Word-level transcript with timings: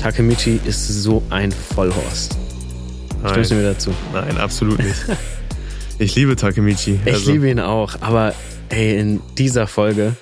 Takemichi 0.00 0.58
ist 0.64 0.86
so 0.88 1.22
ein 1.30 1.52
Vollhorst. 1.52 2.36
Stimmst 3.30 3.50
du 3.50 3.54
mir 3.56 3.62
dazu? 3.64 3.92
Nein, 4.12 4.36
absolut 4.38 4.78
nicht. 4.78 4.96
Ich 5.98 6.14
liebe 6.14 6.34
Takemichi. 6.34 6.98
Ich 7.04 7.12
Also, 7.12 7.30
liebe 7.32 7.50
ihn 7.50 7.60
auch, 7.60 8.00
aber 8.00 8.34
ey, 8.70 8.98
in 8.98 9.20
dieser 9.36 9.66
Folge, 9.66 10.16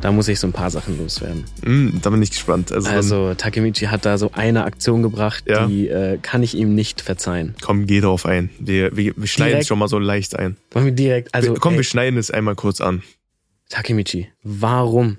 da 0.00 0.12
muss 0.12 0.28
ich 0.28 0.38
so 0.38 0.46
ein 0.46 0.52
paar 0.52 0.70
Sachen 0.70 0.98
loswerden. 0.98 1.44
mh, 1.64 1.98
da 2.00 2.10
bin 2.10 2.22
ich 2.22 2.30
gespannt. 2.30 2.70
Also, 2.70 2.88
Also 2.88 3.34
Takemichi 3.34 3.86
hat 3.86 4.06
da 4.06 4.18
so 4.18 4.30
eine 4.34 4.62
Aktion 4.62 5.02
gebracht, 5.02 5.42
Ja. 5.48 5.66
die 5.66 5.88
äh, 5.88 6.18
kann 6.22 6.44
ich 6.44 6.54
ihm 6.56 6.76
nicht 6.76 7.00
verzeihen. 7.00 7.56
komm, 7.60 7.86
geh 7.86 8.00
drauf 8.00 8.24
ein. 8.24 8.50
Wir, 8.60 8.96
wir, 8.96 9.14
wir 9.16 9.26
schneiden 9.26 9.58
es 9.62 9.66
schon 9.66 9.80
mal 9.80 9.88
so 9.88 9.98
leicht 9.98 10.36
ein. 10.38 10.56
Wollen 10.70 10.84
wir 10.84 10.92
direkt, 10.92 11.34
also 11.34 11.54
wir, 11.54 11.58
komm, 11.58 11.72
ey, 11.72 11.78
wir 11.80 11.84
schneiden 11.84 12.20
es 12.20 12.30
einmal 12.30 12.54
kurz 12.54 12.80
an. 12.80 13.02
Takemichi, 13.68 14.28
warum 14.44 15.18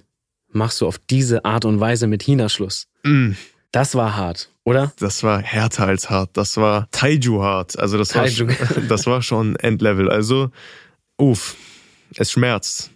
machst 0.53 0.79
du 0.79 0.87
auf 0.87 0.99
diese 1.09 1.43
Art 1.43 1.65
und 1.65 1.81
Weise 1.81 2.07
mit 2.07 2.23
Hina 2.23 2.47
Schluss? 2.47 2.87
Mm, 3.03 3.31
Das 3.71 3.95
war 3.95 4.15
hart, 4.15 4.49
oder? 4.63 4.93
das 4.99 5.23
war 5.23 5.41
härter 5.41 5.87
als 5.87 6.09
hart. 6.09 6.31
Das 6.33 6.57
war 6.57 6.89
Taiju 6.91 7.41
hart. 7.43 7.77
Also 7.77 7.97
das 7.97 8.15
war, 8.15 8.25
Taiju. 8.25 8.47
das 8.87 9.05
war 9.05 9.21
schon 9.21 9.55
Endlevel. 9.57 10.09
Also, 10.09 10.51
uff, 11.17 11.55
es 12.15 12.31
schmerzt. 12.31 12.91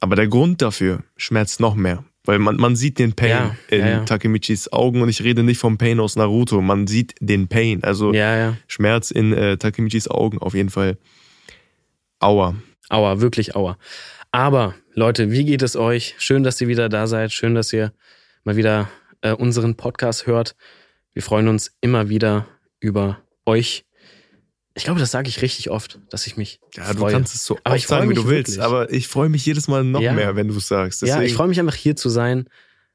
Aber 0.00 0.16
der 0.16 0.28
Grund 0.28 0.62
dafür 0.62 1.04
schmerzt 1.16 1.60
noch 1.60 1.74
mehr. 1.74 2.04
Weil 2.24 2.40
man, 2.40 2.56
man 2.56 2.74
sieht 2.74 2.98
den 2.98 3.12
Pain 3.12 3.30
Ja, 3.30 3.56
in 3.68 3.80
ja, 3.80 3.88
ja. 3.88 4.04
Takemichis 4.04 4.72
Augen 4.72 5.00
und 5.00 5.08
ich 5.08 5.22
rede 5.22 5.44
nicht 5.44 5.58
vom 5.58 5.78
Pain 5.78 6.00
aus 6.00 6.16
Naruto. 6.16 6.60
Man 6.60 6.88
sieht 6.88 7.14
den 7.20 7.46
Pain. 7.46 7.84
Also. 7.84 8.12
Schmerz 8.66 9.12
in 9.12 9.32
äh, 9.32 9.56
Takemichis 9.56 10.08
Augen 10.08 10.38
auf 10.38 10.54
jeden 10.54 10.70
Fall. 10.70 10.98
Aua. 12.18 12.56
Aua, 12.88 13.20
wirklich 13.20 13.54
aua. 13.54 13.78
Aber 14.32 14.74
Leute, 14.94 15.30
wie 15.30 15.44
geht 15.44 15.62
es 15.62 15.76
euch? 15.76 16.16
Schön, 16.18 16.42
dass 16.42 16.60
ihr 16.60 16.68
wieder 16.68 16.88
da 16.88 17.06
seid. 17.06 17.32
Schön, 17.32 17.54
dass 17.54 17.72
ihr 17.72 17.92
mal 18.44 18.56
wieder 18.56 18.88
äh, 19.22 19.32
unseren 19.32 19.76
Podcast 19.76 20.26
hört. 20.26 20.56
Wir 21.12 21.22
freuen 21.22 21.48
uns 21.48 21.76
immer 21.80 22.08
wieder 22.08 22.46
über 22.80 23.20
euch. 23.46 23.84
Ich 24.74 24.84
glaube, 24.84 25.00
das 25.00 25.10
sage 25.10 25.28
ich 25.28 25.40
richtig 25.40 25.70
oft, 25.70 26.00
dass 26.10 26.26
ich 26.26 26.36
mich 26.36 26.60
Ja, 26.74 26.92
du 26.92 26.98
freue. 26.98 27.12
kannst 27.12 27.34
es 27.34 27.44
so 27.44 27.58
Aber 27.64 27.74
oft 27.76 27.88
sagen, 27.88 28.10
wie 28.10 28.14
du 28.14 28.28
willst. 28.28 28.56
wirklich. 28.56 28.62
Aber 28.64 28.92
ich 28.92 29.08
freue 29.08 29.30
mich 29.30 29.46
jedes 29.46 29.68
Mal 29.68 29.84
noch 29.84 30.00
Ja. 30.02 30.12
mehr, 30.12 30.36
wenn 30.36 30.48
du 30.48 30.56
es 30.56 30.68
sagst. 30.68 31.00
ja, 31.02 31.08
ich 31.08 31.14
Deswegen- 31.14 31.36
freue 31.36 31.48
mich 31.48 31.60
einfach 31.60 31.74
hier 31.74 31.96
zu 31.96 32.08
sein, 32.10 32.48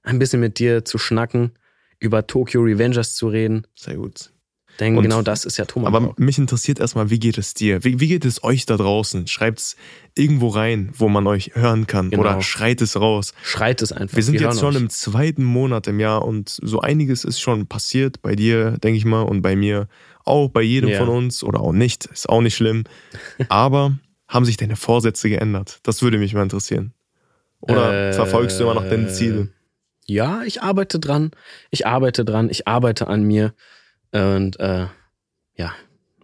ein 0.04 0.20
bisschen 0.20 0.40
mit 0.40 0.60
dir 0.60 0.86
zu 0.86 0.98
schnacken, 1.00 1.54
über 2.00 2.28
Tokyo 2.28 2.62
Revengers 2.62 3.16
zu 3.16 3.28
reden. 3.30 3.66
Sehr 3.76 3.96
gut. 3.96 4.32
Denn 4.80 4.98
Und- 4.98 5.04
genau 5.04 5.22
das 5.22 5.46
ist 5.46 5.58
ja 5.58 5.66
Thomas. 5.66 5.88
Aber 5.94 6.14
mich 6.18 6.38
interessiert 6.40 6.80
erstmal, 6.80 7.10
wie 7.10 7.20
geht 7.20 7.38
es 7.38 7.54
dir? 7.54 7.84
Wie, 7.84 8.00
wie 8.00 8.08
geht 8.08 8.26
es 8.26 8.44
euch 8.44 8.66
da 8.66 8.78
draußen? 8.78 9.28
Schreibt's 9.28 9.76
irgendwo 10.16 10.48
rein, 10.48 10.92
wo 10.98 11.08
man 11.08 11.28
euch 11.28 11.52
hören 11.54 11.86
kann. 11.88 12.10
Genau. 12.10 12.22
Oder 12.22 12.42
schreit 12.42 12.82
es 12.82 13.00
raus. 13.00 13.34
Schreit 13.44 13.82
es 13.82 13.92
einfach. 13.92 14.16
Wir 14.16 14.24
sind 14.24 14.40
hören 14.40 14.52
jetzt 14.52 14.60
schon 14.60 14.76
euch. 14.76 14.82
im 14.82 14.90
zweiten 14.90 15.44
Monat 15.44 15.88
im 15.88 16.00
Jahr 16.00 16.26
und 16.26 16.50
so 16.50 16.80
einiges 16.80 17.24
ist 17.26 17.40
schon 17.40 17.68
passiert 17.68 18.22
bei 18.22 18.36
dir, 18.36 18.72
denke 18.80 18.98
ich 18.98 19.06
mal, 19.06 19.22
und 19.22 19.42
bei 19.42 19.56
mir. 19.56 19.88
Auch 20.24 20.50
bei 20.50 20.62
jedem 20.62 20.90
Ja. 20.90 21.00
von 21.00 21.10
uns 21.10 21.44
oder 21.44 21.60
auch 21.62 21.74
nicht. 21.74 22.06
Ist 22.06 22.30
auch 22.30 22.42
nicht 22.42 22.56
schlimm. 22.56 22.84
Aber 23.50 23.98
haben 24.28 24.46
sich 24.46 24.58
deine 24.58 24.76
Vorsätze 24.78 25.30
geändert? 25.30 25.80
Das 25.84 26.02
würde 26.02 26.18
mich 26.18 26.34
mal 26.34 26.44
interessieren. 26.44 26.94
Oder 27.60 28.10
Äh, 28.10 28.14
verfolgst 28.14 28.60
du 28.60 28.64
immer 28.64 28.74
noch 28.76 28.88
deine 28.90 29.10
Ziele? 29.10 29.50
Ja, 30.08 30.42
ich 30.44 30.62
arbeite 30.64 31.00
dran. 31.00 31.32
Ich 31.70 31.86
arbeite 31.86 32.26
dran. 32.26 32.50
Ich 32.50 32.68
arbeite 32.68 33.08
an 33.08 33.24
mir. 33.24 33.54
Und 34.12 34.60
äh, 34.60 34.88
ja, 35.56 35.74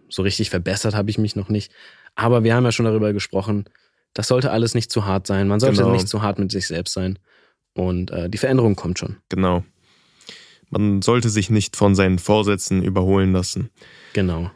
so 0.08 0.22
richtig 0.22 0.50
verbessert 0.50 0.94
habe 0.94 1.10
ich 1.10 1.18
mich 1.18 1.36
noch 1.36 1.48
nicht. 1.48 1.72
Aber 2.14 2.44
wir 2.44 2.54
haben 2.54 2.64
ja 2.64 2.72
schon 2.72 2.86
darüber 2.86 3.12
gesprochen, 3.12 3.64
das 4.14 4.28
sollte 4.28 4.50
alles 4.50 4.74
nicht 4.74 4.90
zu 4.90 5.04
hart 5.06 5.26
sein. 5.26 5.48
Man 5.48 5.60
sollte 5.60 5.78
Genau. 5.82 5.92
nicht 5.92 6.08
zu 6.08 6.22
hart 6.22 6.38
mit 6.38 6.50
sich 6.50 6.66
selbst 6.66 6.94
sein. 6.94 7.18
Und 7.74 8.10
äh, 8.10 8.28
die 8.28 8.38
Veränderung 8.38 8.74
kommt 8.74 8.98
schon. 8.98 9.16
Genau. 9.28 9.64
Man 10.70 11.00
sollte 11.02 11.30
sich 11.30 11.48
nicht 11.50 11.76
von 11.76 11.94
seinen 11.94 12.18
Vorsätzen 12.18 12.82
überholen 12.82 13.32
lassen. 13.32 13.70
Genau. 14.12 14.50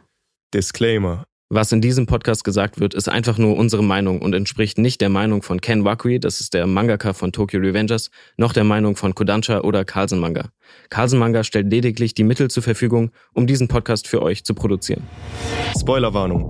Disclaimer. 0.53 1.25
Was 1.55 1.71
in 1.71 1.81
diesem 1.81 2.07
Podcast 2.07 2.43
gesagt 2.43 2.79
wird, 2.79 2.95
ist 2.95 3.07
einfach 3.07 3.37
nur 3.37 3.55
unsere 3.55 3.83
Meinung 3.83 4.23
und 4.23 4.33
entspricht 4.33 4.79
nicht 4.79 5.01
der 5.01 5.09
Meinung 5.09 5.43
von 5.43 5.61
Ken 5.61 5.85
Wakui, 5.85 6.19
das 6.19 6.39
ist 6.39 6.55
der 6.55 6.65
Mangaka 6.65 7.13
von 7.13 7.31
Tokyo 7.31 7.59
Revengers, 7.59 8.09
noch 8.37 8.53
der 8.53 8.63
Meinung 8.63 8.95
von 8.95 9.13
Kodansha 9.13 9.61
oder 9.61 9.85
Carlsen 9.85 10.17
Manga. 10.17 10.49
Carlsen 10.89 11.19
Manga 11.19 11.43
stellt 11.43 11.69
lediglich 11.69 12.15
die 12.15 12.23
Mittel 12.23 12.49
zur 12.49 12.63
Verfügung, 12.63 13.11
um 13.35 13.45
diesen 13.45 13.67
Podcast 13.67 14.07
für 14.07 14.23
euch 14.23 14.43
zu 14.43 14.55
produzieren. 14.55 15.03
Spoilerwarnung. 15.79 16.41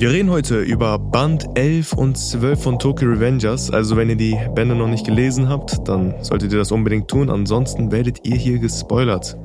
Wir 0.00 0.10
reden 0.10 0.30
heute 0.30 0.58
über 0.62 0.98
Band 0.98 1.44
11 1.54 1.92
und 1.92 2.18
12 2.18 2.60
von 2.60 2.78
Tokyo 2.80 3.08
Revengers. 3.08 3.70
Also 3.70 3.96
wenn 3.96 4.10
ihr 4.10 4.16
die 4.16 4.36
Bände 4.56 4.74
noch 4.74 4.88
nicht 4.88 5.06
gelesen 5.06 5.48
habt, 5.48 5.86
dann 5.86 6.24
solltet 6.24 6.50
ihr 6.50 6.58
das 6.58 6.72
unbedingt 6.72 7.06
tun. 7.06 7.30
Ansonsten 7.30 7.92
werdet 7.92 8.26
ihr 8.26 8.34
hier 8.34 8.58
gespoilert. 8.58 9.36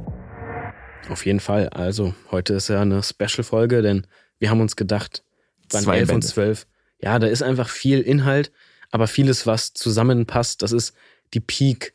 Auf 1.09 1.25
jeden 1.27 1.39
Fall. 1.39 1.69
Also, 1.69 2.15
heute 2.31 2.55
ist 2.55 2.69
ja 2.69 2.81
eine 2.81 3.03
Special-Folge, 3.03 3.83
denn 3.83 4.07
wir 4.39 4.49
haben 4.49 4.61
uns 4.61 4.75
gedacht, 4.75 5.23
Band 5.71 5.83
Zwei 5.85 5.97
11 5.97 6.01
und 6.01 6.07
Bände. 6.07 6.27
12, 6.27 6.67
ja, 7.01 7.19
da 7.19 7.27
ist 7.27 7.43
einfach 7.43 7.69
viel 7.69 8.01
Inhalt, 8.01 8.51
aber 8.91 9.07
vieles, 9.07 9.45
was 9.45 9.73
zusammenpasst. 9.73 10.61
Das 10.61 10.71
ist 10.71 10.93
die 11.33 11.39
Peak 11.39 11.93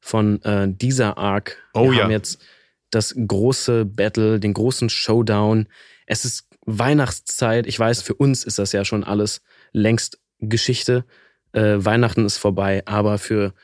von 0.00 0.42
äh, 0.42 0.66
dieser 0.68 1.18
Arc. 1.18 1.56
Oh 1.74 1.90
wir 1.90 1.98
ja. 1.98 2.04
haben 2.04 2.10
jetzt 2.10 2.42
das 2.90 3.14
große 3.14 3.84
Battle, 3.84 4.40
den 4.40 4.54
großen 4.54 4.90
Showdown. 4.90 5.68
Es 6.06 6.24
ist 6.24 6.48
Weihnachtszeit. 6.66 7.66
Ich 7.66 7.78
weiß, 7.78 8.02
für 8.02 8.14
uns 8.14 8.44
ist 8.44 8.58
das 8.58 8.72
ja 8.72 8.84
schon 8.84 9.04
alles 9.04 9.42
längst 9.72 10.18
Geschichte. 10.40 11.04
Äh, 11.52 11.76
Weihnachten 11.78 12.24
ist 12.24 12.38
vorbei, 12.38 12.82
aber 12.86 13.18
für 13.18 13.54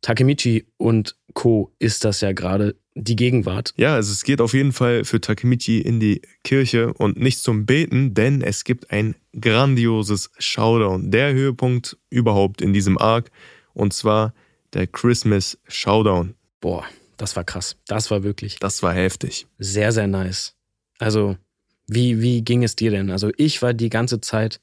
Takemichi 0.00 0.66
und 0.76 1.16
Co. 1.34 1.74
ist 1.78 2.04
das 2.04 2.20
ja 2.20 2.32
gerade 2.32 2.76
die 2.94 3.16
Gegenwart. 3.16 3.72
Ja, 3.76 3.94
also 3.94 4.12
es 4.12 4.24
geht 4.24 4.40
auf 4.40 4.52
jeden 4.52 4.72
Fall 4.72 5.04
für 5.04 5.20
Takemichi 5.20 5.80
in 5.80 6.00
die 6.00 6.22
Kirche 6.44 6.92
und 6.94 7.18
nicht 7.18 7.38
zum 7.40 7.66
Beten, 7.66 8.14
denn 8.14 8.42
es 8.42 8.64
gibt 8.64 8.90
ein 8.90 9.14
grandioses 9.38 10.30
Showdown. 10.38 11.10
Der 11.10 11.32
Höhepunkt 11.32 11.96
überhaupt 12.10 12.60
in 12.60 12.72
diesem 12.72 12.98
Arc. 12.98 13.30
Und 13.74 13.92
zwar 13.92 14.34
der 14.72 14.86
Christmas 14.86 15.58
Showdown. 15.68 16.34
Boah, 16.60 16.84
das 17.16 17.36
war 17.36 17.44
krass. 17.44 17.76
Das 17.86 18.10
war 18.10 18.22
wirklich 18.22 18.58
Das 18.58 18.82
war 18.82 18.92
heftig. 18.92 19.46
sehr, 19.58 19.92
sehr 19.92 20.06
nice. 20.06 20.54
Also, 20.98 21.36
wie, 21.86 22.20
wie 22.20 22.42
ging 22.42 22.62
es 22.62 22.76
dir 22.76 22.90
denn? 22.90 23.10
Also, 23.10 23.30
ich 23.36 23.62
war 23.62 23.72
die 23.72 23.88
ganze 23.88 24.20
Zeit 24.20 24.60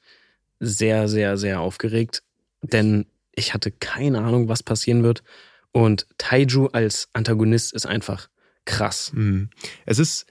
sehr, 0.59 1.07
sehr, 1.07 1.37
sehr 1.37 1.59
aufgeregt, 1.61 2.23
denn 2.61 3.05
ich 3.33 3.53
hatte 3.53 3.71
keine 3.71 4.19
Ahnung, 4.21 4.47
was 4.49 4.63
passieren 4.63 5.03
wird. 5.03 5.23
Und 5.71 6.07
Taiju 6.17 6.67
als 6.73 7.07
Antagonist 7.13 7.73
ist 7.73 7.85
einfach 7.85 8.29
krass. 8.65 9.11
Mhm. 9.13 9.49
Es 9.85 9.99
ist, 9.99 10.25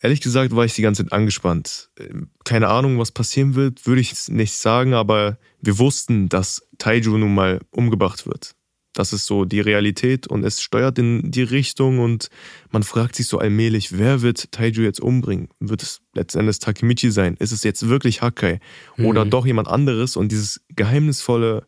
ehrlich 0.00 0.20
gesagt, 0.20 0.54
war 0.54 0.64
ich 0.64 0.74
die 0.74 0.82
ganze 0.82 1.02
Zeit 1.04 1.12
angespannt. 1.12 1.90
Ähm, 1.98 2.30
Keine 2.44 2.68
Ahnung, 2.68 2.98
was 2.98 3.10
passieren 3.12 3.54
wird, 3.54 3.86
würde 3.86 4.00
ich 4.00 4.28
nicht 4.28 4.54
sagen, 4.54 4.94
aber 4.94 5.38
wir 5.60 5.78
wussten, 5.78 6.28
dass 6.28 6.66
Taiju 6.78 7.16
nun 7.18 7.34
mal 7.34 7.60
umgebracht 7.70 8.26
wird. 8.26 8.52
Das 8.94 9.14
ist 9.14 9.24
so 9.24 9.46
die 9.46 9.60
Realität 9.60 10.26
und 10.26 10.44
es 10.44 10.60
steuert 10.60 10.98
in 10.98 11.30
die 11.30 11.42
Richtung 11.44 11.98
und 11.98 12.28
man 12.72 12.82
fragt 12.82 13.16
sich 13.16 13.26
so 13.26 13.38
allmählich, 13.38 13.96
wer 13.96 14.20
wird 14.20 14.52
Taiju 14.52 14.82
jetzt 14.82 15.00
umbringen? 15.00 15.48
Wird 15.60 15.82
es 15.82 16.02
letzten 16.12 16.40
Endes 16.40 16.58
Takemichi 16.58 17.10
sein? 17.10 17.36
Ist 17.38 17.52
es 17.52 17.64
jetzt 17.64 17.88
wirklich 17.88 18.20
Hakai 18.20 18.60
oder 18.98 19.24
Mhm. 19.24 19.30
doch 19.30 19.46
jemand 19.46 19.68
anderes? 19.68 20.14
Und 20.16 20.30
dieses 20.30 20.60
geheimnisvolle 20.68 21.66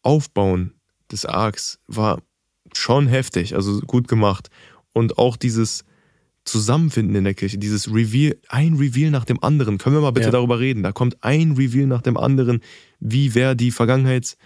Aufbauen 0.00 0.72
des 1.10 1.26
Arcs 1.26 1.78
war 1.88 2.22
schon 2.74 3.06
heftig, 3.06 3.54
also 3.54 3.80
gut 3.80 4.08
gemacht. 4.08 4.48
Und 4.92 5.18
auch 5.18 5.36
dieses 5.36 5.84
Zusammenfinden 6.44 7.14
in 7.14 7.24
der 7.24 7.34
Kirche, 7.34 7.56
dieses 7.58 7.92
Reveal, 7.94 8.36
ein 8.48 8.74
Reveal 8.74 9.10
nach 9.10 9.24
dem 9.24 9.42
anderen. 9.42 9.78
Können 9.78 9.96
wir 9.96 10.00
mal 10.00 10.10
bitte 10.10 10.26
Ja. 10.26 10.32
darüber 10.32 10.58
reden? 10.58 10.82
Da 10.82 10.90
kommt 10.92 11.22
ein 11.22 11.52
Reveal 11.52 11.86
nach 11.86 12.02
dem 12.02 12.16
anderen, 12.16 12.60
wie 12.98 13.34
wer 13.34 13.54
die 13.54 13.70
Vergangenheit 13.70 14.36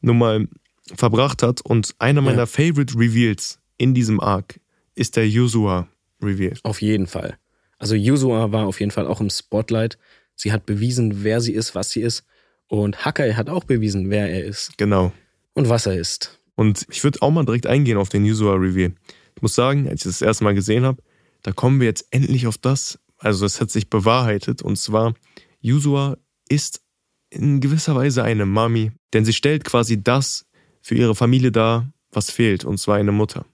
nun 0.00 0.18
mal 0.18 0.48
verbracht 0.94 1.42
hat. 1.42 1.60
Und 1.60 1.94
einer 1.98 2.20
Ja. 2.20 2.26
meiner 2.26 2.46
Favorite 2.46 2.96
Reveals 2.96 3.58
in 3.76 3.92
diesem 3.94 4.20
Arc 4.20 4.60
ist 4.94 5.16
der 5.16 5.28
Yuzua 5.28 5.88
Reveal. 6.22 6.54
Auf 6.62 6.80
jeden 6.80 7.06
Fall. 7.08 7.36
Also, 7.78 7.96
Yuzua 7.96 8.52
war 8.52 8.66
auf 8.66 8.78
jeden 8.78 8.92
Fall 8.92 9.08
auch 9.08 9.20
im 9.20 9.28
Spotlight. 9.30 9.98
Sie 10.36 10.52
hat 10.52 10.64
bewiesen, 10.66 11.24
wer 11.24 11.40
sie 11.40 11.52
ist, 11.52 11.74
was 11.74 11.90
sie 11.90 12.02
ist. 12.02 12.24
Und 12.68 13.04
Hakai 13.04 13.32
hat 13.32 13.48
auch 13.50 13.64
bewiesen, 13.64 14.08
wer 14.10 14.30
er 14.30 14.44
ist 14.44 14.78
Genau. 14.78 15.12
und 15.54 15.68
was 15.68 15.86
er 15.86 15.98
ist. 15.98 16.38
Und 16.62 16.86
ich 16.92 17.02
würde 17.02 17.20
auch 17.22 17.32
mal 17.32 17.44
direkt 17.44 17.66
eingehen 17.66 17.98
auf 17.98 18.08
den 18.08 18.24
Yuzua 18.24 18.54
Reveal. 18.54 18.92
Ich 19.34 19.42
muss 19.42 19.56
sagen, 19.56 19.88
als 19.88 20.06
ich 20.06 20.12
das 20.12 20.22
erste 20.22 20.44
Mal 20.44 20.54
gesehen 20.54 20.84
habe, 20.84 21.02
da 21.42 21.50
kommen 21.50 21.80
wir 21.80 21.88
jetzt 21.88 22.06
endlich 22.12 22.46
auf 22.46 22.56
das, 22.56 23.00
also 23.18 23.44
es 23.44 23.60
hat 23.60 23.68
sich 23.72 23.90
bewahrheitet, 23.90 24.62
und 24.62 24.76
zwar, 24.76 25.14
Yuzua 25.60 26.18
ist 26.48 26.80
in 27.30 27.60
gewisser 27.60 27.96
Weise 27.96 28.22
eine 28.22 28.46
Mami, 28.46 28.92
denn 29.12 29.24
sie 29.24 29.32
stellt 29.32 29.64
quasi 29.64 30.04
das 30.04 30.46
für 30.82 30.94
ihre 30.94 31.16
Familie 31.16 31.50
dar, 31.50 31.92
was 32.12 32.30
fehlt, 32.30 32.64
und 32.64 32.78
zwar 32.78 32.94
eine 32.94 33.10
Mutter. 33.10 33.44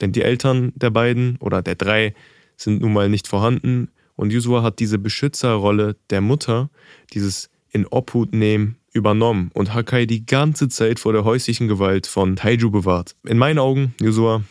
Denn 0.00 0.10
die 0.10 0.22
Eltern 0.22 0.72
der 0.74 0.90
beiden 0.90 1.36
oder 1.36 1.62
der 1.62 1.76
drei 1.76 2.12
sind 2.56 2.80
nun 2.80 2.92
mal 2.92 3.08
nicht 3.08 3.28
vorhanden 3.28 3.92
und 4.16 4.32
Yuzua 4.32 4.64
hat 4.64 4.80
diese 4.80 4.98
Beschützerrolle 4.98 5.94
der 6.10 6.22
Mutter, 6.22 6.70
dieses 7.12 7.50
in 7.70 7.86
Obhut 7.86 8.34
nehmen, 8.34 8.78
übernommen 8.98 9.50
und 9.54 9.72
Hakai 9.72 10.06
die 10.06 10.26
ganze 10.26 10.68
Zeit 10.68 10.98
vor 10.98 11.12
der 11.12 11.24
häuslichen 11.24 11.68
Gewalt 11.68 12.06
von 12.06 12.36
Taiju 12.36 12.70
bewahrt. 12.70 13.16
In 13.26 13.38
meinen 13.38 13.58
Augen, 13.58 13.94
Yuzua, 14.00 14.42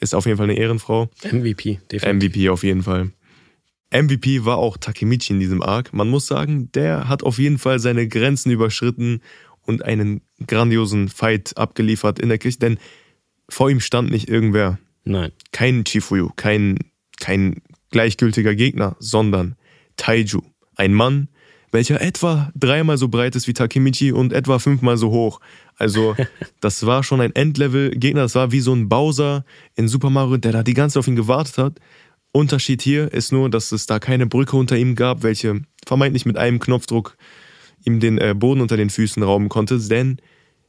ist 0.00 0.14
auf 0.14 0.26
jeden 0.26 0.38
Fall 0.38 0.50
eine 0.50 0.58
Ehrenfrau. 0.58 1.10
MVP, 1.22 1.80
definitiv. 1.90 2.30
MVP 2.30 2.48
auf 2.48 2.62
jeden 2.62 2.82
Fall. 2.82 3.10
MVP 3.92 4.44
war 4.44 4.58
auch 4.58 4.76
Takemichi 4.76 5.32
in 5.32 5.40
diesem 5.40 5.62
Arc. 5.62 5.92
Man 5.92 6.08
muss 6.08 6.26
sagen, 6.26 6.70
der 6.72 7.08
hat 7.08 7.22
auf 7.22 7.38
jeden 7.38 7.58
Fall 7.58 7.80
seine 7.80 8.06
Grenzen 8.06 8.50
überschritten 8.52 9.20
und 9.62 9.84
einen 9.84 10.20
grandiosen 10.46 11.08
Fight 11.08 11.56
abgeliefert 11.56 12.18
in 12.18 12.28
der 12.28 12.38
Kirche, 12.38 12.58
denn 12.58 12.78
vor 13.48 13.68
ihm 13.68 13.80
stand 13.80 14.10
nicht 14.10 14.28
irgendwer. 14.28 14.78
Nein. 15.04 15.32
Kein 15.52 15.84
Chifuyu, 15.84 16.30
kein, 16.36 16.78
kein 17.18 17.62
gleichgültiger 17.90 18.54
Gegner, 18.54 18.96
sondern 19.00 19.56
Taiju. 19.96 20.42
Ein 20.76 20.94
Mann, 20.94 21.28
welcher 21.72 22.00
etwa 22.00 22.50
dreimal 22.54 22.98
so 22.98 23.08
breit 23.08 23.36
ist 23.36 23.46
wie 23.46 23.52
Takemichi 23.52 24.12
und 24.12 24.32
etwa 24.32 24.58
fünfmal 24.58 24.96
so 24.96 25.10
hoch. 25.10 25.40
Also, 25.76 26.16
das 26.60 26.84
war 26.86 27.02
schon 27.02 27.20
ein 27.20 27.34
Endlevel-Gegner. 27.34 28.22
Das 28.22 28.34
war 28.34 28.52
wie 28.52 28.60
so 28.60 28.74
ein 28.74 28.88
Bowser 28.88 29.44
in 29.76 29.88
Super 29.88 30.10
Mario, 30.10 30.36
der 30.36 30.52
da 30.52 30.62
die 30.62 30.74
ganze 30.74 30.94
Zeit 30.94 31.00
auf 31.00 31.08
ihn 31.08 31.16
gewartet 31.16 31.58
hat. 31.58 31.80
Unterschied 32.32 32.82
hier 32.82 33.12
ist 33.12 33.32
nur, 33.32 33.50
dass 33.50 33.72
es 33.72 33.86
da 33.86 33.98
keine 33.98 34.26
Brücke 34.26 34.56
unter 34.56 34.76
ihm 34.76 34.94
gab, 34.94 35.22
welche 35.22 35.62
vermeintlich 35.86 36.26
mit 36.26 36.36
einem 36.36 36.60
Knopfdruck 36.60 37.16
ihm 37.84 38.00
den 38.00 38.18
äh, 38.18 38.34
Boden 38.36 38.60
unter 38.60 38.76
den 38.76 38.90
Füßen 38.90 39.22
rauben 39.22 39.48
konnte, 39.48 39.78
denn 39.78 40.20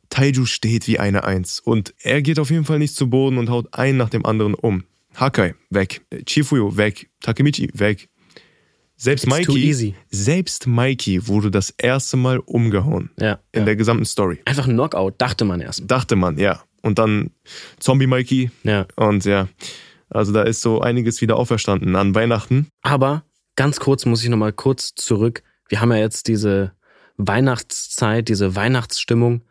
Taiju 0.09 0.45
steht 0.45 0.87
wie 0.87 0.99
eine 0.99 1.23
Eins 1.23 1.59
und 1.59 1.93
er 1.99 2.21
geht 2.21 2.39
auf 2.39 2.51
jeden 2.51 2.65
Fall 2.65 2.79
nicht 2.79 2.95
zu 2.95 3.09
Boden 3.09 3.37
und 3.37 3.49
haut 3.49 3.73
einen 3.73 3.97
nach 3.97 4.09
dem 4.09 4.25
anderen 4.25 4.55
um. 4.55 4.83
Hakai, 5.15 5.55
weg. 5.69 6.01
Chifuyo, 6.25 6.77
weg. 6.77 7.09
Takemichi, 7.21 7.69
weg. 7.73 8.09
Selbst 9.03 9.25
It's 9.25 9.35
Mikey, 9.47 9.95
selbst 10.11 10.67
Mikey 10.67 11.27
wurde 11.27 11.49
das 11.49 11.71
erste 11.71 12.17
Mal 12.17 12.37
umgehauen 12.37 13.09
Ja. 13.19 13.39
in 13.51 13.61
ja. 13.61 13.65
der 13.65 13.75
gesamten 13.75 14.05
Story. 14.05 14.39
Einfach 14.45 14.67
ein 14.67 14.73
Knockout, 14.73 15.15
dachte 15.17 15.43
man 15.43 15.59
erst. 15.59 15.89
Dachte 15.89 16.15
man, 16.15 16.37
ja. 16.37 16.61
Und 16.83 16.99
dann 16.99 17.31
Zombie 17.79 18.05
Mikey 18.05 18.51
Ja. 18.61 18.85
und 18.97 19.25
ja, 19.25 19.47
also 20.09 20.31
da 20.31 20.43
ist 20.43 20.61
so 20.61 20.81
einiges 20.81 21.19
wieder 21.19 21.37
auferstanden 21.37 21.95
an 21.95 22.13
Weihnachten. 22.13 22.67
Aber 22.83 23.23
ganz 23.55 23.79
kurz 23.79 24.05
muss 24.05 24.21
ich 24.21 24.29
nochmal 24.29 24.53
kurz 24.53 24.93
zurück. 24.93 25.41
Wir 25.67 25.81
haben 25.81 25.91
ja 25.91 25.97
jetzt 25.97 26.27
diese 26.27 26.73
Weihnachtszeit, 27.17 28.29
diese 28.29 28.55
Weihnachtsstimmung. 28.55 29.41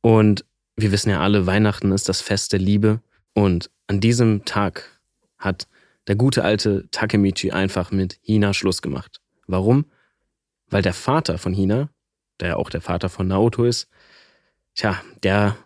Und 0.00 0.44
wir 0.74 0.90
wissen 0.90 1.10
ja 1.10 1.20
alle, 1.20 1.46
Weihnachten 1.46 1.92
ist 1.92 2.08
das 2.08 2.20
Fest 2.20 2.52
der 2.52 2.58
Liebe. 2.60 3.00
Und 3.34 3.70
an 3.86 4.00
diesem 4.00 4.44
Tag 4.44 4.98
hat 5.38 5.68
der 6.06 6.16
gute 6.16 6.44
alte 6.44 6.88
Takemichi 6.90 7.50
einfach 7.50 7.90
mit 7.90 8.18
Hina 8.22 8.54
Schluss 8.54 8.82
gemacht. 8.82 9.20
Warum? 9.46 9.86
Weil 10.68 10.82
der 10.82 10.94
Vater 10.94 11.38
von 11.38 11.54
Hina, 11.54 11.90
der 12.40 12.48
ja 12.48 12.56
auch 12.56 12.70
der 12.70 12.80
Vater 12.80 13.08
von 13.08 13.28
Naoto 13.28 13.64
ist, 13.64 13.88
tja, 14.74 15.00
der, 15.22 15.56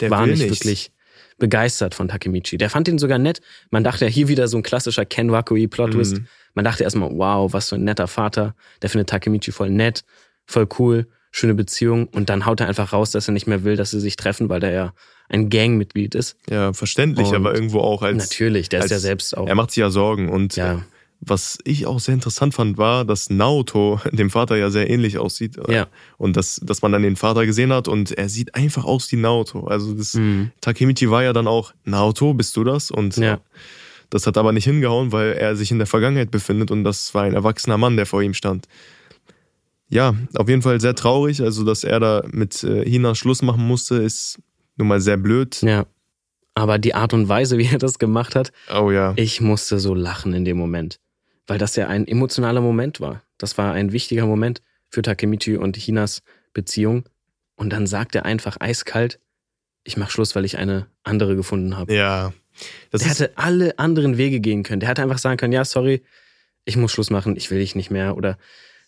Der 0.00 0.10
war 0.10 0.26
nicht 0.26 0.42
wirklich 0.42 0.92
begeistert 1.38 1.94
von 1.94 2.08
Takemichi. 2.08 2.56
Der 2.56 2.70
fand 2.70 2.88
ihn 2.88 2.98
sogar 2.98 3.18
nett. 3.18 3.40
Man 3.70 3.84
dachte 3.84 4.06
ja 4.06 4.10
hier 4.10 4.28
wieder 4.28 4.48
so 4.48 4.56
ein 4.56 4.62
klassischer 4.62 5.04
Ken 5.04 5.30
Wakui 5.30 5.68
Plot 5.68 5.92
Twist. 5.92 6.18
Mhm. 6.18 6.26
Man 6.54 6.64
dachte 6.64 6.84
erstmal, 6.84 7.10
wow, 7.12 7.52
was 7.52 7.68
für 7.68 7.74
ein 7.76 7.84
netter 7.84 8.08
Vater. 8.08 8.54
Der 8.82 8.90
findet 8.90 9.10
Takemichi 9.10 9.52
voll 9.52 9.70
nett, 9.70 10.04
voll 10.46 10.66
cool, 10.78 11.06
schöne 11.30 11.54
Beziehung. 11.54 12.06
Und 12.08 12.30
dann 12.30 12.46
haut 12.46 12.60
er 12.60 12.68
einfach 12.68 12.92
raus, 12.92 13.10
dass 13.10 13.28
er 13.28 13.32
nicht 13.32 13.46
mehr 13.46 13.64
will, 13.64 13.76
dass 13.76 13.90
sie 13.90 14.00
sich 14.00 14.16
treffen, 14.16 14.48
weil 14.48 14.60
der 14.60 14.70
ja 14.70 14.94
ein 15.28 15.50
Gangmitglied 15.50 16.14
ist. 16.14 16.36
Ja, 16.48 16.72
verständlich, 16.72 17.28
Und 17.28 17.34
aber 17.36 17.54
irgendwo 17.54 17.80
auch 17.80 18.02
als. 18.02 18.30
Natürlich, 18.30 18.68
der 18.68 18.80
ist 18.80 18.84
als- 18.84 18.90
ja 18.92 18.98
selbst 18.98 19.36
auch. 19.36 19.46
Er 19.48 19.54
macht 19.54 19.70
sich 19.70 19.80
ja 19.80 19.90
Sorgen 19.90 20.28
und 20.28 20.56
Ja. 20.56 20.82
was 21.20 21.58
ich 21.64 21.86
auch 21.86 21.98
sehr 21.98 22.14
interessant 22.14 22.54
fand, 22.54 22.78
war, 22.78 23.04
dass 23.04 23.30
Naoto 23.30 24.00
dem 24.12 24.30
Vater 24.30 24.56
ja 24.56 24.70
sehr 24.70 24.88
ähnlich 24.90 25.18
aussieht. 25.18 25.56
Ja. 25.68 25.86
Und 26.18 26.36
dass, 26.36 26.60
dass 26.62 26.82
man 26.82 26.92
dann 26.92 27.02
den 27.02 27.16
Vater 27.16 27.44
gesehen 27.46 27.72
hat 27.72 27.88
und 27.88 28.12
er 28.12 28.28
sieht 28.28 28.54
einfach 28.54 28.84
aus 28.84 29.10
wie 29.10 29.16
Naoto. 29.16 29.66
Also 29.66 29.94
das 29.94 30.14
Mhm. 30.14 30.50
Takemichi 30.60 31.10
war 31.10 31.22
ja 31.24 31.32
dann 31.32 31.46
auch, 31.48 31.72
Naoto, 31.84 32.34
bist 32.34 32.56
du 32.56 32.64
das? 32.64 32.90
Und 32.90 33.16
Ja. 33.16 33.40
das 34.10 34.26
hat 34.26 34.38
aber 34.38 34.52
nicht 34.52 34.64
hingehauen, 34.64 35.10
weil 35.10 35.32
er 35.32 35.56
sich 35.56 35.70
in 35.72 35.78
der 35.78 35.86
Vergangenheit 35.88 36.30
befindet 36.30 36.70
und 36.70 36.84
das 36.84 37.14
war 37.14 37.24
ein 37.24 37.34
erwachsener 37.34 37.78
Mann, 37.78 37.96
der 37.96 38.06
vor 38.06 38.22
ihm 38.22 38.34
stand. 38.34 38.68
Ja, 39.88 40.14
auf 40.34 40.48
jeden 40.48 40.62
Fall 40.62 40.80
sehr 40.80 40.94
traurig. 40.94 41.40
Also, 41.42 41.64
dass 41.64 41.84
er 41.84 42.00
da 42.00 42.24
mit 42.30 42.62
äh, 42.64 42.84
Hina 42.88 43.14
Schluss 43.14 43.42
machen 43.42 43.66
musste, 43.66 43.96
ist 43.96 44.38
nun 44.76 44.88
mal 44.88 45.00
sehr 45.00 45.16
blöd. 45.16 45.60
Ja. 45.62 45.86
Aber 46.54 46.78
die 46.78 46.94
Art 46.94 47.12
und 47.12 47.28
Weise, 47.28 47.58
wie 47.58 47.66
er 47.66 47.78
das 47.78 47.98
gemacht 47.98 48.34
hat, 48.34 48.50
Oh 48.74 48.90
ja. 48.90 49.12
ich 49.16 49.40
musste 49.40 49.78
so 49.78 49.94
lachen 49.94 50.32
in 50.32 50.44
dem 50.44 50.56
Moment. 50.56 50.98
Weil 51.46 51.58
das 51.58 51.76
ja 51.76 51.86
ein 51.88 52.08
emotionaler 52.08 52.60
Moment 52.60 53.00
war. 53.00 53.22
Das 53.38 53.58
war 53.58 53.72
ein 53.72 53.92
wichtiger 53.92 54.26
Moment 54.26 54.62
für 54.88 55.02
Takemichi 55.02 55.56
und 55.56 55.76
Hinas 55.76 56.22
Beziehung. 56.54 57.04
Und 57.56 57.70
dann 57.70 57.86
sagt 57.86 58.14
er 58.14 58.24
einfach 58.24 58.56
eiskalt, 58.60 59.20
ich 59.84 59.96
mach 59.96 60.10
Schluss, 60.10 60.34
weil 60.34 60.44
ich 60.44 60.58
eine 60.58 60.86
andere 61.04 61.36
gefunden 61.36 61.76
habe. 61.76 61.94
Ja. 61.94 62.32
Das 62.90 63.02
der 63.02 63.10
hätte 63.10 63.32
alle 63.36 63.78
anderen 63.78 64.16
Wege 64.16 64.40
gehen 64.40 64.62
können. 64.62 64.80
Der 64.80 64.88
hätte 64.88 65.02
einfach 65.02 65.18
sagen 65.18 65.36
können, 65.36 65.52
ja, 65.52 65.64
sorry, 65.64 66.02
ich 66.64 66.76
muss 66.76 66.90
Schluss 66.92 67.10
machen, 67.10 67.36
ich 67.36 67.50
will 67.50 67.58
dich 67.58 67.74
nicht 67.74 67.90
mehr. 67.90 68.16
Oder 68.16 68.38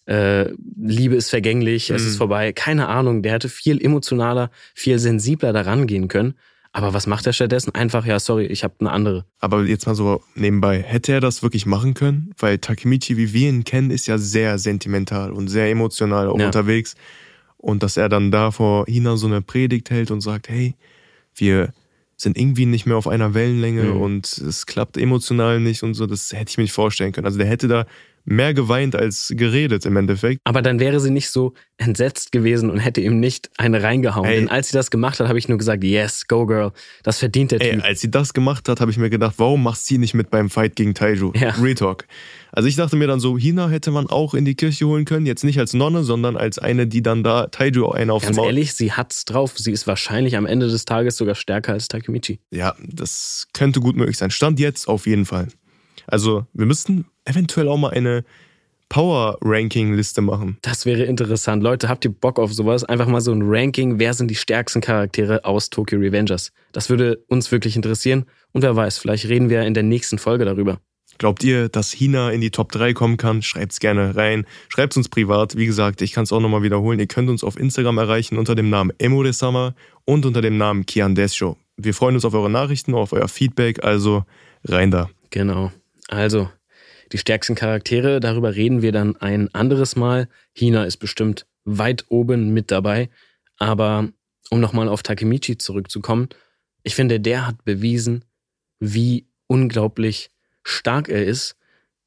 äh, 0.08 0.50
Liebe 0.81 1.14
ist 1.16 1.28
vergänglich, 1.31 1.90
es 1.90 2.02
Mhm. 2.02 2.08
ist 2.08 2.16
vorbei. 2.16 2.52
Keine 2.52 2.88
Ahnung, 2.88 3.22
der 3.22 3.32
hätte 3.34 3.49
viel 3.50 3.81
emotionaler, 3.84 4.50
viel 4.75 4.99
sensibler 4.99 5.52
daran 5.52 5.87
gehen 5.87 6.08
können. 6.08 6.34
Aber 6.72 6.94
was 6.94 7.06
macht 7.06 7.26
er 7.26 7.32
stattdessen? 7.32 7.75
Einfach, 7.75 8.06
ja, 8.06 8.19
sorry, 8.20 8.46
ich 8.46 8.62
habe 8.64 8.75
eine 8.81 8.90
andere. 8.90 9.25
aber 9.40 9.64
jetzt 9.64 9.87
mal 9.87 9.94
so 9.94 10.22
nebenbei, 10.34 10.82
hätte 10.82 11.12
er 11.12 11.20
das 11.20 11.43
wirklich 11.43 11.66
machen 11.66 11.94
können? 11.94 12.32
Weil 12.38 12.58
Takemichi, 12.58 13.16
wie 13.16 13.32
wir 13.32 13.49
ihn 13.49 13.64
kennen, 13.64 13.90
ist 13.90 14.06
ja 14.06 14.16
sehr 14.19 14.58
sentimental 14.58 15.32
und 15.32 15.49
sehr 15.49 15.70
emotional 15.70 16.28
auch 16.28 16.38
Ja. 16.38 16.46
unterwegs. 16.46 16.94
Und 17.56 17.82
dass 17.82 17.96
er 17.96 18.08
dann 18.08 18.31
da 18.31 18.50
vor 18.50 18.87
Hina 18.87 19.16
so 19.16 19.26
eine 19.26 19.43
Predigt 19.43 19.90
hält 19.90 20.11
und 20.11 20.20
sagt, 20.20 20.49
hey, 20.49 20.75
wir 21.34 21.72
sind 22.16 22.37
irgendwie 22.38 22.66
nicht 22.66 22.87
mehr 22.87 22.96
auf 22.96 23.08
einer 23.08 23.32
Wellenlänge 23.34 23.84
Mhm. 23.94 24.00
und 24.00 24.26
es 24.38 24.66
klappt 24.66 24.96
emotional 24.96 25.61
nicht 25.61 25.82
und 25.82 25.94
so, 25.94 26.06
das 26.06 26.32
hätte 26.32 26.50
ich 26.50 26.58
mir 26.58 26.64
nicht 26.64 26.72
vorstellen 26.72 27.12
können. 27.12 27.26
Also 27.26 27.38
der 27.38 27.46
hätte 27.46 27.69
da 27.69 27.87
mehr 28.28 28.52
geweint 28.54 28.94
als 28.94 29.32
geredet 29.34 29.86
im 29.86 29.96
Endeffekt. 29.96 30.40
Aber 30.44 30.62
dann 30.62 30.80
wäre 30.80 31.00
sie 31.00 31.10
nicht 31.10 31.30
so 31.30 31.54
entsetzt 31.78 32.32
gewesen 32.32 32.70
und 32.70 32.78
hätte 32.78 33.00
ihm 33.00 33.20
nicht 33.20 33.50
eine 33.56 33.82
reingehauen. 33.82 34.28
Ey. 34.28 34.36
Denn 34.36 34.48
als 34.48 34.69
sie 34.69 34.76
das 34.76 34.90
gemacht 34.90 35.19
hat, 35.19 35.28
habe 35.28 35.38
ich 35.38 35.48
nur 35.48 35.58
gesagt, 35.58 35.82
yes, 35.82 36.26
go 36.26 36.44
girl, 36.44 36.72
das 37.02 37.19
verdient 37.19 37.52
der 37.52 37.60
Ey, 37.60 37.72
Typ. 37.72 37.84
als 37.84 38.00
sie 38.00 38.10
das 38.10 38.34
gemacht 38.34 38.69
hat, 38.69 38.80
habe 38.80 38.90
ich 38.90 38.98
mir 38.98 39.10
gedacht, 39.10 39.34
warum 39.38 39.62
macht 39.62 39.80
sie 39.80 39.98
nicht 39.98 40.14
mit 40.14 40.30
beim 40.30 40.50
Fight 40.50 40.76
gegen 40.76 40.94
Taiju? 40.94 41.32
Ja. 41.34 41.50
Real 41.50 41.75
Talk. 41.75 42.06
Also 42.52 42.69
ich 42.69 42.76
dachte 42.76 42.96
mir 42.96 43.06
dann 43.06 43.20
so, 43.20 43.38
Hina 43.38 43.69
hätte 43.69 43.90
man 43.90 44.08
auch 44.08 44.34
in 44.34 44.44
die 44.44 44.54
Kirche 44.54 44.86
holen 44.86 45.04
können, 45.04 45.26
jetzt 45.26 45.44
nicht 45.44 45.58
als 45.58 45.72
Nonne, 45.72 46.02
sondern 46.02 46.36
als 46.36 46.58
eine, 46.58 46.86
die 46.86 47.02
dann 47.02 47.22
da 47.22 47.46
Taiju 47.46 47.90
einen 47.90 48.10
aufs 48.10 48.26
Ganz 48.26 48.36
Maul... 48.36 48.46
ehrlich, 48.46 48.75
sie 48.75 48.92
hat's 48.92 49.25
drauf. 49.25 49.54
Sie 49.56 49.72
ist 49.72 49.86
wahrscheinlich 49.86 50.36
am 50.36 50.46
Ende 50.46 50.69
des 50.69 50.84
Tages 50.84 51.16
sogar 51.16 51.34
stärker 51.34 51.72
als 51.72 51.88
Takemichi. 51.88 52.40
Ja, 52.50 52.75
das 52.80 53.49
könnte 53.52 53.80
gut 53.80 53.97
möglich 53.97 54.18
sein. 54.18 54.30
Stand 54.30 54.58
jetzt 54.61 54.88
auf 54.88 55.06
jeden 55.06 55.25
Fall. 55.25 55.49
Also 56.09 56.47
wir 56.53 56.67
müssten 56.67 57.07
eventuell 57.25 57.69
auch 57.69 57.77
mal 57.77 57.91
eine 57.91 58.25
Power-Ranking-Liste 58.88 60.23
machen. 60.23 60.59
Das 60.62 60.87
wäre 60.87 61.05
interessant. 61.05 61.62
Leute, 61.62 61.88
habt 61.88 62.05
ihr 62.05 62.11
Bock 62.11 62.38
auf 62.38 62.53
sowas? 62.53 62.85
Einfach 62.85 63.07
mal 63.07 63.21
so 63.21 63.33
ein 63.33 63.43
Ranking. 63.45 63.99
Wer 63.99 64.15
sind 64.15 64.31
die 64.31 64.35
stärksten 64.35 64.81
Charaktere 64.81 65.45
aus 65.45 65.71
Tokyo 65.71 65.99
Revengers? 65.99 66.53
Das 66.73 66.88
würde 66.88 67.23
uns 67.29 67.53
wirklich 67.53 67.77
interessieren. 67.77 68.25
Und 68.53 68.62
wer 68.62 68.75
weiß, 68.75 68.99
vielleicht 68.99 69.29
reden 69.29 69.50
wir 69.50 69.62
in 69.62 69.75
der 69.75 69.83
nächsten 69.83 70.19
Folge 70.19 70.45
darüber. 70.45 70.81
Glaubt 71.19 71.43
ihr, 71.43 71.69
dass 71.69 71.93
Hina 71.93 72.31
in 72.31 72.41
die 72.41 72.50
Top 72.50 72.71
3 72.71 72.93
kommen 72.93 73.17
kann? 73.17 73.43
Schreibt's 73.43 73.81
gerne 73.81 74.15
rein. 74.15 74.47
Schreibt's 74.69 74.97
uns 74.97 75.09
privat. 75.09 75.57
Wie 75.57 75.67
gesagt, 75.67 76.00
ich 76.00 76.12
kann 76.12 76.23
es 76.25 76.33
auch 76.33 76.41
nochmal 76.41 76.62
wiederholen. 76.62 77.00
Ihr 77.00 77.09
könnt 77.09 77.29
uns 77.29 77.43
auf 77.43 77.59
Instagram 77.59 77.99
erreichen 77.99 78.38
unter 78.38 78.55
dem 78.55 78.71
Namen 78.71 78.93
Emore-sama 78.99 79.75
und 80.05 80.25
unter 80.25 80.41
dem 80.41 80.57
Namen 80.57 80.87
Kian 80.87 81.17
Desho. 81.17 81.57
Wir 81.77 81.93
freuen 81.93 82.15
uns 82.15 82.25
auf 82.25 82.35
eure 82.35 82.50
Nachrichten, 82.50 82.95
auf 82.95 83.12
euer 83.12 83.29
Feedback, 83.29 83.85
also 83.85 84.25
rein 84.65 84.93
da. 84.93 85.11
Genau. 85.31 85.73
Also, 86.09 86.50
die 87.12 87.19
stärksten 87.19 87.55
Charaktere, 87.55 88.21
darüber 88.21 88.55
reden 88.57 88.83
wir 88.83 88.93
dann 88.93 89.17
ein 89.17 89.55
anderes 89.55 89.97
Mal. 89.97 90.29
Hina 90.53 90.85
ist 90.85 90.97
bestimmt 90.99 91.47
weit 91.65 92.07
oben 92.09 92.53
mit 92.53 92.71
dabei. 92.71 93.09
Aber 93.59 94.09
um 94.50 94.61
nochmal 94.61 94.88
auf 94.88 95.03
Takemichi 95.03 95.59
zurückzukommen, 95.59 96.29
ich 96.83 96.95
finde, 96.95 97.21
der 97.21 97.47
hat 97.47 97.65
bewiesen, 97.65 98.25
wie 98.81 99.27
unglaublich 99.47 100.31
stark 100.62 101.09
er 101.09 101.25
ist. 101.25 101.57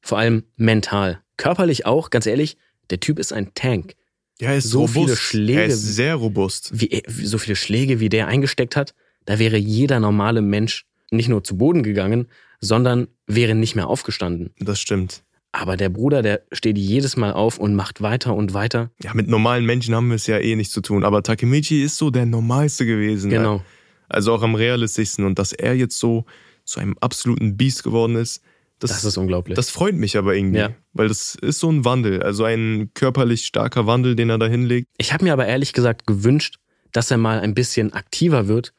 Vor 0.00 0.18
allem 0.18 0.44
mental. 0.56 1.20
Körperlich 1.36 1.86
auch, 1.86 2.10
ganz 2.10 2.26
ehrlich, 2.26 2.56
der 2.90 3.00
Typ 3.00 3.18
ist 3.18 3.32
ein 3.32 3.54
Tank. 3.54 3.94
Ja, 4.40 4.50
er 4.50 4.56
ist 4.58 4.70
So 4.70 4.80
robust. 4.80 4.96
viele 4.98 5.16
Schläge. 5.16 5.60
Er 5.60 5.66
ist 5.66 5.94
sehr 5.94 6.14
robust. 6.16 6.70
Wie, 6.74 7.02
wie 7.06 7.26
so 7.26 7.38
viele 7.38 7.56
Schläge, 7.56 8.00
wie 8.00 8.08
der 8.08 8.26
eingesteckt 8.26 8.74
hat, 8.76 8.94
da 9.24 9.38
wäre 9.38 9.56
jeder 9.56 10.00
normale 10.00 10.42
Mensch 10.42 10.84
nicht 11.12 11.28
nur 11.28 11.44
zu 11.44 11.56
Boden 11.56 11.82
gegangen, 11.82 12.26
sondern 12.60 13.08
wäre 13.26 13.54
nicht 13.54 13.74
mehr 13.76 13.88
aufgestanden. 13.88 14.50
Das 14.58 14.80
stimmt. 14.80 15.22
Aber 15.52 15.76
der 15.76 15.90
Bruder, 15.90 16.22
der 16.22 16.42
steht 16.52 16.78
jedes 16.78 17.16
Mal 17.16 17.32
auf 17.32 17.58
und 17.58 17.74
macht 17.74 18.00
weiter 18.00 18.34
und 18.34 18.54
weiter. 18.54 18.90
Ja, 19.02 19.12
mit 19.12 19.28
normalen 19.28 19.66
Menschen 19.66 19.94
haben 19.94 20.08
wir 20.08 20.14
es 20.14 20.26
ja 20.26 20.38
eh 20.38 20.56
nicht 20.56 20.70
zu 20.70 20.80
tun. 20.80 21.04
Aber 21.04 21.22
Takemichi 21.22 21.82
ist 21.82 21.98
so 21.98 22.10
der 22.10 22.24
Normalste 22.24 22.86
gewesen. 22.86 23.28
Genau. 23.30 23.62
Also 24.08 24.32
auch 24.32 24.42
am 24.42 24.54
realistischsten. 24.54 25.26
Und 25.26 25.38
dass 25.38 25.52
er 25.52 25.74
jetzt 25.74 25.98
so 25.98 26.24
zu 26.64 26.80
einem 26.80 26.96
absoluten 27.00 27.56
Biest 27.58 27.84
geworden 27.84 28.16
ist, 28.16 28.40
das, 28.78 28.90
Das 28.90 29.04
ist 29.04 29.16
unglaublich. 29.16 29.54
das 29.54 29.70
freut 29.70 29.94
mich 29.94 30.16
aber 30.16 30.34
irgendwie. 30.34 30.58
Ja. 30.58 30.70
Weil 30.92 31.08
das 31.08 31.34
ist 31.36 31.60
so 31.60 31.70
ein 31.70 31.84
Wandel. 31.84 32.22
Also 32.22 32.44
ein 32.44 32.90
körperlich 32.94 33.44
starker 33.44 33.86
Wandel, 33.86 34.16
den 34.16 34.30
er 34.30 34.38
da 34.38 34.46
hinlegt. 34.46 34.88
ich 34.96 35.12
habe 35.12 35.24
mir 35.24 35.32
aber 35.34 35.46
ehrlich 35.46 35.72
gesagt 35.72 36.06
gewünscht, 36.06 36.56
dass 36.92 37.10
er 37.10 37.18
mal 37.18 37.40
ein 37.40 37.54
bisschen 37.54 37.92
aktiver 37.92 38.48
wird 38.48 38.72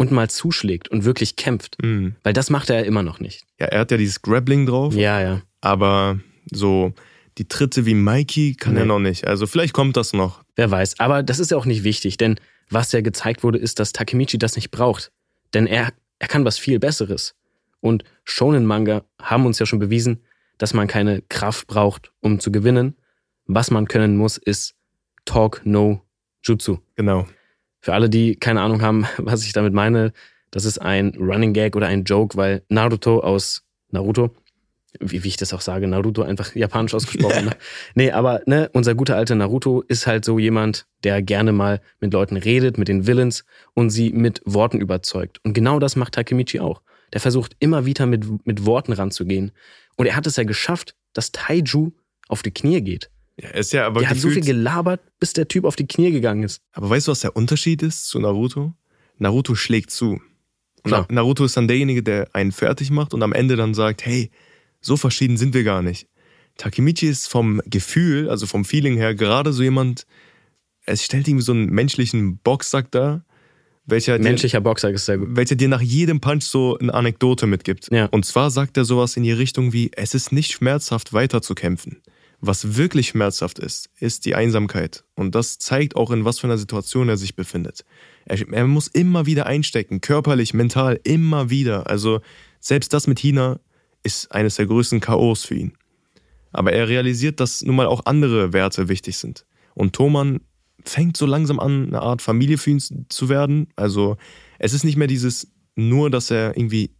und 0.00 0.10
mal 0.12 0.30
zuschlägt 0.30 0.88
und 0.88 1.04
wirklich 1.04 1.36
kämpft. 1.36 1.76
Mhm. 1.82 2.14
Weil 2.22 2.32
das 2.32 2.48
macht 2.48 2.70
er 2.70 2.78
ja 2.80 2.86
immer 2.86 3.02
noch 3.02 3.20
nicht. 3.20 3.44
Ja, 3.60 3.66
er 3.66 3.80
hat 3.80 3.90
ja 3.90 3.98
dieses 3.98 4.22
Grappling 4.22 4.64
drauf, 4.64 4.94
Ja, 4.94 5.20
ja. 5.20 5.42
aber 5.60 6.18
so 6.50 6.94
die 7.36 7.46
Tritte 7.46 7.84
wie 7.84 7.92
Mikey 7.94 8.54
kann 8.54 8.76
er 8.78 8.84
Nee. 8.84 8.88
noch 8.88 8.98
nicht. 8.98 9.26
Also 9.26 9.46
vielleicht 9.46 9.74
kommt 9.74 9.98
das 9.98 10.14
noch. 10.14 10.42
Wer 10.56 10.70
weiß. 10.70 10.98
Aber 11.00 11.22
das 11.22 11.38
ist 11.38 11.50
ja 11.50 11.58
auch 11.58 11.66
nicht 11.66 11.84
wichtig, 11.84 12.16
denn 12.16 12.40
was 12.70 12.92
ja 12.92 13.02
gezeigt 13.02 13.42
wurde, 13.44 13.58
ist, 13.58 13.78
dass 13.78 13.92
Takemichi 13.92 14.38
das 14.38 14.56
nicht 14.56 14.70
braucht. 14.70 15.12
Denn 15.52 15.66
er, 15.66 15.92
er 16.18 16.28
kann 16.28 16.46
was 16.46 16.58
viel 16.58 16.78
Besseres. 16.78 17.34
Und 17.80 18.04
Shonen-Manga 18.24 19.04
haben 19.20 19.44
uns 19.44 19.58
ja 19.58 19.66
schon 19.66 19.80
bewiesen, 19.80 20.22
dass 20.56 20.72
man 20.72 20.86
keine 20.88 21.20
Kraft 21.28 21.66
braucht, 21.66 22.10
um 22.20 22.40
zu 22.40 22.50
gewinnen. 22.50 22.96
Was 23.44 23.70
man 23.70 23.86
können 23.86 24.16
muss, 24.16 24.38
ist 24.38 24.76
Talk 25.26 25.60
No 25.64 26.00
Jutsu. 26.42 26.78
Genau. 26.96 27.26
Für 27.80 27.94
alle, 27.94 28.10
die 28.10 28.36
keine 28.36 28.60
Ahnung 28.60 28.82
haben, 28.82 29.06
was 29.18 29.44
ich 29.44 29.52
damit 29.52 29.72
meine, 29.72 30.12
das 30.50 30.64
ist 30.64 30.78
ein 30.78 31.14
Running 31.18 31.52
Gag 31.52 31.76
oder 31.76 31.86
ein 31.86 32.04
Joke, 32.04 32.36
weil 32.36 32.62
Naruto 32.68 33.20
aus 33.20 33.62
Naruto, 33.90 34.34
wie, 34.98 35.22
wie 35.22 35.28
ich 35.28 35.36
das 35.36 35.52
auch 35.52 35.60
sage, 35.60 35.86
Naruto 35.86 36.22
einfach 36.22 36.54
japanisch 36.54 36.94
ausgesprochen. 36.94 37.46
ne? 37.46 37.56
Nee, 37.94 38.10
aber 38.10 38.42
ne, 38.46 38.70
unser 38.72 38.94
guter 38.94 39.16
alter 39.16 39.34
Naruto 39.34 39.82
ist 39.82 40.06
halt 40.06 40.24
so 40.24 40.38
jemand, 40.38 40.86
der 41.04 41.22
gerne 41.22 41.52
mal 41.52 41.80
mit 42.00 42.12
Leuten 42.12 42.36
redet, 42.36 42.78
mit 42.78 42.88
den 42.88 43.06
Villains 43.06 43.44
und 43.74 43.90
sie 43.90 44.10
mit 44.10 44.42
Worten 44.44 44.80
überzeugt. 44.80 45.40
Und 45.44 45.54
genau 45.54 45.78
das 45.78 45.96
macht 45.96 46.14
Takemichi 46.14 46.60
auch. 46.60 46.82
Der 47.12 47.20
versucht 47.20 47.56
immer 47.58 47.86
wieder 47.86 48.06
mit, 48.06 48.46
mit 48.46 48.66
Worten 48.66 48.92
ranzugehen. 48.92 49.52
Und 49.96 50.06
er 50.06 50.16
hat 50.16 50.26
es 50.26 50.36
ja 50.36 50.44
geschafft, 50.44 50.94
dass 51.12 51.32
Taiju 51.32 51.92
auf 52.28 52.42
die 52.42 52.52
Knie 52.52 52.80
geht. 52.80 53.10
Ja, 53.40 53.48
er 53.50 53.60
ist 53.60 53.72
ja 53.72 53.86
aber 53.86 54.00
Der 54.00 54.10
hat 54.10 54.16
so 54.18 54.28
viel 54.28 54.40
gefühlt, 54.40 54.56
gelabert, 54.56 55.00
bis 55.18 55.32
der 55.32 55.48
Typ 55.48 55.64
auf 55.64 55.76
die 55.76 55.86
Knie 55.86 56.10
gegangen 56.10 56.42
ist. 56.42 56.60
Aber 56.72 56.90
weißt 56.90 57.06
du, 57.08 57.12
was 57.12 57.20
der 57.20 57.36
Unterschied 57.36 57.82
ist 57.82 58.06
zu 58.08 58.18
Naruto? 58.18 58.74
Naruto 59.18 59.54
schlägt 59.54 59.90
zu. 59.90 60.20
Na- 60.84 61.06
Naruto 61.10 61.44
ist 61.44 61.56
dann 61.56 61.68
derjenige, 61.68 62.02
der 62.02 62.28
einen 62.34 62.52
fertig 62.52 62.90
macht 62.90 63.14
und 63.14 63.22
am 63.22 63.32
Ende 63.32 63.56
dann 63.56 63.74
sagt, 63.74 64.04
hey, 64.04 64.30
so 64.80 64.96
verschieden 64.96 65.36
sind 65.36 65.54
wir 65.54 65.62
gar 65.64 65.82
nicht. 65.82 66.06
Takemichi 66.56 67.06
ist 67.06 67.28
vom 67.28 67.60
Gefühl, 67.66 68.28
also 68.28 68.46
vom 68.46 68.64
Feeling 68.64 68.96
her, 68.96 69.14
gerade 69.14 69.52
so 69.52 69.62
jemand, 69.62 70.06
es 70.84 71.04
stellt 71.04 71.28
irgendwie 71.28 71.44
so 71.44 71.52
einen 71.52 71.66
menschlichen 71.70 72.38
Boxsack 72.38 72.90
dar, 72.90 73.24
welcher 73.86 74.18
dir, 74.18 74.24
Menschlicher 74.24 74.60
Boxer 74.60 74.90
ist 74.90 75.06
sehr 75.06 75.18
gut. 75.18 75.28
welcher 75.32 75.56
dir 75.56 75.68
nach 75.68 75.80
jedem 75.80 76.20
Punch 76.20 76.44
so 76.44 76.78
eine 76.78 76.92
Anekdote 76.94 77.46
mitgibt. 77.46 77.88
Ja. 77.90 78.06
Und 78.06 78.24
zwar 78.24 78.50
sagt 78.50 78.76
er 78.76 78.84
sowas 78.84 79.16
in 79.16 79.22
die 79.22 79.32
Richtung 79.32 79.72
wie, 79.72 79.90
es 79.94 80.14
ist 80.14 80.32
nicht 80.32 80.52
schmerzhaft 80.52 81.12
weiterzukämpfen. 81.12 82.00
Was 82.42 82.76
wirklich 82.76 83.08
schmerzhaft 83.08 83.58
ist, 83.58 83.90
ist 83.98 84.24
die 84.24 84.34
Einsamkeit. 84.34 85.04
Und 85.14 85.34
das 85.34 85.58
zeigt 85.58 85.94
auch, 85.94 86.10
in 86.10 86.24
was 86.24 86.38
für 86.38 86.46
einer 86.46 86.56
Situation 86.56 87.08
er 87.10 87.18
sich 87.18 87.36
befindet. 87.36 87.84
Er, 88.24 88.40
er 88.52 88.66
muss 88.66 88.88
immer 88.88 89.26
wieder 89.26 89.46
einstecken, 89.46 90.00
körperlich, 90.00 90.54
mental, 90.54 90.98
immer 91.04 91.50
wieder. 91.50 91.90
Also 91.90 92.20
selbst 92.58 92.92
das 92.94 93.06
mit 93.06 93.18
Hina 93.18 93.60
ist 94.02 94.32
eines 94.32 94.56
der 94.56 94.66
größten 94.66 95.00
Chaos 95.00 95.44
für 95.44 95.54
ihn. 95.54 95.72
Aber 96.52 96.72
er 96.72 96.88
realisiert, 96.88 97.40
dass 97.40 97.62
nun 97.62 97.76
mal 97.76 97.86
auch 97.86 98.06
andere 98.06 98.52
Werte 98.52 98.88
wichtig 98.88 99.18
sind. 99.18 99.44
Und 99.74 99.92
Thoman 99.94 100.40
fängt 100.84 101.16
so 101.16 101.26
langsam 101.26 101.60
an, 101.60 101.88
eine 101.88 102.00
Art 102.00 102.22
Familie 102.22 102.56
für 102.58 102.70
ihn 102.70 102.80
zu 103.08 103.28
werden. 103.28 103.68
Also 103.76 104.16
es 104.58 104.72
ist 104.72 104.84
nicht 104.84 104.96
mehr 104.96 105.08
dieses 105.08 105.52
nur, 105.76 106.10
dass 106.10 106.30
er 106.30 106.56
irgendwie 106.56 106.90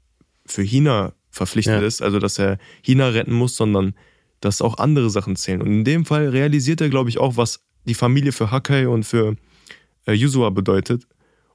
für 0.47 0.63
Hina 0.63 1.15
verpflichtet 1.31 1.81
Ja. 1.81 1.87
ist, 1.87 2.03
also 2.03 2.19
dass 2.19 2.39
er 2.39 2.59
Hina 2.83 3.09
retten 3.09 3.33
muss, 3.33 3.57
sondern 3.57 3.95
dass 4.41 4.63
auch 4.63 4.79
andere 4.79 5.11
Sachen 5.11 5.37
zählen. 5.37 5.63
Und 5.63 5.69
in 5.69 5.85
dem 5.85 6.05
Fall 6.05 6.29
realisiert 6.29 6.81
er, 6.81 6.89
glaube 6.89 7.11
ich, 7.11 7.19
auch, 7.19 7.37
was 7.37 7.61
die 7.85 7.95
Familie 7.95 8.33
für 8.33 8.51
Hakai 8.51 8.89
und 8.89 9.05
für 9.05 9.37
äh, 10.07 10.13
Yuzua 10.13 10.51
bedeutet. 10.51 11.07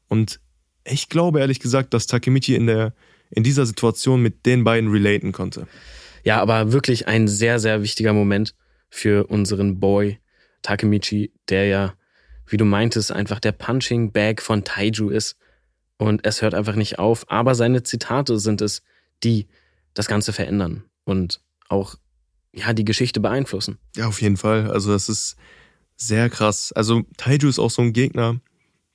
Und 0.07 0.39
ich 0.85 1.09
glaube 1.09 1.39
ehrlich 1.39 1.59
gesagt, 1.59 1.93
dass 1.93 2.07
Takemichi 2.07 2.55
in, 2.55 2.67
der, 2.67 2.93
in 3.31 3.43
dieser 3.43 3.65
Situation 3.65 4.21
mit 4.21 4.45
den 4.45 4.63
beiden 4.63 4.91
relaten 4.91 5.31
konnte. 5.31 5.67
Ja, 6.23 6.41
aber 6.41 6.71
wirklich 6.71 7.07
ein 7.07 7.27
sehr, 7.27 7.59
sehr 7.59 7.81
wichtiger 7.81 8.13
Moment 8.13 8.55
für 8.89 9.27
unseren 9.27 9.79
Boy 9.79 10.19
Takemichi, 10.61 11.31
der 11.49 11.65
ja, 11.67 11.93
wie 12.47 12.57
du 12.57 12.65
meintest, 12.65 13.11
einfach 13.11 13.39
der 13.39 13.51
Punching 13.51 14.11
Bag 14.11 14.41
von 14.41 14.63
Taiju 14.63 15.09
ist. 15.09 15.37
Und 15.97 16.25
es 16.25 16.41
hört 16.41 16.53
einfach 16.53 16.75
nicht 16.75 16.99
auf. 16.99 17.29
Aber 17.31 17.55
seine 17.55 17.83
Zitate 17.83 18.39
sind 18.39 18.61
es, 18.61 18.81
die 19.23 19.47
das 19.93 20.07
Ganze 20.07 20.33
verändern 20.33 20.83
und 21.05 21.41
auch 21.69 21.95
ja, 22.55 22.73
die 22.73 22.85
Geschichte 22.85 23.19
beeinflussen. 23.19 23.77
Ja, 23.95 24.07
auf 24.07 24.21
jeden 24.21 24.37
Fall. 24.37 24.71
Also 24.71 24.91
das 24.91 25.09
ist 25.09 25.35
sehr 25.97 26.29
krass. 26.29 26.71
Also 26.71 27.03
Taiju 27.17 27.49
ist 27.49 27.59
auch 27.59 27.69
so 27.69 27.81
ein 27.81 27.93
Gegner, 27.93 28.39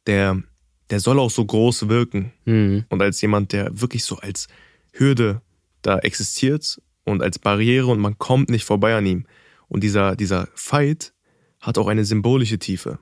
der, 0.06 0.42
der 0.88 1.00
soll 1.00 1.18
auch 1.18 1.30
so 1.30 1.44
groß 1.44 1.88
wirken. 1.88 2.32
Mhm. 2.46 2.84
Und 2.88 3.02
als 3.02 3.20
jemand, 3.20 3.52
der 3.52 3.80
wirklich 3.80 4.04
so 4.04 4.16
als 4.16 4.48
Hürde 4.92 5.42
da 5.82 5.98
existiert 5.98 6.80
und 7.04 7.22
als 7.22 7.38
Barriere 7.38 7.86
und 7.86 8.00
man 8.00 8.18
kommt 8.18 8.48
nicht 8.48 8.64
vorbei 8.64 8.94
an 8.94 9.06
ihm. 9.06 9.26
Und 9.68 9.84
dieser, 9.84 10.16
dieser 10.16 10.48
Fight 10.54 11.12
hat 11.60 11.78
auch 11.78 11.86
eine 11.86 12.04
symbolische 12.04 12.58
Tiefe. 12.58 12.98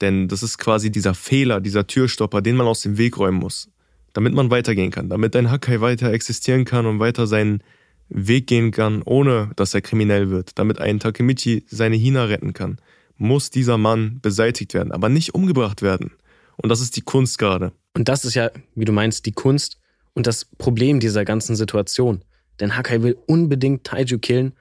Denn 0.00 0.28
das 0.28 0.42
ist 0.42 0.58
quasi 0.58 0.90
dieser 0.90 1.14
Fehler, 1.14 1.60
dieser 1.60 1.86
Türstopper, 1.86 2.42
den 2.42 2.56
man 2.56 2.66
aus 2.66 2.82
dem 2.82 2.98
Weg 2.98 3.16
räumen 3.18 3.38
muss. 3.38 3.70
Damit 4.12 4.34
man 4.34 4.50
weitergehen 4.50 4.90
kann, 4.90 5.08
damit 5.08 5.36
ein 5.36 5.50
Hakai 5.50 5.80
weiter 5.80 6.12
existieren 6.12 6.64
kann 6.64 6.86
und 6.86 6.98
weiter 6.98 7.26
seinen 7.26 7.62
Weg 8.08 8.46
gehen 8.46 8.70
kann, 8.70 9.02
ohne 9.02 9.50
dass 9.56 9.74
er 9.74 9.80
kriminell 9.80 10.30
wird. 10.30 10.58
Damit 10.58 10.80
ein 10.80 11.00
Takemichi 11.00 11.64
seine 11.68 11.96
Hina 11.96 12.24
retten 12.24 12.52
kann, 12.52 12.78
muss 13.16 13.50
dieser 13.50 13.78
Mann 13.78 14.20
beseitigt 14.20 14.74
werden, 14.74 14.92
aber 14.92 15.08
nicht 15.08 15.34
umgebracht 15.34 15.82
werden. 15.82 16.12
Und 16.56 16.68
das 16.68 16.80
ist 16.80 16.96
die 16.96 17.02
Kunst 17.02 17.38
gerade. 17.38 17.72
Und 17.94 18.08
das 18.08 18.24
ist 18.24 18.34
ja, 18.34 18.50
wie 18.74 18.84
du 18.84 18.92
meinst, 18.92 19.26
die 19.26 19.32
Kunst 19.32 19.78
und 20.14 20.26
das 20.26 20.44
Problem 20.44 21.00
dieser 21.00 21.24
ganzen 21.24 21.56
Situation. 21.56 22.22
Denn 22.60 22.76
Hakai 22.76 23.02
will 23.02 23.16
unbedingt 23.26 23.84
Taiju 23.84 24.18
killen, 24.18 24.54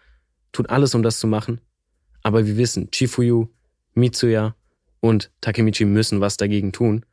tut 0.51 0.69
alles, 0.69 0.95
um 0.95 1.03
das 1.03 1.19
zu 1.19 1.27
machen. 1.27 1.61
Aber 2.23 2.45
wir 2.45 2.57
wissen, 2.57 2.89
Chifuyu, 2.91 3.49
Mitsuya 3.93 4.55
und 4.99 5.31
Takemichi 5.41 5.85
müssen 5.85 6.19
was 6.19 6.37
dagegen 6.37 6.71
tun. 6.71 7.05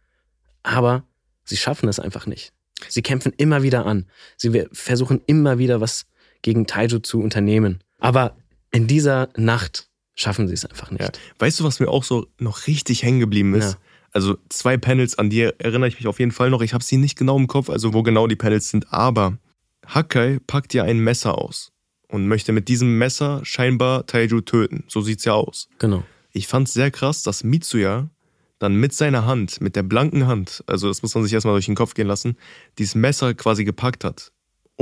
Aber 0.62 1.04
sie 1.44 1.56
schaffen 1.56 1.88
es 1.88 2.00
einfach 2.00 2.26
nicht. 2.26 2.52
Sie 2.88 3.02
kämpfen 3.02 3.32
immer 3.36 3.62
wieder 3.62 3.86
an. 3.86 4.06
Sie 4.36 4.66
versuchen 4.72 5.20
immer 5.26 5.58
wieder 5.58 5.80
was 5.80 6.06
gegen 6.42 6.66
Taiju 6.66 6.98
zu 6.98 7.20
unternehmen. 7.20 7.82
Aber 7.98 8.36
in 8.70 8.86
dieser 8.86 9.28
Nacht 9.36 9.88
schaffen 10.14 10.48
sie 10.48 10.54
es 10.54 10.64
einfach 10.64 10.90
nicht. 10.90 11.02
Ja. 11.02 11.10
Weißt 11.38 11.60
du, 11.60 11.64
was 11.64 11.80
mir 11.80 11.88
auch 11.88 12.04
so 12.04 12.26
noch 12.38 12.66
richtig 12.66 13.02
hängen 13.02 13.20
geblieben 13.20 13.54
ist? 13.54 13.72
Ja. 13.72 13.78
Also 14.12 14.36
zwei 14.50 14.76
Panels, 14.76 15.18
an 15.18 15.30
die 15.30 15.40
erinnere 15.40 15.88
ich 15.88 15.96
mich 15.96 16.06
auf 16.06 16.18
jeden 16.18 16.32
Fall 16.32 16.50
noch. 16.50 16.60
Ich 16.60 16.74
habe 16.74 16.84
sie 16.84 16.98
nicht 16.98 17.16
genau 17.16 17.36
im 17.38 17.46
Kopf, 17.46 17.70
also 17.70 17.94
wo 17.94 18.02
genau 18.02 18.26
die 18.26 18.36
Panels 18.36 18.68
sind. 18.68 18.92
Aber 18.92 19.38
Hakai 19.86 20.38
packt 20.46 20.74
ja 20.74 20.84
ein 20.84 20.98
Messer 20.98 21.38
aus 21.38 21.72
und 22.08 22.28
möchte 22.28 22.52
mit 22.52 22.68
diesem 22.68 22.98
Messer 22.98 23.40
scheinbar 23.44 24.06
Taiju 24.06 24.42
töten. 24.42 24.84
So 24.88 25.00
sieht's 25.00 25.24
ja 25.24 25.32
aus. 25.32 25.68
Genau. 25.78 26.04
Ich 26.30 26.46
fand's 26.46 26.72
sehr 26.72 26.90
krass, 26.90 27.22
dass 27.22 27.42
Mitsuya 27.42 28.10
dann 28.58 28.76
mit 28.76 28.92
seiner 28.92 29.26
Hand, 29.26 29.60
mit 29.60 29.76
der 29.76 29.82
blanken 29.82 30.26
Hand, 30.26 30.62
also 30.66 30.88
das 30.88 31.02
muss 31.02 31.14
man 31.14 31.24
sich 31.24 31.32
erstmal 31.32 31.54
durch 31.54 31.66
den 31.66 31.74
Kopf 31.74 31.94
gehen 31.94 32.06
lassen, 32.06 32.36
dieses 32.78 32.94
Messer 32.94 33.34
quasi 33.34 33.64
gepackt 33.64 34.04
hat, 34.04 34.30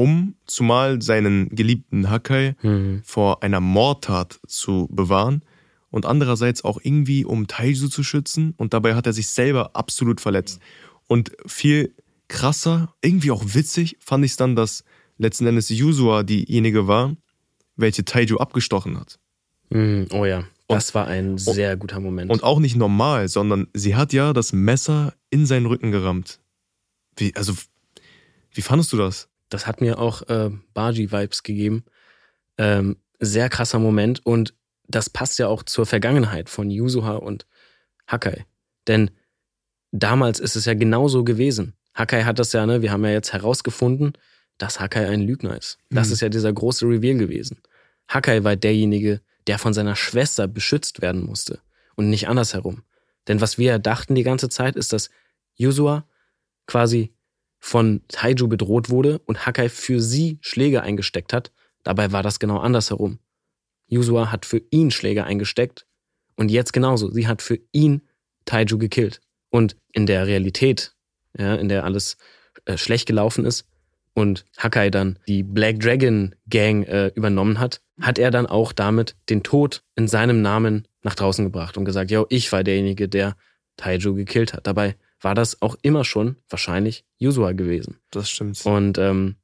um 0.01 0.35
zumal 0.47 1.03
seinen 1.03 1.51
geliebten 1.51 2.09
Hakai 2.09 2.55
Mhm. 2.63 3.03
vor 3.05 3.43
einer 3.43 3.61
Mordtat 3.61 4.41
zu 4.47 4.89
bewahren 4.91 5.43
und 5.91 6.07
andererseits 6.07 6.65
auch 6.65 6.81
irgendwie 6.83 7.27
um 7.27 7.47
Taiju 7.49 7.89
zu 7.89 8.03
schützen 8.03 8.55
und 8.57 8.73
dabei 8.73 8.95
hat 8.95 9.07
er 9.07 9.13
sich 9.13 9.29
selber 9.29 9.77
absolut 9.77 10.23
verletzt. 10.23 10.59
Und 11.07 11.33
viel 11.45 11.93
krasser, 12.29 12.95
irgendwie 13.03 13.31
auch 13.31 13.45
witzig 13.55 13.99
fand 14.01 14.25
ich 14.25 14.31
es 14.31 14.37
dann, 14.39 14.57
dass 14.57 14.85
letzten 15.19 15.47
Endes 15.47 15.69
Yuzua 15.69 16.23
diejenige 16.23 16.87
war, 16.87 17.15
welche 17.77 18.03
Taiju 18.07 18.39
abgestochen 18.39 18.99
hat. 18.99 19.19
Mhm. 19.69 20.07
Oh 20.13 20.25
ja, 20.25 20.45
das 20.69 20.95
war 20.95 21.09
ein 21.09 21.37
sehr 21.37 21.77
guter 21.77 22.01
Moment. 22.01 22.31
Und 22.31 22.43
auch 22.43 22.59
nicht 22.59 22.77
normal, 22.77 23.29
sondern 23.29 23.67
sie 23.75 23.97
hat 23.97 24.15
ja 24.15 24.33
das 24.33 24.55
Messer 24.55 25.13
in 25.29 25.45
seinen 25.45 25.67
Rücken 25.67 25.91
gerammt. 25.91 26.41
Wie, 27.17 27.37
also, 27.37 27.53
wie 28.55 28.63
fandest 28.63 28.93
du 28.95 28.97
das? 28.97 29.29
Das 29.51 29.67
hat 29.67 29.81
mir 29.83 29.99
auch 29.99 30.23
äh, 30.29 30.51
Baji-Vibes 30.75 31.43
gegeben. 31.43 31.85
Ähm, 32.57 32.97
sehr 33.19 33.49
krasser 33.51 33.79
Moment 33.79 34.25
und 34.25 34.55
das 34.89 35.11
passt 35.11 35.39
ja 35.39 35.47
auch 35.49 35.63
zur 35.63 35.87
Vergangenheit 35.87 36.49
von 36.49 36.71
Yuzuha 36.71 37.17
und 37.17 37.47
Hakai. 38.07 38.47
Denn 38.89 39.11
damals 39.93 40.41
ist 40.41 40.57
es 40.57 40.65
ja 40.65 40.75
genauso 40.75 41.23
gewesen. 41.25 41.75
Hakai 41.95 42.23
hat 42.25 42.39
das 42.39 42.53
ja, 42.53 42.65
ne, 42.67 42.83
wir 42.83 42.91
haben 42.93 43.05
ja 43.05 43.11
jetzt 43.11 43.33
herausgefunden, 43.33 44.13
dass 44.59 44.81
Hakai 44.81 45.07
ein 45.09 45.21
Lügner 45.23 45.57
ist. 45.57 45.79
Das 45.91 46.09
Mhm. 46.09 46.13
ist 46.15 46.21
ja 46.23 46.29
dieser 46.29 46.53
große 46.53 46.87
Reveal 46.87 47.19
gewesen. 47.19 47.61
Hakai 48.09 48.43
war 48.45 48.57
derjenige, 48.57 49.21
der 49.47 49.59
von 49.59 49.75
seiner 49.75 49.97
Schwester 49.97 50.49
beschützt 50.49 51.01
werden 51.03 51.25
musste 51.25 51.61
und 51.97 52.11
nicht 52.11 52.29
andersherum. 52.29 52.83
Denn 53.29 53.41
was 53.41 53.59
wir 53.59 53.67
ja 53.67 53.79
dachten 53.79 54.15
die 54.15 54.23
ganze 54.23 54.49
Zeit 54.49 54.77
ist, 54.77 54.93
dass 54.93 55.11
Yuzua 55.55 56.07
quasi 56.67 57.13
von 57.61 58.03
Taiju 58.09 58.49
bedroht 58.49 58.91
wurde 58.91 59.21
und 59.21 59.47
Hakai 59.47 59.69
für 59.69 60.01
sie 60.01 60.39
Schläge 60.41 60.83
eingesteckt 60.83 61.33
hat. 61.33 61.53
Dabei 61.85 62.11
war 62.11 62.23
das 62.23 62.39
genau 62.41 62.59
andersherum. 62.59 63.19
Yuzua 63.87 64.33
hat 64.33 64.47
für 64.47 64.63
ihn 64.71 64.91
Schläge 64.91 65.25
eingesteckt 65.25 65.87
und 66.37 66.51
jetzt 66.51 66.73
genauso. 66.73 67.11
Sie 67.11 67.29
hat 67.29 67.43
für 67.43 67.59
ihn 67.73 68.03
Taiju 68.47 68.79
gekillt. 68.79 69.21
Und 69.51 69.77
in 69.93 70.07
der 70.07 70.27
Realität 70.27 70.95
ja, 71.39 71.55
in 71.55 71.69
der 71.69 71.85
alles 71.85 72.17
äh, 72.65 72.77
schlecht 72.77 73.07
gelaufen 73.07 73.45
ist 73.45 73.67
und 74.15 74.45
Hakai 74.59 74.91
dann 74.91 75.19
die 75.29 75.43
Black 75.43 75.81
Dragon 75.81 76.35
Gang 76.49 76.87
äh, 76.87 77.09
übernommen 77.09 77.59
hat, 77.59 77.81
hat 78.01 78.19
er 78.19 78.31
dann 78.31 78.47
auch 78.47 78.73
damit 78.73 79.17
den 79.29 79.43
Tod 79.43 79.83
in 79.95 80.09
seinem 80.09 80.43
Namen 80.43 80.89
nach 81.03 81.15
draußen 81.15 81.45
gebracht 81.45 81.77
und 81.77 81.85
gesagt, 81.85 82.11
ja, 82.11 82.25
ich 82.29 82.51
war 82.53 82.65
derjenige, 82.65 83.09
der 83.09 83.37
Taiju 83.77 84.15
gekillt 84.15 84.53
hat. 84.53 84.67
Dabei 84.67 84.97
war 85.21 85.35
das 85.35 85.61
auch 85.63 85.77
immer 85.83 86.05
schon 86.05 86.37
wahrscheinlich 86.49 87.05
Yuzua 87.19 87.53
gewesen. 87.53 87.99
Das 88.11 88.31
stimmt. 88.31 88.65
Und 88.65 88.97
ähm, 88.99 89.37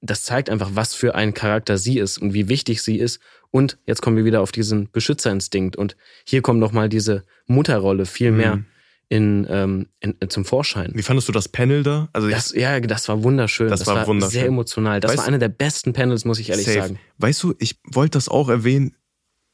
das 0.00 0.22
zeigt 0.22 0.50
einfach, 0.50 0.70
was 0.74 0.94
für 0.94 1.14
ein 1.14 1.34
Charakter 1.34 1.78
sie 1.78 1.98
ist 1.98 2.18
und 2.18 2.32
wie 2.34 2.48
wichtig 2.48 2.82
sie 2.82 2.98
ist. 2.98 3.18
Und 3.50 3.78
jetzt 3.86 4.02
kommen 4.02 4.16
wir 4.16 4.24
wieder 4.24 4.40
auf 4.40 4.52
diesen 4.52 4.90
Beschützerinstinkt. 4.92 5.76
Und 5.76 5.96
hier 6.24 6.42
kommt 6.42 6.60
nochmal 6.60 6.88
diese 6.88 7.24
Mutterrolle 7.46 8.06
viel 8.06 8.30
mehr 8.30 8.56
Mhm. 8.56 8.64
in, 9.08 9.46
ähm, 9.50 9.86
in, 10.00 10.14
zum 10.28 10.44
Vorschein. 10.44 10.92
Wie 10.94 11.02
fandest 11.02 11.28
du 11.28 11.32
das 11.32 11.48
Panel 11.48 11.82
da? 11.82 12.08
Also 12.12 12.28
Das, 12.28 12.52
ja, 12.54 12.78
das 12.80 13.08
war 13.08 13.22
wunderschön. 13.24 13.68
Das 13.68 13.86
war 13.86 14.06
wunderschön. 14.06 14.30
sehr 14.32 14.46
emotional. 14.46 15.00
Das 15.00 15.12
Weißt- 15.12 15.16
war 15.18 15.24
einer 15.26 15.38
der 15.38 15.48
besten 15.48 15.92
Panels, 15.92 16.24
muss 16.24 16.38
ich 16.38 16.50
ehrlich 16.50 16.66
Safe. 16.66 16.80
sagen. 16.82 16.98
Weißt 17.18 17.42
du, 17.42 17.54
ich 17.58 17.76
wollte 17.84 18.16
das 18.18 18.28
auch 18.28 18.48
erwähnen. 18.48 18.94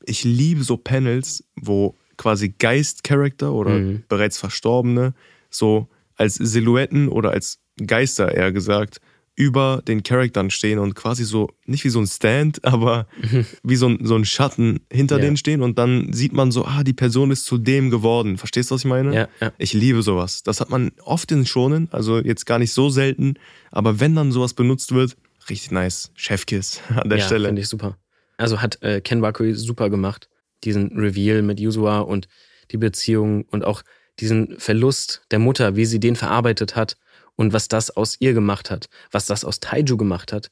Ich 0.05 0.25
liebe 0.25 0.65
so 0.65 0.77
Panels, 0.77 1.45
wo 1.55 1.97
quasi 2.19 2.49
Geist-Charakter 2.59 3.53
oder 3.53 3.71
Mhm. 3.71 4.05
bereits 4.09 4.37
Verstorbene 4.39 5.15
so 5.55 5.89
als 6.17 6.35
Silhouetten 6.35 7.09
oder 7.09 7.31
als 7.31 7.59
Geister 7.85 8.35
eher 8.35 8.53
gesagt 8.53 9.01
über 9.35 9.81
den 9.89 10.03
Charaktern 10.03 10.51
stehen 10.51 10.79
und 10.79 10.95
quasi 10.95 11.25
so, 11.25 11.49
nicht 11.65 11.85
wie 11.85 11.89
so 11.89 12.01
ein 12.01 12.07
Stand, 12.07 12.63
aber 12.67 13.07
wie 13.63 13.77
so 13.77 13.89
ein, 13.89 14.05
so 14.05 14.15
ein 14.15 14.27
Schatten 14.27 14.81
hinter 14.93 15.17
Ja. 15.17 15.23
denen 15.23 15.37
stehen 15.39 15.63
und 15.63 15.79
dann 15.79 16.13
sieht 16.13 16.35
man 16.35 16.53
so, 16.53 16.67
ah, 16.67 16.83
die 16.85 16.93
Person 16.93 17.31
ist 17.31 17.47
zu 17.47 17.57
dem 17.57 17.91
geworden. 17.91 18.37
Verstehst 18.37 18.71
du, 18.71 18.75
was 18.75 18.83
ich 18.83 18.89
meine? 18.91 19.15
Ja, 19.15 19.29
ja. 19.41 19.53
Ich 19.57 19.73
liebe 19.73 20.03
sowas. 20.03 20.43
Das 20.43 20.61
hat 20.61 20.69
man 20.69 20.93
oft 21.03 21.33
in 21.33 21.47
Schonen, 21.47 21.89
also 21.93 22.19
jetzt 22.19 22.45
gar 22.45 22.59
nicht 22.59 22.73
so 22.75 22.91
selten, 22.91 23.35
aber 23.71 24.01
wenn 24.01 24.15
dann 24.15 24.33
sowas 24.33 24.53
benutzt 24.53 24.93
wird, 24.93 25.17
richtig 25.49 25.71
nice. 25.71 26.11
Chefkiss 26.15 26.83
an 26.95 27.09
der 27.09 27.19
ja, 27.19 27.25
Stelle. 27.25 27.49
finde 27.49 27.63
ich 27.63 27.69
super. 27.69 27.97
Also 28.37 28.61
hat 28.61 28.83
äh, 28.83 29.01
Ken 29.01 29.23
Wakui 29.23 29.55
super 29.55 29.89
gemacht. 29.89 30.29
Diesen 30.65 30.99
Reveal 30.99 31.41
mit 31.43 31.59
Yuzua 31.59 32.01
und 32.01 32.29
die 32.71 32.77
Beziehung 32.77 33.45
und 33.51 33.65
auch 33.65 33.83
diesen 34.21 34.59
Verlust 34.59 35.23
der 35.31 35.39
Mutter, 35.39 35.77
wie 35.77 35.85
sie 35.85 36.01
den 36.01 36.17
verarbeitet 36.17 36.77
hat 36.77 36.97
und 37.37 37.53
was 37.53 37.69
das 37.69 37.91
aus 37.91 38.17
ihr 38.21 38.35
gemacht 38.35 38.71
hat, 38.71 38.89
was 39.11 39.27
das 39.27 39.45
aus 39.45 39.61
Taiju 39.61 39.97
gemacht 39.97 40.33
hat 40.33 40.51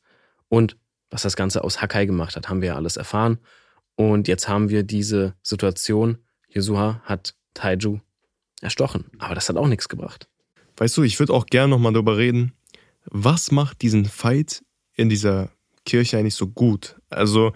und 0.48 0.76
was 1.10 1.22
das 1.22 1.36
Ganze 1.36 1.64
aus 1.64 1.82
Hakai 1.82 2.06
gemacht 2.06 2.36
hat, 2.36 2.48
haben 2.48 2.60
wir 2.60 2.68
ja 2.68 2.76
alles 2.76 2.96
erfahren. 2.96 3.38
Und 3.96 4.28
jetzt 4.28 4.48
haben 4.48 4.70
wir 4.70 4.82
diese 4.82 5.34
Situation, 5.42 6.18
Yuzua 6.48 7.02
hat 7.04 7.34
Taiju 7.54 8.00
erstochen. 8.60 9.06
Aber 9.18 9.34
das 9.34 9.48
hat 9.48 9.56
auch 9.56 9.66
nichts 9.66 9.88
gebracht. 9.88 10.28
Weißt 10.76 10.96
du, 10.96 11.02
ich 11.02 11.18
würde 11.18 11.32
auch 11.32 11.46
gerne 11.46 11.70
nochmal 11.70 11.92
darüber 11.92 12.16
reden, 12.16 12.52
was 13.04 13.50
macht 13.50 13.82
diesen 13.82 14.04
Fight 14.04 14.62
in 14.94 15.08
dieser 15.08 15.50
Kirche 15.84 16.18
eigentlich 16.18 16.34
so 16.34 16.46
gut? 16.46 16.96
Also, 17.08 17.52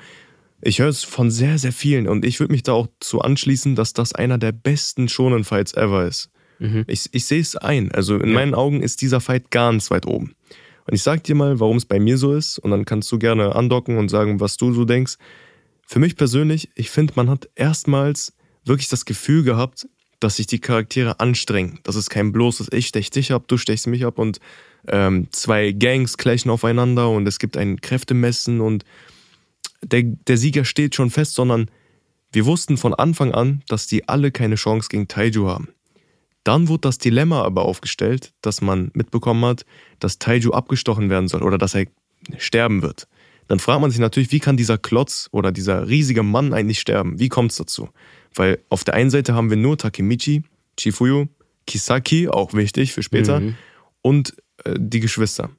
ich 0.65 0.79
höre 0.81 0.89
es 0.89 1.05
von 1.05 1.31
sehr, 1.31 1.59
sehr 1.59 1.73
vielen 1.73 2.09
und 2.09 2.25
ich 2.25 2.41
würde 2.41 2.53
mich 2.53 2.63
da 2.63 2.73
auch 2.73 2.89
zu 3.01 3.21
anschließen, 3.21 3.75
dass 3.77 3.93
das 3.93 4.15
einer 4.15 4.39
der 4.39 4.53
besten 4.53 5.09
Shonen-Fights 5.09 5.75
ever 5.75 6.07
ist. 6.07 6.31
Mhm. 6.59 6.85
Ich, 6.87 7.09
ich 7.13 7.27
sehe 7.27 7.41
es 7.41 7.57
ein. 7.57 7.93
Also 7.93 8.17
in 8.17 8.29
Ja. 8.31 8.35
meinen 8.35 8.55
Augen 8.55 8.83
ist 8.83 9.01
dieser 9.03 9.21
Fight 9.21 9.51
ganz 9.51 9.91
weit 9.91 10.07
oben. 10.07 10.35
Und 10.87 10.95
ich 10.95 11.03
sag 11.03 11.25
dir 11.25 11.35
mal, 11.35 11.61
warum 11.61 11.77
es 11.79 11.87
bei 11.87 11.99
mir 11.99 12.19
so 12.19 12.35
ist, 12.35 12.59
und 12.59 12.71
dann 12.71 12.85
kannst 12.85 13.11
du 13.11 13.19
gerne 13.19 13.55
andocken 13.55 13.97
und 13.99 14.09
sagen, 14.11 14.41
was 14.41 14.57
du 14.57 14.73
so 14.73 14.85
denkst. 14.85 15.15
Für 15.87 15.99
mich 15.99 16.17
persönlich, 16.17 16.69
ich 16.75 16.91
finde, 16.91 17.15
man 17.17 17.29
hat 17.31 17.49
erstmals 17.55 18.35
wirklich 18.65 18.89
das 18.89 19.05
Gefühl 19.05 19.45
gehabt, 19.45 19.87
dass 20.21 20.37
sich 20.37 20.47
die 20.47 20.61
Charaktere 20.61 21.21
anstrengen. 21.21 21.81
Dass 21.83 21.97
es 21.97 22.09
kein 22.09 22.33
bloßes 22.33 22.69
Ich 22.73 22.87
stech 22.87 23.11
dich 23.11 23.33
ab, 23.33 23.45
du 23.49 23.57
stechst 23.59 23.87
mich 23.87 24.05
ab 24.05 24.19
und 24.19 24.41
ähm, 24.89 25.29
zwei 25.33 25.73
Gangs 25.73 26.17
gleichen 26.17 26.51
aufeinander 26.51 27.11
und 27.11 27.27
es 27.27 27.39
gibt 27.39 27.57
ein 27.57 27.81
Kräftemessen 27.81 28.61
und 28.61 28.85
der, 29.83 30.03
der 30.03 30.37
Sieger 30.37 30.65
steht 30.65 30.95
schon 30.95 31.11
fest, 31.11 31.35
sondern 31.35 31.71
wir 32.33 32.47
wussten 32.47 32.77
von 32.77 32.95
Anfang 32.95 33.33
an, 33.33 33.63
dass 33.69 33.87
die 33.87 34.09
alle 34.09 34.33
keine 34.33 34.57
Chance 34.57 34.89
gegen 34.91 35.09
Taiju 35.09 35.49
haben. 35.49 35.69
Dann 36.43 36.69
wurde 36.69 36.83
das 36.83 36.99
Dilemma 36.99 37.43
aber 37.43 37.65
aufgestellt, 37.65 38.33
dass 38.43 38.61
man 38.61 38.91
mitbekommen 38.95 39.45
hat, 39.45 39.65
dass 39.99 40.19
Taiju 40.19 40.51
abgestochen 40.53 41.09
werden 41.11 41.29
soll 41.29 41.43
oder 41.43 41.59
dass 41.59 41.75
er 41.75 41.87
sterben 42.39 42.83
wird. 42.83 43.07
Dann 43.49 43.59
fragt 43.59 43.81
man 43.81 43.91
sich 43.91 44.01
natürlich, 44.01 44.33
wie 44.33 44.41
kann 44.41 44.57
dieser 44.57 44.79
Klotz 44.79 45.29
oder 45.31 45.53
dieser 45.53 45.89
riesige 45.89 46.23
Mann 46.23 46.53
eigentlich 46.53 46.81
sterben? 46.81 47.19
Wie 47.19 47.29
kommt 47.29 47.51
es 47.53 47.59
dazu? 47.59 47.89
Weil 48.35 48.59
auf 48.69 48.85
der 48.85 48.95
einen 48.95 49.11
Seite 49.11 49.35
haben 49.35 49.51
wir 49.51 49.57
nur 49.57 49.79
Takemichi, 49.79 50.43
Chifuyu, 50.79 51.27
Kisaki, 51.67 52.29
auch 52.29 52.53
wichtig 52.55 52.93
für 52.93 53.03
später, 53.03 53.41
Mhm. 53.41 53.55
und 54.03 54.35
äh, 54.65 54.75
die 54.79 55.01
Geschwister, 55.01 55.51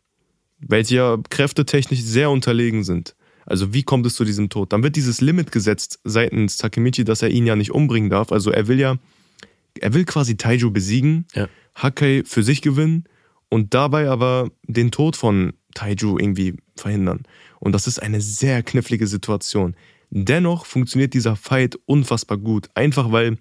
welche 0.60 0.96
ja 0.96 1.18
kräftetechnisch 1.30 2.02
sehr 2.02 2.30
unterlegen 2.30 2.84
sind. 2.84 3.16
Also 3.46 3.74
wie 3.74 3.84
kommt 3.84 4.06
es 4.06 4.16
zu 4.16 4.26
diesem 4.26 4.50
Tod? 4.50 4.74
Dann 4.74 4.84
wird 4.84 4.96
dieses 4.96 5.22
Limit 5.22 5.52
gesetzt 5.52 6.00
seitens 6.04 6.58
Takemichi, 6.58 7.04
dass 7.04 7.22
er 7.22 7.30
ihn 7.30 7.46
ja 7.46 7.56
nicht 7.56 7.72
umbringen 7.72 8.10
darf. 8.10 8.32
Also 8.32 8.52
er 8.52 8.68
will 8.68 8.80
ja, 8.80 8.98
er 9.80 9.94
will 9.94 10.06
quasi 10.06 10.38
Taiju 10.38 10.72
besiegen, 10.72 11.26
Ja. 11.34 11.48
Hakai 11.76 12.24
für 12.26 12.42
sich 12.42 12.62
gewinnen 12.62 13.04
und 13.50 13.74
dabei 13.74 14.10
aber 14.10 14.50
den 14.64 14.92
Tod 14.92 15.16
von 15.16 15.54
Taiju 15.74 16.18
irgendwie 16.18 16.56
verhindern. 16.76 17.24
Und 17.60 17.74
das 17.74 17.86
ist 17.88 18.02
eine 18.02 18.22
sehr 18.22 18.64
knifflige 18.64 19.08
Situation. 19.08 19.76
Dennoch 20.10 20.66
funktioniert 20.66 21.14
dieser 21.14 21.36
Fight 21.36 21.78
unfassbar 21.86 22.38
gut. 22.38 22.70
Einfach 22.74 23.12
weil 23.12 23.38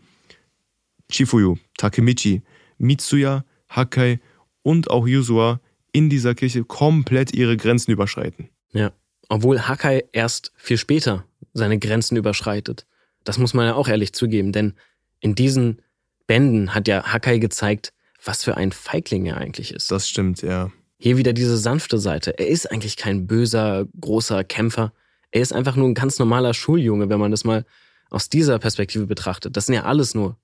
Chifuyu, 1.11 1.57
Takemichi, 1.79 2.43
Mitsuya, 2.79 3.45
Hakai 3.69 4.21
und 4.63 4.91
auch 4.91 5.07
Yuzua 5.07 5.61
in 5.93 6.11
dieser 6.11 6.35
Kirche 6.35 6.65
komplett 6.65 7.33
ihre 7.35 7.57
Grenzen 7.57 7.93
überschreiten. 7.93 8.49
Ja. 8.73 8.93
Obwohl 9.29 9.63
Hakai 9.63 10.05
erst 10.13 10.53
viel 10.57 10.79
später 10.79 11.25
seine 11.53 11.79
Grenzen 11.79 12.17
überschreitet. 12.17 12.87
Das 13.25 13.39
muss 13.39 13.55
man 13.55 13.67
ja 13.67 13.75
auch 13.75 13.89
ehrlich 13.89 14.13
zugeben, 14.13 14.53
denn 14.53 14.75
in 15.21 15.35
diesen 15.35 15.81
Bänden 16.27 16.75
hat 16.75 16.89
ja 16.89 17.05
Hakai 17.05 17.39
gezeigt, 17.39 17.93
was 18.23 18.45
für 18.45 18.57
ein 18.57 18.73
Feigling 18.73 19.27
er 19.27 19.37
eigentlich 19.37 19.73
ist. 19.73 19.91
Das 19.91 20.09
stimmt, 20.09 20.43
ja. 20.43 20.71
Hier 20.99 21.17
wieder 21.17 21.33
diese 21.33 21.57
sanfte 21.57 21.99
Seite. 21.99 22.39
Er 22.39 22.49
ist 22.49 22.71
eigentlich 22.71 22.97
kein 22.97 23.27
böser, 23.27 23.87
großer 24.01 24.45
Kämpfer. 24.45 24.93
Er 25.31 25.43
ist 25.43 25.53
einfach 25.53 25.77
nur 25.77 25.89
ein 25.89 25.95
ganz 25.95 26.19
normaler 26.19 26.55
Schuljunge, 26.55 27.09
wenn 27.09 27.21
man 27.21 27.31
das 27.31 27.45
mal 27.45 27.65
aus 28.11 28.29
dieser 28.29 28.59
Perspektive 28.59 29.07
betrachtet. 29.07 29.57
Das 29.57 29.67
sind 29.67 29.75
ja 29.75 29.85
alles 29.85 30.15
nur 30.15 30.39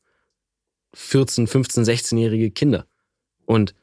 14, 0.95 1.47
15, 1.47 1.85
16-jährige 1.85 2.51
Kinder. 2.51 2.87
Und 3.47 3.75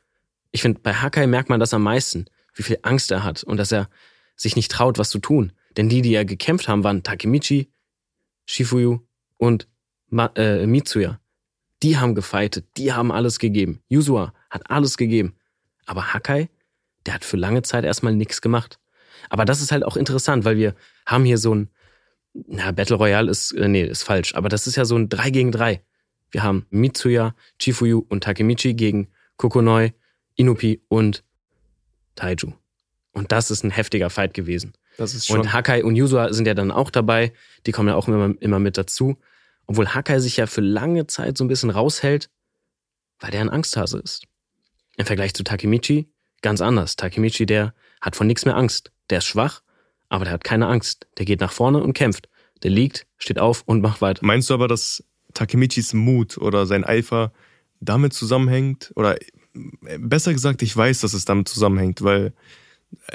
ich 0.51 0.61
finde, 0.61 0.81
bei 0.81 0.93
Hakai 0.93 1.27
merkt 1.27 1.49
man 1.49 1.59
das 1.59 1.73
am 1.73 1.83
meisten, 1.83 2.25
wie 2.53 2.63
viel 2.63 2.79
Angst 2.81 3.11
er 3.11 3.23
hat 3.23 3.43
und 3.43 3.57
dass 3.57 3.71
er 3.71 3.89
sich 4.37 4.55
nicht 4.55 4.71
traut, 4.71 4.97
was 4.97 5.09
zu 5.09 5.19
tun. 5.19 5.51
Denn 5.75 5.89
die, 5.89 6.01
die 6.01 6.11
ja 6.11 6.23
gekämpft 6.23 6.67
haben, 6.69 6.83
waren 6.83 7.03
Takemichi, 7.03 7.69
Shifuyu 8.45 9.01
und 9.37 9.67
Ma 10.09 10.31
äh, 10.35 10.65
Mitsuya. 10.65 11.19
Die 11.83 11.97
haben 11.97 12.15
gefightet, 12.15 12.65
die 12.77 12.93
haben 12.93 13.11
alles 13.11 13.39
gegeben. 13.39 13.81
Yuzua 13.89 14.33
hat 14.49 14.69
alles 14.71 14.97
gegeben. 14.97 15.35
Aber 15.85 16.13
Hakai, 16.13 16.49
der 17.05 17.13
hat 17.13 17.25
für 17.25 17.37
lange 17.37 17.61
Zeit 17.61 17.83
erstmal 17.83 18.15
nichts 18.15 18.41
gemacht. 18.41 18.79
Aber 19.29 19.45
das 19.45 19.61
ist 19.61 19.71
halt 19.71 19.83
auch 19.83 19.97
interessant, 19.97 20.45
weil 20.45 20.57
wir 20.57 20.75
haben 21.05 21.25
hier 21.25 21.37
so 21.37 21.53
ein, 21.53 21.69
na, 22.33 22.71
Battle 22.71 22.95
Royale 22.95 23.29
ist, 23.29 23.51
äh, 23.51 23.67
nee, 23.67 23.83
ist 23.83 24.03
falsch, 24.03 24.35
aber 24.35 24.49
das 24.49 24.67
ist 24.67 24.75
ja 24.75 24.85
so 24.85 24.95
ein 24.95 25.09
3 25.09 25.29
gegen 25.29 25.51
3. 25.51 25.83
Wir 26.31 26.43
haben 26.43 26.65
Mitsuya, 26.69 27.35
Chifuyu 27.59 28.05
und 28.09 28.23
Takemichi 28.23 28.73
gegen 28.73 29.09
Kokonoi, 29.37 29.93
Inupi 30.35 30.81
und 30.87 31.23
Taiju. 32.15 32.53
Und 33.17 33.31
das 33.31 33.49
ist 33.49 33.63
ein 33.63 33.71
heftiger 33.71 34.11
Fight 34.11 34.35
gewesen. 34.35 34.73
Das 34.97 35.15
ist 35.15 35.25
schon. 35.25 35.39
Und 35.39 35.51
Hakai 35.51 35.83
und 35.83 35.95
Yuzua 35.95 36.31
sind 36.33 36.45
ja 36.45 36.53
dann 36.53 36.69
auch 36.69 36.91
dabei. 36.91 37.33
Die 37.65 37.71
kommen 37.71 37.89
ja 37.89 37.95
auch 37.95 38.07
immer, 38.07 38.35
immer 38.39 38.59
mit 38.59 38.77
dazu. 38.77 39.17
Obwohl 39.65 39.87
Hakai 39.87 40.19
sich 40.19 40.37
ja 40.37 40.45
für 40.45 40.61
lange 40.61 41.07
Zeit 41.07 41.35
so 41.35 41.43
ein 41.43 41.47
bisschen 41.47 41.71
raushält, 41.71 42.29
weil 43.19 43.31
der 43.31 43.41
ein 43.41 43.49
Angsthase 43.49 43.97
ist. 43.97 44.25
Im 44.97 45.07
Vergleich 45.07 45.33
zu 45.33 45.43
Takemichi 45.43 46.11
ganz 46.43 46.61
anders. 46.61 46.95
Takemichi, 46.95 47.47
der 47.47 47.73
hat 48.01 48.15
von 48.15 48.27
nichts 48.27 48.45
mehr 48.45 48.55
Angst. 48.55 48.91
Der 49.09 49.17
ist 49.17 49.25
schwach, 49.25 49.63
aber 50.09 50.25
der 50.25 50.33
hat 50.35 50.43
keine 50.43 50.67
Angst. 50.67 51.07
Der 51.17 51.25
geht 51.25 51.39
nach 51.39 51.51
vorne 51.51 51.81
und 51.81 51.93
kämpft. 51.93 52.29
Der 52.61 52.69
liegt, 52.69 53.07
steht 53.17 53.39
auf 53.39 53.63
und 53.65 53.81
macht 53.81 53.99
weiter. 53.99 54.23
Meinst 54.23 54.51
du 54.51 54.53
aber, 54.53 54.67
dass 54.67 55.03
Takemichis 55.33 55.93
Mut 55.93 56.37
oder 56.37 56.67
sein 56.67 56.83
Eifer 56.83 57.33
damit 57.79 58.13
zusammenhängt? 58.13 58.91
Oder 58.95 59.19
äh, 59.19 59.97
besser 59.97 60.33
gesagt, 60.33 60.61
ich 60.61 60.77
weiß, 60.77 61.01
dass 61.01 61.13
es 61.13 61.25
damit 61.25 61.47
zusammenhängt, 61.47 62.03
weil 62.03 62.33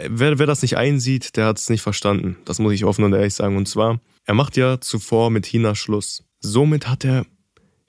wer, 0.08 0.38
wer 0.38 0.46
das 0.46 0.62
nicht 0.62 0.76
einsieht, 0.76 1.36
der 1.36 1.46
hat 1.46 1.58
es 1.58 1.70
nicht 1.70 1.82
verstanden. 1.82 2.36
Das 2.44 2.58
muss 2.58 2.72
ich 2.72 2.84
offen 2.84 3.04
und 3.04 3.12
ehrlich 3.12 3.34
sagen. 3.34 3.56
Und 3.56 3.68
zwar, 3.68 4.00
er 4.24 4.34
macht 4.34 4.56
ja 4.56 4.80
zuvor 4.80 5.30
mit 5.30 5.46
Hina 5.46 5.74
Schluss. 5.74 6.24
Somit 6.40 6.88
hat 6.88 7.04
er 7.04 7.26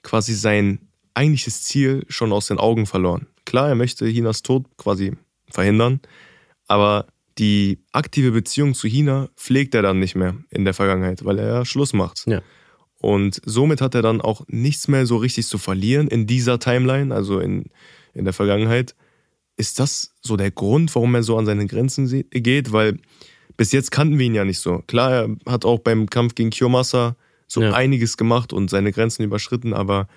quasi 0.02 0.34
sein 0.34 0.88
eigentliches 1.14 1.62
Ziel 1.62 2.04
schon 2.08 2.32
aus 2.32 2.46
den 2.46 2.58
Augen 2.58 2.86
verloren. 2.86 3.26
Klar, 3.44 3.68
er 3.68 3.74
möchte 3.74 4.06
Hinas 4.06 4.42
Tod 4.42 4.66
quasi 4.76 5.12
verhindern, 5.50 6.00
aber 6.66 7.06
die 7.38 7.78
aktive 7.92 8.30
Beziehung 8.30 8.74
zu 8.74 8.88
Hina 8.88 9.28
pflegt 9.36 9.74
er 9.74 9.82
dann 9.82 9.98
nicht 9.98 10.14
mehr 10.14 10.36
in 10.50 10.64
der 10.64 10.74
Vergangenheit, 10.74 11.24
weil 11.24 11.38
er 11.38 11.46
ja 11.46 11.64
Schluss 11.64 11.92
macht. 11.92 12.24
Ja. 12.26 12.42
Und 12.98 13.40
somit 13.44 13.80
hat 13.80 13.94
er 13.94 14.02
dann 14.02 14.20
auch 14.20 14.44
nichts 14.48 14.88
mehr 14.88 15.04
so 15.04 15.16
richtig 15.16 15.46
zu 15.46 15.58
verlieren 15.58 16.08
in 16.08 16.26
dieser 16.26 16.58
Timeline, 16.58 17.14
also 17.14 17.38
in, 17.38 17.66
in 18.14 18.24
der 18.24 18.32
Vergangenheit, 18.32 18.94
ist 19.56 19.78
das 19.78 20.14
so 20.20 20.36
der 20.36 20.50
Grund, 20.50 20.94
warum 20.94 21.14
er 21.14 21.22
so 21.22 21.36
an 21.38 21.46
seine 21.46 21.66
Grenzen 21.66 22.08
geht? 22.30 22.72
Weil 22.72 22.98
bis 23.56 23.72
jetzt 23.72 23.90
kannten 23.90 24.18
wir 24.18 24.26
ihn 24.26 24.34
ja 24.34 24.44
nicht 24.44 24.58
so. 24.58 24.78
Klar, 24.86 25.12
er 25.12 25.36
hat 25.46 25.64
auch 25.64 25.78
beim 25.78 26.10
Kampf 26.10 26.34
gegen 26.34 26.50
Kiyomasa 26.50 27.16
so 27.46 27.62
ja. 27.62 27.72
einiges 27.72 28.16
gemacht 28.16 28.52
und 28.52 28.68
seine 28.70 28.92
Grenzen 28.92 29.22
überschritten, 29.22 29.74
aber 29.74 30.08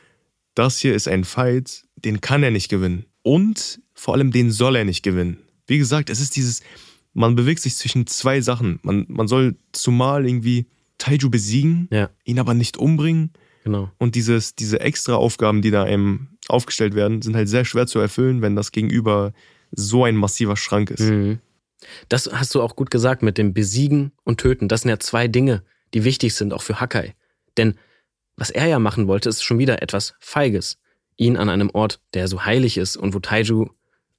das 0.56 0.80
hier 0.80 0.96
ist 0.96 1.08
ein 1.08 1.24
Fight, 1.24 1.86
den 1.96 2.22
kann 2.22 2.42
er 2.42 2.52
nicht 2.52 2.70
gewinnen. 2.70 3.06
Und 3.22 3.80
vor 3.94 4.16
allem 4.16 4.32
den 4.32 4.52
soll 4.52 4.76
er 4.76 4.86
nicht 4.86 5.04
gewinnen. 5.04 5.38
Wie 5.68 5.78
gesagt, 5.78 6.10
es 6.10 6.20
ist 6.20 6.36
dieses, 6.36 6.62
man 7.14 7.36
bewegt 7.36 7.62
sich 7.62 7.76
zwischen 7.76 8.08
zwei 8.08 8.42
Sachen. 8.42 8.80
Man, 8.82 9.06
man 9.08 9.28
soll 9.28 9.56
zumal 9.72 10.26
irgendwie 10.26 10.66
Taiju 10.98 11.30
besiegen, 11.30 11.88
ja. 11.92 12.10
ihn 12.24 12.40
aber 12.40 12.54
nicht 12.54 12.78
umbringen. 12.78 13.32
Genau. 13.64 13.92
Und 13.98 14.16
dieses, 14.16 14.56
diese 14.56 14.80
extra 14.80 15.16
Aufgaben, 15.16 15.62
die 15.62 15.72
da 15.72 15.84
einem 15.84 16.30
aufgestellt 16.50 16.96
werden, 16.96 17.22
sind 17.22 17.36
halt 17.36 17.50
sehr 17.50 17.66
schwer 17.66 17.88
zu 17.88 18.00
erfüllen, 18.00 18.42
wenn 18.42 18.56
das 18.56 18.72
Gegenüber 18.72 19.34
so 19.72 20.06
ein 20.06 20.16
massiver 20.16 20.56
Schrank 20.56 20.92
ist. 20.92 21.02
Mhm. 21.02 21.40
Das 22.10 22.30
hast 22.32 22.56
du 22.56 22.62
auch 22.62 22.76
gut 22.76 22.90
gesagt 22.90 23.22
mit 23.22 23.38
dem 23.38 23.54
Besiegen 23.54 24.12
und 24.24 24.40
Töten. 24.40 24.68
Das 24.68 24.82
sind 24.82 24.90
ja 24.90 25.00
zwei 25.00 25.28
Dinge, 25.28 25.64
die 25.94 26.04
wichtig 26.04 26.34
sind, 26.36 26.54
auch 26.54 26.62
für 26.62 26.80
Hakai. 26.80 27.16
Denn 27.58 27.76
was 28.36 28.50
er 28.50 28.68
ja 28.68 28.80
machen 28.80 29.08
wollte, 29.08 29.30
ist 29.30 29.44
schon 29.44 29.60
wieder 29.60 29.82
etwas 29.82 30.16
Feiges. 30.20 30.78
Ihn 31.18 31.38
an 31.38 31.50
einem 31.50 31.70
Ort, 31.72 32.00
der 32.14 32.28
so 32.28 32.46
heilig 32.46 32.78
ist 32.78 32.96
und 32.96 33.14
wo 33.14 33.20
Taiju 33.20 33.70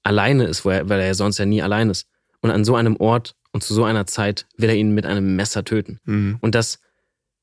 alleine 0.02 0.44
ist, 0.44 0.64
weil 0.64 0.90
er 0.90 1.06
ja 1.06 1.14
sonst 1.14 1.38
ja 1.38 1.46
nie 1.46 1.62
allein 1.62 1.90
ist. 1.90 2.08
Und 2.40 2.50
an 2.50 2.64
so 2.64 2.74
einem 2.74 2.96
Ort 2.96 3.34
und 3.52 3.62
zu 3.62 3.74
so 3.74 3.84
einer 3.84 4.06
Zeit 4.06 4.46
will 4.56 4.68
er 4.68 4.76
ihn 4.76 4.94
mit 4.94 5.06
einem 5.06 5.36
Messer 5.36 5.64
töten. 5.64 6.00
Mhm. 6.04 6.38
Und 6.40 6.54
das 6.54 6.80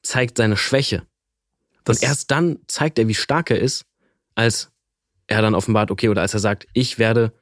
zeigt 0.02 0.38
seine 0.38 0.58
Schwäche. 0.58 1.04
Das 1.84 2.00
und 2.00 2.04
erst 2.04 2.32
dann 2.32 2.60
zeigt 2.68 3.00
er, 3.00 3.08
wie 3.08 3.14
stark 3.14 3.52
er 3.52 3.60
ist, 3.60 3.86
als 4.36 4.72
er 5.28 5.42
dann 5.42 5.56
offenbart, 5.56 5.92
okay, 5.92 6.10
oder 6.10 6.22
als 6.22 6.34
er 6.34 6.40
sagt, 6.40 6.68
ich 6.74 7.00
werde 7.00 7.34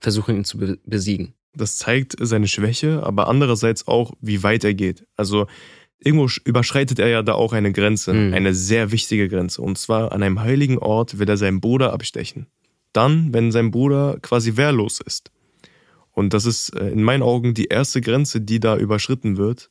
versuchen, 0.00 0.36
ihn 0.36 0.44
zu 0.44 0.58
besiegen. 0.84 1.34
Das 1.54 1.76
zeigt 1.76 2.16
seine 2.18 2.48
Schwäche, 2.48 3.02
aber 3.02 3.28
andererseits 3.28 3.86
auch, 3.88 4.12
wie 4.20 4.42
weit 4.42 4.64
er 4.64 4.74
geht. 4.74 5.06
Also 5.16 5.46
irgendwo 5.98 6.28
überschreitet 6.44 6.98
er 6.98 7.08
ja 7.08 7.22
da 7.22 7.34
auch 7.34 7.52
eine 7.52 7.72
Grenze, 7.72 8.12
mhm. 8.12 8.34
eine 8.34 8.54
sehr 8.54 8.92
wichtige 8.92 9.28
Grenze. 9.28 9.62
Und 9.62 9.76
zwar 9.76 10.12
an 10.12 10.22
einem 10.22 10.40
heiligen 10.40 10.78
Ort 10.78 11.18
will 11.18 11.28
er 11.28 11.36
seinen 11.36 11.60
Bruder 11.60 11.92
abstechen. 11.92 12.46
Dann, 12.92 13.32
wenn 13.34 13.52
sein 13.52 13.70
Bruder 13.70 14.18
quasi 14.20 14.56
wehrlos 14.56 15.00
ist. 15.00 15.30
Und 16.12 16.34
das 16.34 16.44
ist 16.44 16.70
äh, 16.70 16.88
in 16.88 17.02
meinen 17.02 17.22
Augen 17.22 17.54
die 17.54 17.66
erste 17.66 18.00
Grenze, 18.00 18.40
die 18.40 18.60
da 18.60 18.76
überschritten 18.76 19.36
wird, 19.36 19.70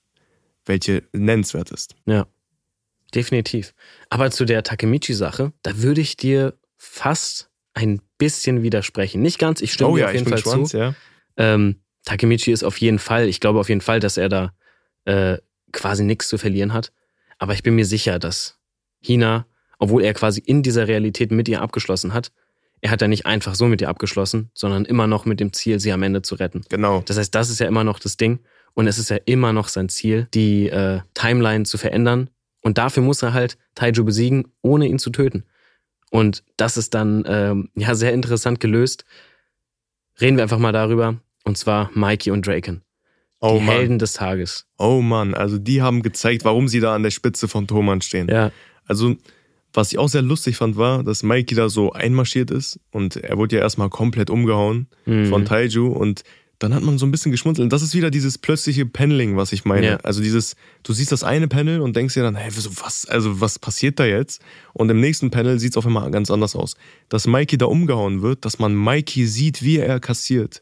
welche 0.65 1.03
nennenswert 1.12 1.71
ist. 1.71 1.95
Ja, 2.05 2.27
definitiv. 3.13 3.73
Aber 4.10 4.32
zu 4.32 4.45
der 4.45 4.63
Takemichi-Sache, 4.63 5.51
da 5.63 5.82
würde 5.82 6.01
ich 6.01 6.15
dir 6.15 6.58
fast 6.77 7.49
ein 7.73 8.01
bisschen 8.17 8.63
widersprechen. 8.63 9.21
Nicht 9.21 9.39
ganz, 9.39 9.62
ich 9.62 9.73
stimme 9.73 9.91
oh, 9.91 9.97
ja, 9.97 10.08
auf 10.08 10.13
jeden 10.13 10.27
Fall 10.27 10.38
Schwanz, 10.39 10.71
zu. 10.71 10.77
Ja. 10.77 10.95
Ähm, 11.38 11.82
Takemichi 12.05 12.51
ist 12.51 12.63
auf 12.63 12.77
jeden 12.77 12.99
Fall, 12.99 13.27
ich 13.27 13.39
glaube 13.39 13.60
auf 13.60 13.69
jeden 13.69 13.82
Fall, 13.82 13.99
dass 13.99 14.17
er 14.17 14.29
da 14.29 14.53
äh, 15.05 15.38
quasi 15.71 16.03
nichts 16.03 16.27
zu 16.27 16.38
verlieren 16.38 16.73
hat. 16.73 16.91
Aber 17.38 17.53
ich 17.53 17.63
bin 17.63 17.75
mir 17.75 17.86
sicher, 17.86 18.19
dass 18.19 18.58
Hina, 18.99 19.45
obwohl 19.77 20.03
er 20.03 20.13
quasi 20.13 20.41
in 20.41 20.63
dieser 20.63 20.88
Realität 20.88 21.32
mit 21.32 21.47
ihr 21.47 21.62
abgeschlossen 21.62 22.13
hat, 22.13 22.32
er 22.82 22.91
hat 22.91 23.01
ja 23.01 23.08
nicht 23.08 23.25
einfach 23.25 23.55
so 23.55 23.67
mit 23.67 23.82
ihr 23.82 23.89
abgeschlossen, 23.89 24.51
sondern 24.53 24.86
immer 24.86 25.08
noch 25.08 25.25
mit 25.25 25.39
dem 25.39 25.51
Ziel, 25.53 25.79
sie 25.79 25.91
am 25.91 26.03
Ende 26.03 26.21
zu 26.21 26.36
retten. 26.36 26.63
Genau. 26.69 27.03
Das 27.05 27.17
heißt, 27.17 27.34
das 27.36 27.49
ist 27.49 27.60
ja 27.60 27.67
immer 27.67 27.84
noch 27.84 27.99
das 27.99 28.17
Ding. 28.17 28.39
Und 28.73 28.88
es 28.88 28.97
ist 28.97 29.10
ja 29.10 29.17
immer 29.25 29.51
noch 29.51 29.67
sein 29.67 29.89
Ziel, 29.89 30.27
die 30.34 30.69
äh, 30.69 31.01
Timeline 31.13 31.65
zu 31.65 31.77
verändern. 31.77 32.29
Und 32.62 32.77
dafür 32.77 33.03
muss 33.03 33.21
er 33.21 33.34
halt 33.34 33.58
Taiju 33.75 34.05
besiegen, 34.05 34.51
ohne 34.62 34.88
ihn 34.88 34.99
zu 34.99 35.10
töten. 35.10 35.43
Und 36.10 36.43
das 36.58 36.78
ist 36.78 36.93
dann 36.93 37.24
ähm, 37.28 37.69
ja 37.76 37.95
sehr 37.95 38.13
interessant 38.13 38.60
gelöst. 38.60 39.06
Reden 40.19 40.38
wir 40.38 40.43
einfach 40.43 40.60
mal 40.60 40.72
darüber. 40.72 41.17
Und 41.43 41.58
zwar 41.58 41.89
Mikey 41.93 42.32
und 42.32 42.45
Draken. 42.45 42.82
Oh 43.41 43.58
die 43.60 43.65
Mann. 43.65 43.76
Helden 43.76 44.00
des 44.00 44.13
Tages. 44.13 44.65
Oh 44.78 45.02
Mann, 45.02 45.34
also 45.34 45.58
die 45.58 45.82
haben 45.82 46.02
gezeigt, 46.02 46.43
warum 46.43 46.67
sie 46.67 46.80
da 46.80 46.93
an 46.93 47.04
der 47.04 47.12
Spitze 47.12 47.48
von 47.48 47.67
Thomann 47.67 48.02
stehen. 48.02 48.28
Ja. 48.28 48.52
Also, 48.86 49.15
was 49.72 49.91
ich 49.91 49.98
auch 49.98 50.10
sehr 50.10 50.22
lustig 50.22 50.58
fand, 50.58 50.76
war, 50.76 51.04
dass 51.04 51.24
Mikey 51.24 51.56
da 51.56 51.69
so 51.69 51.93
einmarschiert 51.93 52.52
ist 52.52 52.80
und 52.91 53.15
er 53.15 53.38
wurde 53.38 53.58
ja 53.58 53.62
erstmal 53.62 53.89
komplett 53.89 54.30
umgehauen 54.30 54.88
mhm. 55.06 55.28
von 55.28 55.45
Taiju 55.45 55.88
und 55.88 56.24
dann 56.60 56.74
hat 56.74 56.84
man 56.84 56.98
so 56.98 57.06
ein 57.06 57.12
bisschen 57.12 57.32
geschmunzelt. 57.32 57.63
Und 57.63 57.74
das 57.74 57.82
ist 57.82 57.95
wieder 57.95 58.12
dieses 58.12 58.38
plötzliche 58.38 58.86
Paneling, 58.86 59.38
was 59.38 59.54
ich 59.54 59.63
meine. 59.63 59.88
Ja. 59.88 59.95
Also 59.98 60.22
dieses, 60.22 60.58
du 60.84 60.91
siehst 60.91 61.12
das 61.13 61.24
eine 61.24 61.48
Panel 61.48 61.80
und 61.80 61.95
denkst 61.95 62.13
dir 62.13 62.24
dann, 62.24 62.36
hey, 62.36 62.52
was, 62.54 63.06
also 63.06 63.39
was 63.39 63.58
passiert 63.60 63.98
da 63.98 64.06
jetzt? 64.06 64.41
Und 64.74 64.89
im 64.89 65.00
nächsten 65.00 65.32
Panel 65.32 65.58
sieht 65.58 65.72
es 65.72 65.78
auf 65.78 65.86
einmal 65.86 66.12
ganz 66.12 66.30
anders 66.30 66.58
aus. 66.58 66.76
Dass 67.08 67.28
Mikey 67.28 67.58
da 67.58 67.65
umgehauen 67.65 68.22
wird, 68.22 68.43
dass 68.43 68.60
man 68.60 68.76
Mikey 68.76 69.26
sieht, 69.26 69.63
wie 69.63 69.78
er 69.78 70.02
kassiert, 70.02 70.62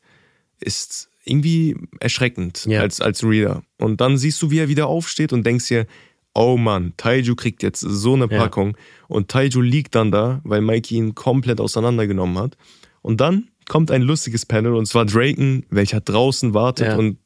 ist 0.60 1.10
irgendwie 1.24 1.76
erschreckend 2.00 2.66
ja. 2.66 2.82
als, 2.82 3.02
als 3.02 3.24
Reader. 3.24 3.64
Und 3.80 4.00
dann 4.00 4.18
siehst 4.20 4.40
du, 4.42 4.52
wie 4.52 4.60
er 4.60 4.70
wieder 4.70 4.88
aufsteht 4.88 5.34
und 5.34 5.46
denkst 5.46 5.68
dir, 5.68 5.88
oh 6.36 6.58
Mann, 6.58 6.94
Taiju 6.98 7.36
kriegt 7.36 7.64
jetzt 7.64 7.80
so 7.80 8.14
eine 8.14 8.28
Packung. 8.28 8.70
Ja. 8.70 8.84
Und 9.08 9.30
Taiju 9.30 9.62
liegt 9.62 9.96
dann 9.96 10.12
da, 10.12 10.42
weil 10.44 10.62
Mikey 10.62 10.96
ihn 10.96 11.16
komplett 11.16 11.60
auseinandergenommen 11.60 12.38
hat. 12.38 12.56
Und 13.02 13.20
dann 13.20 13.48
kommt 13.68 13.92
ein 13.92 14.02
lustiges 14.02 14.46
Panel 14.46 14.74
und 14.76 14.86
zwar 14.86 15.06
Draken, 15.06 15.66
welcher 15.70 16.02
draußen 16.02 16.54
wartet 16.54 16.88
ja. 16.88 16.96
und 16.96 17.18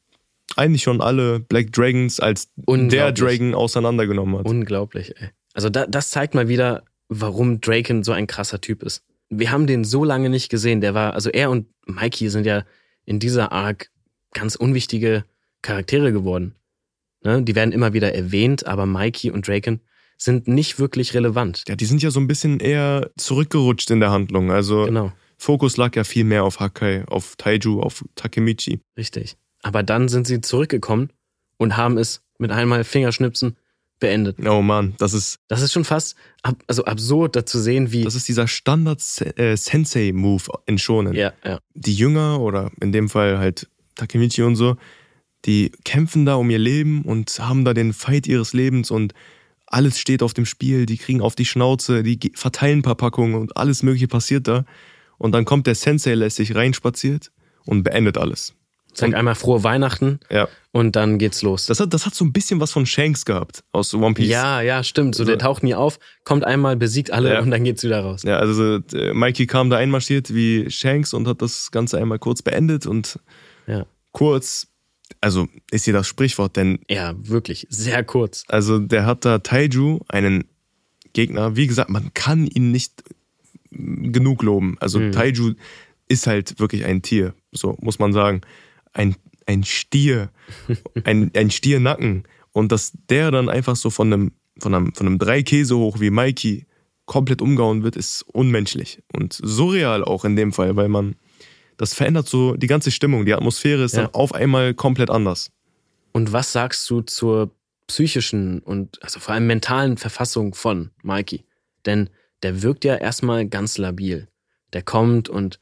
eigentlich 0.56 0.84
schon 0.84 1.02
alle 1.02 1.40
Black 1.40 1.72
Dragons 1.72 2.20
als 2.20 2.50
der 2.68 3.12
Dragon 3.12 3.54
auseinandergenommen 3.54 4.40
hat. 4.40 4.46
Unglaublich, 4.46 5.14
ey. 5.20 5.30
Also 5.54 5.70
da, 5.70 5.86
das 5.86 6.10
zeigt 6.10 6.34
mal 6.34 6.48
wieder, 6.48 6.84
warum 7.10 7.62
Draken 7.62 8.04
so 8.04 8.12
ein 8.12 8.28
krasser 8.28 8.62
Typ 8.62 8.84
ist. 8.84 9.04
Wir 9.30 9.52
haben 9.52 9.68
den 9.68 9.84
so 9.84 10.04
lange 10.04 10.30
nicht 10.30 10.50
gesehen. 10.50 10.82
Der 10.82 10.94
war, 10.94 11.14
also 11.14 11.30
er 11.30 11.50
und 11.50 11.68
Mikey 11.86 12.30
sind 12.30 12.46
ja 12.46 12.64
in 13.06 13.20
dieser 13.20 13.52
Arc 13.52 13.90
ganz 14.34 14.56
unwichtige 14.56 15.26
Charaktere 15.62 16.12
geworden. 16.12 16.56
Ne? 17.24 17.44
Die 17.44 17.56
werden 17.56 17.72
immer 17.72 17.94
wieder 17.94 18.14
erwähnt, 18.14 18.66
aber 18.66 18.86
Mikey 18.86 19.32
und 19.32 19.48
Draken 19.48 19.82
sind 20.18 20.48
nicht 20.48 20.80
wirklich 20.80 21.14
relevant. 21.14 21.64
Ja, 21.68 21.76
die 21.76 21.86
sind 21.86 22.02
ja 22.02 22.12
so 22.12 22.20
ein 22.20 22.28
bisschen 22.28 22.60
eher 22.60 23.10
zurückgerutscht 23.18 23.90
in 23.90 24.00
der 24.00 24.12
Handlung. 24.12 24.52
Also 24.52 24.86
genau. 24.86 25.12
Fokus 25.42 25.76
lag 25.76 25.96
ja 25.96 26.04
viel 26.04 26.24
mehr 26.24 26.44
auf 26.44 26.60
Hakai, 26.60 27.04
auf 27.08 27.36
Taiju, 27.36 27.82
auf 27.82 28.06
Takemichi. 28.14 28.80
Richtig. 28.96 29.38
Aber 29.64 29.82
dann 29.82 30.08
sind 30.08 30.28
sie 30.28 30.40
zurückgekommen 30.40 31.10
und 31.58 31.78
haben 31.78 31.98
es 31.98 32.22
mit 32.38 32.52
einmal 32.52 32.84
Fingerschnipsen 32.84 33.58
beendet. 34.00 34.38
Oh 34.46 34.62
Mann, 34.62 34.94
das 35.00 35.14
ist. 35.14 35.40
Das 35.48 35.64
ist 35.64 35.74
schon 35.74 35.84
fast 35.84 36.16
ab, 36.44 36.64
also 36.68 36.86
absurd, 36.86 37.36
da 37.36 37.44
zu 37.44 37.58
sehen, 37.60 37.92
wie. 37.92 38.04
Das 38.04 38.14
ist 38.14 38.28
dieser 38.28 38.48
Standard-Sensei-Move 38.48 40.44
äh, 40.48 40.58
in 40.68 40.78
Shonen. 40.78 41.16
Ja, 41.16 41.34
ja. 41.44 41.58
Die 41.74 41.96
Jünger 41.96 42.40
oder 42.40 42.70
in 42.80 42.92
dem 42.92 43.10
Fall 43.10 43.40
halt 43.40 43.68
Takemichi 43.96 44.44
und 44.44 44.56
so, 44.56 44.76
die 45.46 45.72
kämpfen 45.84 46.24
da 46.28 46.36
um 46.36 46.52
ihr 46.52 46.60
Leben 46.60 47.02
und 47.02 47.32
haben 47.40 47.66
da 47.66 47.74
den 47.74 47.94
Fight 47.94 48.28
ihres 48.28 48.54
Lebens 48.54 48.92
und 48.92 49.16
alles 49.66 49.98
steht 49.98 50.22
auf 50.22 50.36
dem 50.36 50.46
Spiel, 50.46 50.86
die 50.86 50.98
kriegen 50.98 51.22
auf 51.22 51.34
die 51.34 51.46
Schnauze, 51.46 52.04
die 52.04 52.32
verteilen 52.36 52.80
ein 52.80 52.84
paar 52.84 52.94
Packungen 52.94 53.34
und 53.34 53.58
alles 53.58 53.82
Mögliche 53.82 54.08
passiert 54.08 54.48
da. 54.48 54.66
Und 55.22 55.34
dann 55.34 55.46
kommt 55.46 55.68
der 55.68 55.76
Sensei, 55.76 56.16
lässt 56.16 56.38
sich 56.38 56.56
reinspaziert 56.56 57.32
und 57.68 57.84
beendet 57.84 58.18
alles. 58.18 58.56
Sag 58.92 59.14
einmal 59.14 59.36
frohe 59.36 59.64
Weihnachten 59.64 60.20
ja. 60.32 60.48
und 60.72 60.96
dann 60.96 61.20
geht's 61.20 61.44
los. 61.44 61.68
Das 61.68 61.80
hat, 61.80 61.94
das 61.94 62.08
hat 62.08 62.16
so 62.16 62.26
ein 62.26 62.34
bisschen 62.34 62.60
was 62.60 62.72
von 62.72 62.88
Shanks 62.88 63.24
gehabt 63.24 63.64
aus 63.72 63.94
One 63.94 64.16
Piece. 64.16 64.30
Ja, 64.30 64.62
ja, 64.62 64.84
stimmt. 64.84 65.14
So, 65.14 65.24
der 65.24 65.38
taucht 65.38 65.62
nie 65.62 65.76
auf, 65.76 66.00
kommt 66.24 66.44
einmal, 66.44 66.76
besiegt 66.76 67.12
alle 67.12 67.36
ja. 67.36 67.40
und 67.40 67.52
dann 67.52 67.64
geht's 67.64 67.84
wieder 67.84 68.02
raus. 68.02 68.24
Ja, 68.24 68.38
also 68.38 68.80
äh, 68.94 69.14
Mikey 69.14 69.46
kam 69.46 69.70
da 69.70 69.78
einmarschiert 69.78 70.34
wie 70.34 70.72
Shanks 70.72 71.14
und 71.14 71.28
hat 71.28 71.44
das 71.44 71.70
Ganze 71.70 72.00
einmal 72.00 72.18
kurz 72.18 72.42
beendet 72.42 72.88
und 72.88 73.20
ja. 73.68 73.86
kurz, 74.12 74.70
also 75.22 75.48
ist 75.70 75.86
hier 75.86 75.94
das 75.94 76.08
Sprichwort, 76.08 76.58
denn. 76.58 76.80
Ja, 76.90 77.14
wirklich, 77.16 77.68
sehr 77.70 78.04
kurz. 78.04 78.44
Also 78.48 78.80
der 78.80 79.06
hat 79.06 79.24
da 79.24 79.38
Taiju, 79.38 80.00
einen 80.08 80.46
Gegner, 81.14 81.56
wie 81.56 81.68
gesagt, 81.68 81.92
man 81.92 82.12
kann 82.16 82.48
ihn 82.48 82.72
nicht 82.72 83.04
genug 83.72 84.44
loben. 84.44 84.78
Also 84.80 85.00
mhm. 85.00 85.12
Taiju 85.12 85.54
ist 86.08 86.28
halt 86.28 86.60
wirklich 86.60 86.86
ein 86.86 87.02
Tier, 87.02 87.34
so 87.52 87.78
muss 87.82 88.00
man 88.00 88.14
sagen 88.14 88.42
ein, 88.94 89.16
ein 89.46 89.64
Stier, 89.64 90.30
ein, 91.04 91.32
ein 91.36 91.52
Stiernacken. 91.52 92.24
Und 92.52 92.72
dass 92.72 92.92
der 93.10 93.32
dann 93.32 93.50
einfach 93.50 93.76
so 93.76 93.90
von 93.90 94.12
einem, 94.12 94.32
von 94.60 94.74
einem, 94.74 94.94
von 94.94 95.08
einem 95.08 95.20
drei 95.20 95.44
Käse 95.44 95.78
hoch 95.78 96.00
wie 96.00 96.10
Mikey 96.10 96.66
komplett 97.06 97.42
umgehauen 97.42 97.84
wird, 97.84 97.96
ist 97.96 98.24
unmenschlich. 98.24 99.02
Und 99.14 99.40
surreal 99.42 100.04
auch 100.04 100.26
in 100.26 100.36
dem 100.36 100.54
Fall, 100.54 100.76
weil 100.76 100.90
man, 100.90 101.16
das 101.78 101.94
verändert 101.94 102.28
so 102.28 102.56
die 102.56 102.68
ganze 102.68 102.92
Stimmung. 102.92 103.26
Die 103.26 103.34
Atmosphäre 103.34 103.84
ist 103.84 103.96
ja. 103.96 104.04
dann 104.04 104.14
auf 104.14 104.34
einmal 104.34 104.74
komplett 104.74 105.10
anders. 105.10 105.52
Und 106.12 106.34
was 106.34 106.52
sagst 106.52 106.90
du 106.90 107.02
zur 107.02 107.52
psychischen 107.88 108.60
und 108.60 109.02
also 109.02 109.20
vor 109.20 109.34
allem 109.34 109.48
mentalen 109.48 109.98
Verfassung 109.98 110.54
von 110.54 110.92
Mikey? 111.04 111.46
Denn 111.86 112.10
der 112.44 112.62
wirkt 112.62 112.86
ja 112.86 112.96
erstmal 112.96 113.48
ganz 113.48 113.78
labil. 113.78 114.28
Der 114.74 114.82
kommt 114.82 115.30
und 115.30 115.60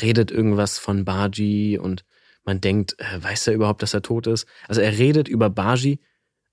redet 0.00 0.30
irgendwas 0.30 0.78
von 0.78 1.04
Baji 1.04 1.78
und 1.78 2.04
man 2.44 2.60
denkt, 2.60 2.96
äh, 2.98 3.22
weiß 3.22 3.48
er 3.48 3.54
überhaupt, 3.54 3.82
dass 3.82 3.94
er 3.94 4.02
tot 4.02 4.26
ist? 4.26 4.46
Also 4.68 4.80
er 4.80 4.98
redet 4.98 5.28
über 5.28 5.50
Baji, 5.50 6.00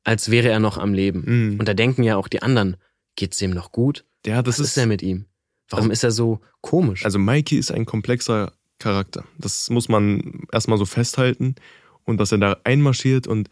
als 0.03 0.29
wäre 0.29 0.49
er 0.49 0.59
noch 0.59 0.77
am 0.77 0.93
Leben. 0.93 1.23
Mhm. 1.25 1.59
Und 1.59 1.67
da 1.67 1.73
denken 1.73 2.03
ja 2.03 2.17
auch 2.17 2.27
die 2.27 2.41
anderen, 2.41 2.77
geht's 3.15 3.37
dem 3.37 3.51
noch 3.51 3.71
gut? 3.71 4.05
Ja, 4.25 4.41
das 4.41 4.55
Was 4.55 4.65
ist, 4.65 4.71
ist 4.71 4.77
er 4.77 4.85
mit 4.87 5.01
ihm? 5.01 5.25
Warum 5.69 5.85
also, 5.85 5.93
ist 5.93 6.03
er 6.03 6.11
so 6.11 6.39
komisch? 6.61 7.05
Also 7.05 7.19
Mikey 7.19 7.57
ist 7.57 7.71
ein 7.71 7.85
komplexer 7.85 8.53
Charakter. 8.79 9.25
Das 9.37 9.69
muss 9.69 9.89
man 9.89 10.43
erstmal 10.51 10.77
so 10.77 10.85
festhalten. 10.85 11.55
Und 12.05 12.17
dass 12.17 12.31
er 12.31 12.39
da 12.39 12.57
einmarschiert 12.63 13.27
und 13.27 13.49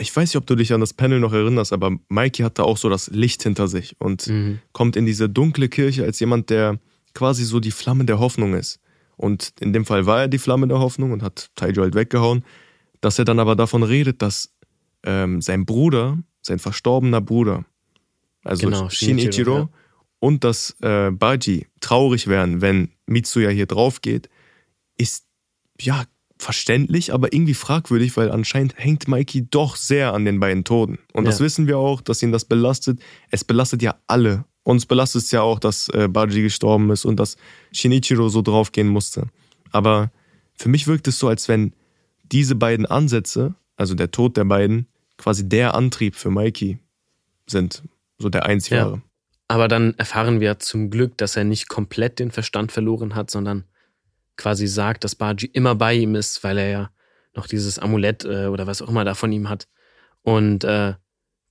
ich 0.00 0.14
weiß 0.14 0.30
nicht, 0.30 0.36
ob 0.36 0.46
du 0.46 0.54
dich 0.54 0.72
an 0.72 0.80
das 0.80 0.94
Panel 0.94 1.20
noch 1.20 1.32
erinnerst, 1.32 1.72
aber 1.72 1.96
Mikey 2.08 2.42
hat 2.42 2.58
da 2.58 2.62
auch 2.62 2.78
so 2.78 2.88
das 2.88 3.08
Licht 3.08 3.42
hinter 3.42 3.68
sich 3.68 3.96
und 4.00 4.26
mhm. 4.26 4.60
kommt 4.72 4.96
in 4.96 5.06
diese 5.06 5.28
dunkle 5.28 5.68
Kirche 5.68 6.04
als 6.04 6.18
jemand, 6.20 6.50
der 6.50 6.78
quasi 7.14 7.44
so 7.44 7.60
die 7.60 7.70
Flamme 7.70 8.04
der 8.04 8.18
Hoffnung 8.18 8.54
ist. 8.54 8.80
Und 9.16 9.52
in 9.60 9.72
dem 9.72 9.84
Fall 9.84 10.06
war 10.06 10.22
er 10.22 10.28
die 10.28 10.38
Flamme 10.38 10.66
der 10.66 10.78
Hoffnung 10.78 11.12
und 11.12 11.22
hat 11.22 11.50
Taijo 11.54 11.82
halt 11.82 11.94
weggehauen. 11.94 12.44
Dass 13.02 13.18
er 13.18 13.26
dann 13.26 13.38
aber 13.38 13.56
davon 13.56 13.82
redet, 13.82 14.22
dass 14.22 14.54
ähm, 15.04 15.42
sein 15.42 15.66
Bruder, 15.66 16.18
sein 16.40 16.58
verstorbener 16.58 17.20
Bruder, 17.20 17.64
also 18.44 18.66
genau, 18.68 18.88
Shinichiro, 18.88 19.56
ja. 19.58 19.68
und 20.18 20.44
dass 20.44 20.76
äh, 20.80 21.10
Baji 21.10 21.66
traurig 21.80 22.26
wären, 22.26 22.62
wenn 22.62 22.90
Mitsuya 23.06 23.50
hier 23.50 23.66
drauf 23.66 24.00
geht, 24.00 24.30
ist 24.96 25.26
ja 25.78 26.04
verständlich, 26.40 27.12
aber 27.12 27.32
irgendwie 27.32 27.54
fragwürdig, 27.54 28.16
weil 28.16 28.30
anscheinend 28.30 28.74
hängt 28.76 29.08
Mikey 29.08 29.46
doch 29.50 29.76
sehr 29.76 30.14
an 30.14 30.24
den 30.24 30.40
beiden 30.40 30.64
Toten. 30.64 30.98
Und 31.12 31.24
ja. 31.24 31.30
das 31.30 31.40
wissen 31.40 31.66
wir 31.66 31.78
auch, 31.78 32.00
dass 32.00 32.22
ihn 32.22 32.32
das 32.32 32.46
belastet. 32.46 32.98
Es 33.30 33.44
belastet 33.44 33.82
ja 33.82 33.96
alle. 34.06 34.44
Uns 34.62 34.86
belastet 34.86 35.22
es 35.22 35.30
ja 35.30 35.42
auch, 35.42 35.58
dass 35.58 35.88
äh, 35.88 36.08
Baji 36.08 36.42
gestorben 36.42 36.90
ist 36.90 37.04
und 37.04 37.16
dass 37.16 37.36
Shinichiro 37.72 38.28
so 38.28 38.42
draufgehen 38.42 38.88
musste. 38.88 39.26
Aber 39.70 40.10
für 40.54 40.68
mich 40.68 40.86
wirkt 40.86 41.08
es 41.08 41.18
so, 41.18 41.28
als 41.28 41.48
wenn 41.48 41.74
diese 42.32 42.54
beiden 42.54 42.86
Ansätze, 42.86 43.54
also 43.76 43.94
der 43.94 44.10
Tod 44.10 44.36
der 44.36 44.44
beiden, 44.44 44.86
quasi 45.18 45.48
der 45.48 45.74
Antrieb 45.74 46.14
für 46.14 46.30
Mikey 46.30 46.78
sind. 47.46 47.82
So 48.18 48.28
der 48.28 48.46
einzige. 48.46 48.76
Ja. 48.76 49.02
Aber 49.48 49.68
dann 49.68 49.94
erfahren 49.98 50.40
wir 50.40 50.58
zum 50.58 50.90
Glück, 50.90 51.18
dass 51.18 51.36
er 51.36 51.44
nicht 51.44 51.68
komplett 51.68 52.18
den 52.18 52.30
Verstand 52.30 52.72
verloren 52.72 53.14
hat, 53.14 53.30
sondern 53.30 53.64
quasi 54.40 54.66
sagt, 54.66 55.04
dass 55.04 55.14
Baji 55.14 55.48
immer 55.52 55.74
bei 55.74 55.94
ihm 55.94 56.14
ist, 56.14 56.42
weil 56.42 56.58
er 56.58 56.68
ja 56.68 56.90
noch 57.34 57.46
dieses 57.46 57.78
Amulett 57.78 58.24
äh, 58.24 58.46
oder 58.46 58.66
was 58.66 58.82
auch 58.82 58.88
immer 58.88 59.04
da 59.04 59.14
von 59.14 59.30
ihm 59.30 59.48
hat. 59.48 59.68
Und 60.22 60.64
äh, 60.64 60.94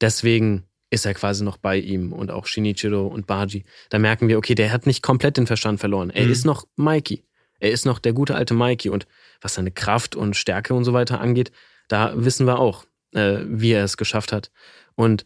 deswegen 0.01 0.65
ist 0.89 1.05
er 1.05 1.13
quasi 1.13 1.43
noch 1.43 1.57
bei 1.57 1.77
ihm 1.77 2.13
und 2.13 2.31
auch 2.31 2.47
Shinichiro 2.47 3.07
und 3.07 3.27
Baji. 3.27 3.63
Da 3.89 3.99
merken 3.99 4.27
wir, 4.27 4.37
okay, 4.37 4.55
der 4.55 4.71
hat 4.71 4.87
nicht 4.87 5.03
komplett 5.03 5.37
den 5.37 5.47
Verstand 5.47 5.79
verloren. 5.79 6.09
Er 6.09 6.25
mhm. 6.25 6.31
ist 6.31 6.45
noch 6.45 6.67
Mikey. 6.75 7.23
Er 7.59 7.71
ist 7.71 7.85
noch 7.85 7.99
der 7.99 8.13
gute 8.13 8.35
alte 8.35 8.53
Mikey. 8.53 8.89
Und 8.89 9.05
was 9.41 9.53
seine 9.53 9.71
Kraft 9.71 10.15
und 10.15 10.35
Stärke 10.35 10.73
und 10.73 10.83
so 10.83 10.93
weiter 10.93 11.21
angeht, 11.21 11.51
da 11.87 12.13
wissen 12.15 12.47
wir 12.47 12.59
auch, 12.59 12.85
äh, 13.13 13.39
wie 13.45 13.71
er 13.71 13.83
es 13.83 13.97
geschafft 13.97 14.31
hat. 14.31 14.51
Und 14.95 15.25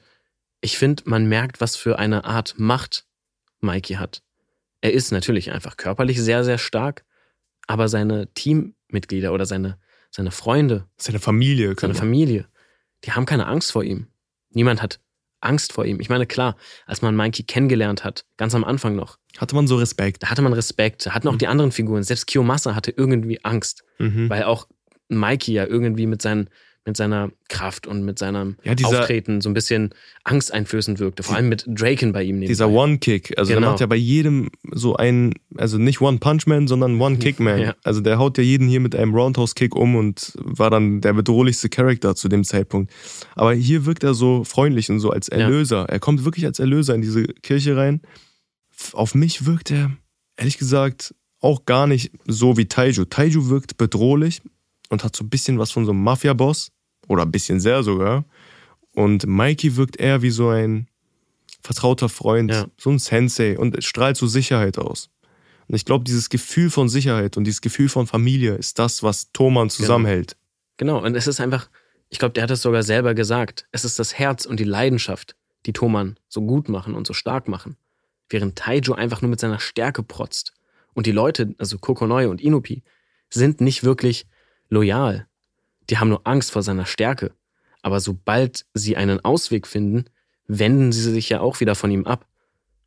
ich 0.61 0.77
finde, 0.77 1.03
man 1.05 1.27
merkt, 1.27 1.61
was 1.61 1.75
für 1.75 1.97
eine 1.97 2.25
Art 2.25 2.55
Macht 2.57 3.05
Mikey 3.61 3.95
hat. 3.95 4.21
Er 4.81 4.91
ist 4.91 5.11
natürlich 5.11 5.51
einfach 5.51 5.77
körperlich 5.77 6.21
sehr, 6.21 6.43
sehr 6.43 6.57
stark, 6.57 7.05
aber 7.67 7.87
seine 7.87 8.33
Teammitglieder 8.33 9.33
oder 9.33 9.45
seine, 9.45 9.77
seine 10.11 10.31
Freunde, 10.31 10.87
seine 10.97 11.19
Familie, 11.19 11.75
seine 11.79 11.95
Familie, 11.95 12.47
die 13.03 13.11
haben 13.11 13.25
keine 13.25 13.47
Angst 13.47 13.71
vor 13.71 13.83
ihm. 13.83 14.07
Niemand 14.49 14.81
hat 14.81 14.99
Angst 15.41 15.73
vor 15.73 15.85
ihm. 15.85 15.99
Ich 15.99 16.09
meine, 16.09 16.25
klar, 16.25 16.55
als 16.85 17.01
man 17.01 17.15
Mikey 17.15 17.43
kennengelernt 17.43 18.03
hat, 18.03 18.25
ganz 18.37 18.55
am 18.55 18.63
Anfang 18.63 18.95
noch. 18.95 19.17
Hatte 19.37 19.55
man 19.55 19.67
so 19.67 19.77
Respekt. 19.77 20.23
Da 20.23 20.29
hatte 20.29 20.41
man 20.41 20.53
Respekt. 20.53 21.05
Da 21.05 21.11
hatten 21.11 21.27
auch 21.27 21.33
mhm. 21.33 21.39
die 21.39 21.47
anderen 21.47 21.71
Figuren. 21.71 22.03
Selbst 22.03 22.27
Kiyomasa 22.27 22.75
hatte 22.75 22.91
irgendwie 22.91 23.43
Angst. 23.43 23.83
Mhm. 23.99 24.29
Weil 24.29 24.43
auch 24.43 24.67
Mikey 25.09 25.53
ja 25.53 25.65
irgendwie 25.65 26.05
mit 26.05 26.21
seinen 26.21 26.49
mit 26.85 26.97
seiner 26.97 27.31
Kraft 27.47 27.87
und 27.87 28.03
mit 28.03 28.19
seinem 28.19 28.57
ja, 28.63 28.75
dieser, 28.75 29.01
Auftreten 29.01 29.39
so 29.39 29.49
ein 29.49 29.53
bisschen 29.53 29.93
angsteinflößend 30.23 30.99
wirkte. 30.99 31.23
Vor 31.23 31.35
allem 31.35 31.47
mit 31.47 31.65
Draken 31.67 32.11
bei 32.11 32.23
ihm. 32.23 32.39
Nebenbei. 32.39 32.47
Dieser 32.47 32.69
One-Kick. 32.69 33.37
Also 33.37 33.53
genau. 33.53 33.61
der 33.61 33.69
macht 33.69 33.79
ja 33.79 33.85
bei 33.87 33.95
jedem 33.95 34.49
so 34.71 34.95
einen, 34.95 35.33
also 35.55 35.77
nicht 35.77 36.01
One-Punch-Man, 36.01 36.67
sondern 36.67 36.99
One-Kick-Man. 36.99 37.59
Ja. 37.59 37.75
Also 37.83 38.01
der 38.01 38.17
haut 38.17 38.37
ja 38.37 38.43
jeden 38.43 38.67
hier 38.67 38.81
mit 38.81 38.95
einem 38.95 39.15
Roundhouse-Kick 39.15 39.75
um 39.75 39.95
und 39.95 40.33
war 40.35 40.69
dann 40.69 40.99
der 40.99 41.13
bedrohlichste 41.13 41.69
Charakter 41.69 42.15
zu 42.15 42.27
dem 42.27 42.43
Zeitpunkt. 42.43 42.91
Aber 43.35 43.53
hier 43.53 43.85
wirkt 43.85 44.03
er 44.03 44.13
so 44.13 44.43
freundlich 44.43 44.89
und 44.89 44.99
so 44.99 45.09
als 45.09 45.29
Erlöser. 45.29 45.81
Ja. 45.81 45.85
Er 45.85 45.99
kommt 45.99 46.25
wirklich 46.25 46.45
als 46.45 46.59
Erlöser 46.59 46.95
in 46.95 47.01
diese 47.01 47.23
Kirche 47.23 47.77
rein. 47.77 48.01
Auf 48.91 49.15
mich 49.15 49.45
wirkt 49.45 49.71
er, 49.71 49.91
ehrlich 50.35 50.57
gesagt, 50.57 51.15
auch 51.39 51.65
gar 51.65 51.87
nicht 51.87 52.11
so 52.25 52.57
wie 52.57 52.67
Taiju. 52.67 53.05
Taiju 53.05 53.49
wirkt 53.49 53.77
bedrohlich, 53.77 54.41
und 54.93 55.03
hat 55.03 55.15
so 55.15 55.23
ein 55.23 55.29
bisschen 55.29 55.59
was 55.59 55.71
von 55.71 55.85
so 55.85 55.91
einem 55.91 56.03
Mafia-Boss. 56.03 56.71
Oder 57.13 57.23
ein 57.23 57.31
bisschen 57.31 57.59
sehr 57.59 57.83
sogar. 57.83 58.25
Und 58.95 59.27
Mikey 59.27 59.75
wirkt 59.75 59.97
eher 59.97 60.23
wie 60.23 60.31
so 60.31 60.49
ein 60.49 60.87
vertrauter 61.61 62.09
Freund, 62.09 62.51
ja. 62.51 62.65
so 62.75 62.89
ein 62.89 62.97
Sensei 62.97 63.57
und 63.57 63.83
strahlt 63.83 64.17
so 64.17 64.25
Sicherheit 64.25 64.79
aus. 64.79 65.11
Und 65.67 65.75
ich 65.75 65.85
glaube, 65.85 66.05
dieses 66.05 66.29
Gefühl 66.29 66.71
von 66.71 66.89
Sicherheit 66.89 67.37
und 67.37 67.43
dieses 67.43 67.61
Gefühl 67.61 67.87
von 67.87 68.07
Familie 68.07 68.55
ist 68.55 68.79
das, 68.79 69.03
was 69.03 69.31
Thoman 69.31 69.67
genau. 69.67 69.75
zusammenhält. 69.75 70.37
Genau, 70.77 70.95
genau. 70.95 71.05
und 71.05 71.15
es 71.15 71.27
ist 71.27 71.39
einfach, 71.39 71.69
ich 72.09 72.17
glaube, 72.17 72.33
der 72.33 72.43
hat 72.43 72.51
es 72.51 72.63
sogar 72.63 72.81
selber 72.81 73.13
gesagt. 73.13 73.67
Es 73.71 73.85
ist 73.85 73.99
das 73.99 74.17
Herz 74.17 74.45
und 74.45 74.59
die 74.59 74.65
Leidenschaft, 74.65 75.35
die 75.67 75.73
Thoman 75.73 76.17
so 76.27 76.41
gut 76.41 76.67
machen 76.67 76.95
und 76.95 77.05
so 77.05 77.13
stark 77.13 77.47
machen. 77.47 77.77
Während 78.27 78.57
Taiju 78.57 78.93
einfach 78.93 79.21
nur 79.21 79.29
mit 79.29 79.39
seiner 79.39 79.59
Stärke 79.59 80.01
protzt. 80.01 80.53
Und 80.95 81.05
die 81.05 81.11
Leute, 81.11 81.53
also 81.59 81.77
Kokonoi 81.77 82.25
und 82.25 82.41
Inupi, 82.41 82.81
sind 83.29 83.61
nicht 83.61 83.83
wirklich 83.83 84.25
loyal. 84.69 85.27
Die 85.89 85.97
haben 85.97 86.09
nur 86.09 86.25
Angst 86.25 86.51
vor 86.51 86.63
seiner 86.63 86.85
Stärke. 86.85 87.33
Aber 87.81 87.99
sobald 87.99 88.65
sie 88.73 88.95
einen 88.95 89.23
Ausweg 89.23 89.67
finden, 89.67 90.05
wenden 90.47 90.91
sie 90.91 91.11
sich 91.11 91.29
ja 91.29 91.41
auch 91.41 91.59
wieder 91.59 91.75
von 91.75 91.91
ihm 91.91 92.05
ab. 92.05 92.27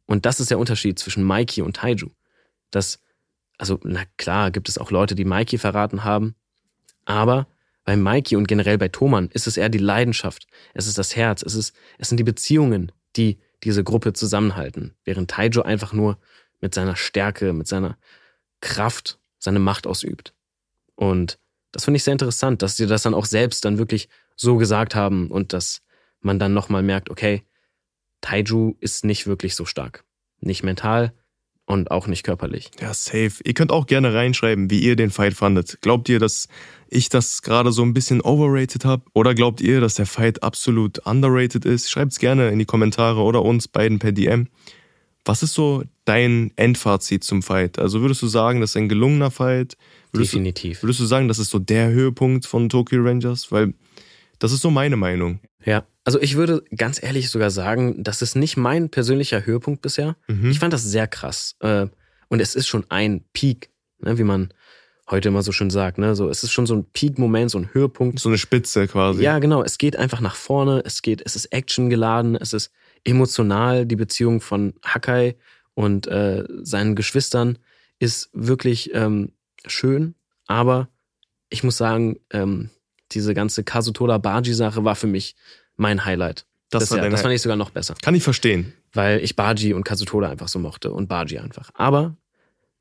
Und 0.06 0.24
das 0.24 0.40
ist 0.40 0.50
der 0.50 0.58
Unterschied 0.58 0.98
zwischen 0.98 1.26
Mikey 1.26 1.62
und 1.62 1.76
Taiju. 1.76 2.10
Das, 2.70 3.00
also, 3.58 3.78
na 3.82 4.04
klar, 4.16 4.50
gibt 4.50 4.68
es 4.68 4.78
auch 4.78 4.90
Leute, 4.90 5.14
die 5.14 5.24
Mikey 5.24 5.58
verraten 5.58 6.04
haben. 6.04 6.34
Aber 7.04 7.46
bei 7.84 7.96
Mikey 7.96 8.36
und 8.36 8.48
generell 8.48 8.78
bei 8.78 8.88
Thoman 8.88 9.28
ist 9.32 9.46
es 9.46 9.56
eher 9.56 9.68
die 9.68 9.78
Leidenschaft. 9.78 10.46
Es 10.74 10.86
ist 10.86 10.98
das 10.98 11.16
Herz. 11.16 11.42
Es 11.42 11.54
ist, 11.54 11.74
es 11.98 12.08
sind 12.08 12.18
die 12.18 12.24
Beziehungen, 12.24 12.92
die 13.16 13.38
diese 13.62 13.84
Gruppe 13.84 14.12
zusammenhalten. 14.12 14.94
Während 15.04 15.30
Taiju 15.30 15.62
einfach 15.62 15.92
nur 15.92 16.18
mit 16.60 16.74
seiner 16.74 16.96
Stärke, 16.96 17.52
mit 17.52 17.68
seiner 17.68 17.96
Kraft 18.60 19.18
seine 19.38 19.58
Macht 19.58 19.86
ausübt. 19.86 20.34
Und 20.94 21.38
das 21.76 21.84
finde 21.84 21.98
ich 21.98 22.04
sehr 22.04 22.12
interessant, 22.12 22.62
dass 22.62 22.78
sie 22.78 22.86
das 22.86 23.02
dann 23.02 23.12
auch 23.12 23.26
selbst 23.26 23.66
dann 23.66 23.76
wirklich 23.76 24.08
so 24.34 24.56
gesagt 24.56 24.94
haben 24.94 25.30
und 25.30 25.52
dass 25.52 25.82
man 26.22 26.38
dann 26.38 26.54
nochmal 26.54 26.82
merkt, 26.82 27.10
okay, 27.10 27.42
Taiju 28.22 28.76
ist 28.80 29.04
nicht 29.04 29.26
wirklich 29.26 29.54
so 29.54 29.66
stark. 29.66 30.02
Nicht 30.40 30.62
mental 30.62 31.12
und 31.66 31.90
auch 31.90 32.06
nicht 32.06 32.22
körperlich. 32.22 32.70
Ja, 32.80 32.94
safe. 32.94 33.32
Ihr 33.44 33.52
könnt 33.52 33.72
auch 33.72 33.86
gerne 33.86 34.14
reinschreiben, 34.14 34.70
wie 34.70 34.80
ihr 34.80 34.96
den 34.96 35.10
Fight 35.10 35.34
fandet. 35.34 35.78
Glaubt 35.82 36.08
ihr, 36.08 36.18
dass 36.18 36.48
ich 36.88 37.10
das 37.10 37.42
gerade 37.42 37.72
so 37.72 37.82
ein 37.82 37.92
bisschen 37.92 38.22
overrated 38.22 38.86
habe? 38.86 39.02
Oder 39.12 39.34
glaubt 39.34 39.60
ihr, 39.60 39.82
dass 39.82 39.96
der 39.96 40.06
Fight 40.06 40.42
absolut 40.42 41.00
underrated 41.06 41.66
ist? 41.66 41.90
Schreibt 41.90 42.12
es 42.12 42.18
gerne 42.18 42.48
in 42.48 42.58
die 42.58 42.64
Kommentare 42.64 43.20
oder 43.20 43.42
uns 43.42 43.68
beiden 43.68 43.98
per 43.98 44.12
DM. 44.12 44.48
Was 45.26 45.42
ist 45.42 45.52
so 45.52 45.84
dein 46.06 46.52
Endfazit 46.56 47.22
zum 47.22 47.42
Fight? 47.42 47.78
Also 47.78 48.00
würdest 48.00 48.22
du 48.22 48.28
sagen, 48.28 48.62
das 48.62 48.70
ist 48.70 48.76
ein 48.76 48.88
gelungener 48.88 49.30
Fight? 49.30 49.76
Würdest 50.12 50.32
Definitiv. 50.32 50.80
Du, 50.80 50.86
würdest 50.86 51.00
du 51.00 51.06
sagen, 51.06 51.28
das 51.28 51.38
ist 51.38 51.50
so 51.50 51.58
der 51.58 51.90
Höhepunkt 51.90 52.46
von 52.46 52.68
Tokyo 52.68 53.02
Rangers? 53.02 53.50
Weil 53.52 53.74
das 54.38 54.52
ist 54.52 54.60
so 54.60 54.70
meine 54.70 54.96
Meinung. 54.96 55.40
Ja, 55.64 55.84
also 56.04 56.20
ich 56.20 56.36
würde 56.36 56.62
ganz 56.76 57.02
ehrlich 57.02 57.30
sogar 57.30 57.50
sagen, 57.50 58.02
das 58.02 58.22
ist 58.22 58.36
nicht 58.36 58.56
mein 58.56 58.90
persönlicher 58.90 59.44
Höhepunkt 59.44 59.82
bisher. 59.82 60.16
Mhm. 60.28 60.50
Ich 60.50 60.58
fand 60.58 60.72
das 60.72 60.84
sehr 60.84 61.08
krass. 61.08 61.56
Äh, 61.60 61.86
und 62.28 62.40
es 62.40 62.54
ist 62.54 62.68
schon 62.68 62.84
ein 62.88 63.24
Peak, 63.32 63.70
ne, 63.98 64.18
wie 64.18 64.24
man 64.24 64.52
heute 65.10 65.28
immer 65.28 65.42
so 65.42 65.52
schön 65.52 65.70
sagt. 65.70 65.98
Ne? 65.98 66.16
So, 66.16 66.28
es 66.28 66.42
ist 66.42 66.52
schon 66.52 66.66
so 66.66 66.74
ein 66.74 66.84
Peak-Moment, 66.84 67.50
so 67.50 67.58
ein 67.58 67.72
Höhepunkt. 67.72 68.18
So 68.18 68.28
eine 68.28 68.38
Spitze 68.38 68.86
quasi. 68.88 69.22
Ja, 69.22 69.38
genau. 69.38 69.62
Es 69.62 69.78
geht 69.78 69.96
einfach 69.96 70.20
nach 70.20 70.34
vorne. 70.34 70.82
Es 70.84 71.02
geht, 71.02 71.22
es 71.24 71.36
ist 71.36 71.46
Action 71.46 71.90
geladen. 71.90 72.36
Es 72.36 72.52
ist 72.52 72.72
emotional. 73.04 73.86
Die 73.86 73.96
Beziehung 73.96 74.40
von 74.40 74.74
Hakai 74.84 75.36
und 75.74 76.06
äh, 76.06 76.44
seinen 76.62 76.96
Geschwistern 76.96 77.58
ist 77.98 78.30
wirklich 78.32 78.90
ähm, 78.94 79.32
schön, 79.66 80.14
aber 80.46 80.88
ich 81.48 81.62
muss 81.62 81.76
sagen, 81.76 82.18
ähm, 82.30 82.70
diese 83.12 83.34
ganze 83.34 83.64
Kazutola 83.64 84.18
Baji-Sache 84.18 84.84
war 84.84 84.96
für 84.96 85.06
mich 85.06 85.36
mein 85.76 86.04
Highlight. 86.04 86.46
Das, 86.70 86.88
das, 86.88 86.98
ja, 86.98 87.08
das 87.08 87.22
fand 87.22 87.34
ich 87.34 87.42
sogar 87.42 87.56
noch 87.56 87.70
besser. 87.70 87.94
Kann 88.02 88.14
ich 88.14 88.24
verstehen. 88.24 88.72
Weil 88.92 89.20
ich 89.22 89.36
Baji 89.36 89.72
und 89.72 89.84
Kazutola 89.84 90.28
einfach 90.28 90.48
so 90.48 90.58
mochte 90.58 90.90
und 90.90 91.08
Baji 91.08 91.38
einfach. 91.38 91.70
Aber 91.74 92.16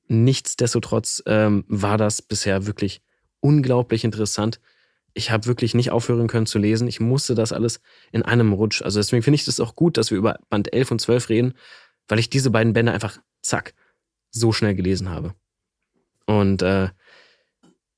nichtsdestotrotz 0.08 1.22
ähm, 1.28 1.66
war 1.68 1.98
das 1.98 2.22
bisher 2.22 2.66
wirklich 2.66 3.02
unglaublich 3.42 4.04
interessant. 4.04 4.60
Ich 5.14 5.30
habe 5.30 5.46
wirklich 5.46 5.76
nicht 5.76 5.92
aufhören 5.92 6.28
können 6.28 6.48
zu 6.48 6.58
lesen. 6.58 6.88
Ich 6.88 7.00
musste 7.00 7.36
das 7.36 7.54
alles 7.54 7.80
in 8.12 8.24
einem 8.24 8.54
Rutsch. 8.54 8.82
Also 8.82 9.00
deswegen 9.00 9.24
finde 9.24 9.36
ich 9.36 9.46
das 9.46 9.60
auch 9.60 9.76
gut, 9.76 9.98
dass 9.98 10.10
wir 10.10 10.18
über 10.18 10.40
Band 10.50 10.74
11 10.74 10.92
und 10.92 11.02
12 11.02 11.30
reden, 11.30 11.54
weil 12.08 12.20
ich 12.20 12.30
diese 12.30 12.50
beiden 12.50 12.74
Bände 12.74 12.92
einfach, 12.92 13.20
zack, 13.42 13.76
so 14.32 14.52
schnell 14.52 14.76
gelesen 14.76 15.10
habe. 15.10 15.36
Und 16.26 16.62
äh, 16.62 16.90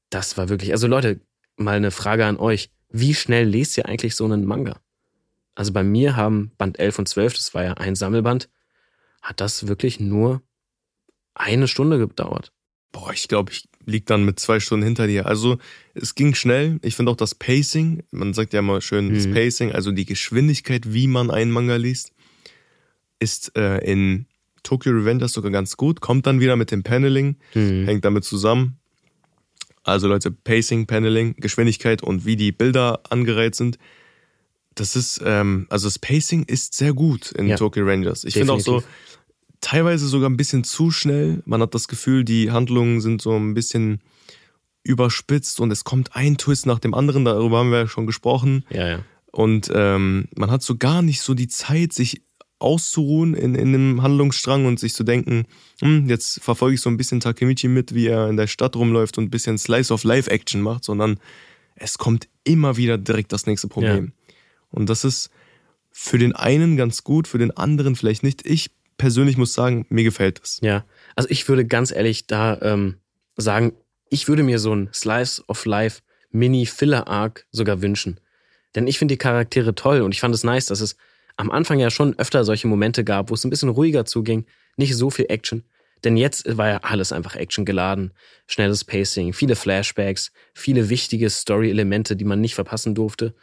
das 0.10 0.38
war 0.38 0.50
wirklich, 0.50 0.72
also 0.72 0.88
Leute, 0.88 1.20
mal 1.56 1.76
eine 1.76 1.92
Frage 1.92 2.26
an 2.26 2.38
euch. 2.38 2.72
Wie 2.90 3.14
schnell 3.14 3.48
lest 3.48 3.78
ihr 3.78 3.88
eigentlich 3.88 4.16
so 4.16 4.26
einen 4.26 4.46
Manga? 4.46 4.80
Also 5.56 5.74
bei 5.74 5.84
mir 5.84 6.16
haben 6.16 6.52
Band 6.58 6.80
11 6.80 7.00
und 7.00 7.10
12, 7.10 7.34
das 7.34 7.54
war 7.54 7.64
ja 7.64 7.74
ein 7.74 7.96
Sammelband, 7.96 8.50
hat 9.22 9.42
das 9.42 9.68
wirklich 9.68 10.00
nur 10.00 10.42
eine 11.34 11.68
Stunde 11.68 11.98
gedauert. 11.98 12.52
Boah, 12.92 13.12
ich 13.12 13.28
glaube, 13.28 13.52
ich 13.52 13.68
liegt 13.88 14.10
dann 14.10 14.24
mit 14.24 14.40
zwei 14.40 14.60
Stunden 14.60 14.84
hinter 14.84 15.08
dir. 15.08 15.26
Also 15.26 15.58
es 15.94 16.14
ging 16.14 16.36
schnell. 16.36 16.78
Ich 16.84 16.96
finde 16.96 17.12
auch 17.12 17.16
das 17.16 17.34
Pacing, 17.34 18.04
man 18.12 18.34
sagt 18.34 18.54
ja 18.54 18.60
immer 18.60 18.82
schön, 18.82 19.08
mhm. 19.08 19.16
das 19.16 19.32
Pacing, 19.32 19.72
also 19.72 19.92
die 19.92 20.06
Geschwindigkeit, 20.06 20.94
wie 20.94 21.08
man 21.08 21.32
einen 21.32 21.52
Manga 21.52 21.78
liest, 21.78 22.12
ist 23.20 23.58
äh, 23.58 23.80
in 23.80 24.28
Tokyo 24.68 24.92
Revengers 24.92 25.32
sogar 25.32 25.52
ganz 25.52 25.78
gut. 25.78 26.02
Kommt 26.02 26.28
dann 26.28 26.40
wieder 26.40 26.58
mit 26.58 26.72
dem 26.72 26.84
Paneling, 26.84 27.38
mhm. 27.54 27.86
hängt 27.86 28.04
damit 28.04 28.26
zusammen. 28.26 28.78
Also 29.84 30.10
Leute, 30.10 30.32
Pacing, 30.32 30.86
Paneling, 30.86 31.36
Geschwindigkeit 31.38 32.04
und 32.04 32.26
wie 32.26 32.36
die 32.36 32.52
Bilder 32.52 33.00
angereiht 33.10 33.56
sind. 33.56 33.78
Das 34.76 34.98
ist, 34.98 35.22
ähm, 35.24 35.66
also 35.70 35.88
das 35.88 35.98
Pacing 35.98 36.44
ist 36.44 36.74
sehr 36.74 36.94
gut 36.94 37.32
in 37.32 37.48
ja. 37.48 37.56
Tokyo 37.56 37.86
Rangers. 37.86 38.26
Ich 38.26 38.34
finde 38.34 38.52
auch 38.52 38.60
so, 38.60 38.84
teilweise 39.62 40.08
sogar 40.08 40.30
ein 40.30 40.36
bisschen 40.36 40.66
zu 40.66 40.92
schnell. 40.92 41.42
Man 41.46 41.62
hat 41.62 41.74
das 41.74 41.88
Gefühl, 41.88 42.26
die 42.26 42.52
Handlungen 42.52 43.00
sind 43.00 43.22
so 43.22 43.36
ein 43.36 43.54
bisschen 43.54 44.02
überspitzt 44.84 45.62
und 45.62 45.72
es 45.72 45.86
kommt 45.86 46.16
ein 46.16 46.38
Twist 46.38 46.66
nach 46.66 46.80
dem 46.80 46.94
anderen, 46.94 47.24
darüber 47.24 47.60
haben 47.60 47.72
wir 47.72 47.80
ja 47.80 47.88
schon 47.88 48.06
gesprochen. 48.06 48.66
Ja, 48.70 48.88
ja. 48.88 49.00
Und 49.32 49.72
ähm, 49.74 50.28
man 50.36 50.52
hat 50.52 50.64
so 50.64 50.78
gar 50.78 51.02
nicht 51.02 51.22
so 51.22 51.34
die 51.34 51.48
Zeit, 51.48 51.94
sich 51.94 52.24
auszuruhen 52.60 53.34
in, 53.34 53.56
in 53.56 53.74
einem 53.74 54.02
Handlungsstrang 54.02 54.66
und 54.66 54.80
sich 54.80 54.94
zu 54.94 55.04
denken, 55.04 55.46
hm, 55.80 56.10
jetzt 56.10 56.42
verfolge 56.42 56.76
ich 56.76 56.82
so 56.82 56.90
ein 56.90 56.98
bisschen 56.98 57.20
Takemichi 57.20 57.68
mit, 57.68 57.94
wie 57.94 58.08
er 58.08 58.30
in 58.30 58.38
der 58.38 58.48
Stadt 58.48 58.76
rumläuft 58.76 59.18
und 59.18 59.26
ein 59.26 59.30
bisschen 59.30 59.58
Slice 59.58 59.94
of 59.94 60.04
Life 60.04 60.30
Action 60.30 60.62
macht, 60.62 60.84
sondern 60.84 61.20
es 61.76 61.98
kommt 61.98 62.28
immer 62.44 62.78
wieder 62.78 62.98
direkt 62.98 63.32
das 63.32 63.46
nächste 63.46 63.68
Problem. 63.68 64.06
Ja. 64.06 64.34
Und 64.72 64.90
das 64.90 65.04
ist 65.04 65.30
für 65.92 66.18
den 66.18 66.36
einen 66.36 66.78
ganz 66.78 67.04
gut, 67.04 67.28
für 67.28 67.38
den 67.38 67.56
anderen 67.56 67.96
vielleicht 67.96 68.24
nicht. 68.24 68.46
Ich 68.46 68.72
persönlich 68.98 69.38
muss 69.38 69.54
sagen, 69.54 69.86
mir 69.90 70.04
gefällt 70.04 70.42
es. 70.44 70.60
Ja, 70.62 70.86
also 71.16 71.30
ich 71.30 71.48
würde 71.48 71.66
ganz 71.66 71.92
ehrlich 71.92 72.28
da 72.28 72.60
ähm, 72.62 72.96
sagen, 73.36 73.74
ich 74.10 74.28
würde 74.28 74.44
mir 74.44 74.60
so 74.60 74.76
ein 74.76 74.90
Slice 74.94 75.44
of 75.48 75.66
Life 75.66 76.02
Mini-Filler-Arc 76.32 77.46
sogar 77.52 77.82
wünschen. 77.82 78.20
Denn 78.76 78.88
ich 78.88 79.00
finde 79.00 79.14
die 79.14 79.20
Charaktere 79.20 79.76
toll 79.76 80.02
und 80.02 80.14
ich 80.14 80.20
fand 80.20 80.36
es 80.36 80.44
nice, 80.44 80.68
dass 80.68 80.82
es 80.82 80.98
am 81.38 81.52
Anfang 81.52 81.80
ja 81.80 81.90
schon 81.90 82.18
öfter 82.18 82.44
solche 82.44 82.68
Momente 82.68 83.04
gab, 83.04 83.30
wo 83.30 83.36
es 83.36 83.44
ein 83.44 83.50
bisschen 83.50 83.70
ruhiger 83.70 84.06
zuging, 84.06 84.46
nicht 84.76 84.96
so 84.96 85.10
viel 85.10 85.28
Action. 85.30 85.64
Denn 86.04 86.18
jetzt 86.18 86.58
war 86.58 86.68
ja 86.68 86.78
alles 86.84 87.12
einfach 87.12 87.36
Action 87.36 87.66
geladen. 87.66 88.12
Schnelles 88.46 88.84
Pacing, 88.84 89.34
viele 89.34 89.56
Flashbacks, 89.56 90.32
viele 90.54 90.90
wichtige 90.90 91.30
Story-Elemente, 91.30 92.16
die 92.16 92.26
man 92.26 92.42
nicht 92.42 92.56
verpassen 92.56 92.94
durfte. 92.94 93.34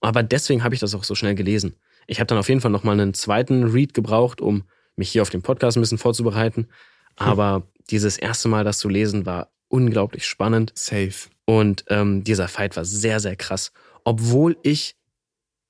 Aber 0.00 0.22
deswegen 0.22 0.62
habe 0.62 0.74
ich 0.74 0.80
das 0.80 0.94
auch 0.94 1.04
so 1.04 1.14
schnell 1.14 1.34
gelesen. 1.34 1.76
Ich 2.06 2.20
habe 2.20 2.26
dann 2.26 2.38
auf 2.38 2.48
jeden 2.48 2.60
Fall 2.60 2.70
nochmal 2.70 3.00
einen 3.00 3.14
zweiten 3.14 3.64
Read 3.64 3.94
gebraucht, 3.94 4.40
um 4.40 4.64
mich 4.96 5.10
hier 5.10 5.22
auf 5.22 5.30
den 5.30 5.42
Podcast 5.42 5.76
ein 5.76 5.80
bisschen 5.80 5.98
vorzubereiten. 5.98 6.68
Aber 7.16 7.56
hm. 7.56 7.62
dieses 7.90 8.16
erste 8.18 8.48
Mal, 8.48 8.64
das 8.64 8.78
zu 8.78 8.88
lesen, 8.88 9.26
war 9.26 9.50
unglaublich 9.68 10.26
spannend. 10.26 10.72
Safe. 10.74 11.28
Und 11.46 11.84
ähm, 11.88 12.22
dieser 12.22 12.48
Fight 12.48 12.76
war 12.76 12.84
sehr, 12.84 13.20
sehr 13.20 13.36
krass. 13.36 13.72
Obwohl 14.04 14.56
ich 14.62 14.96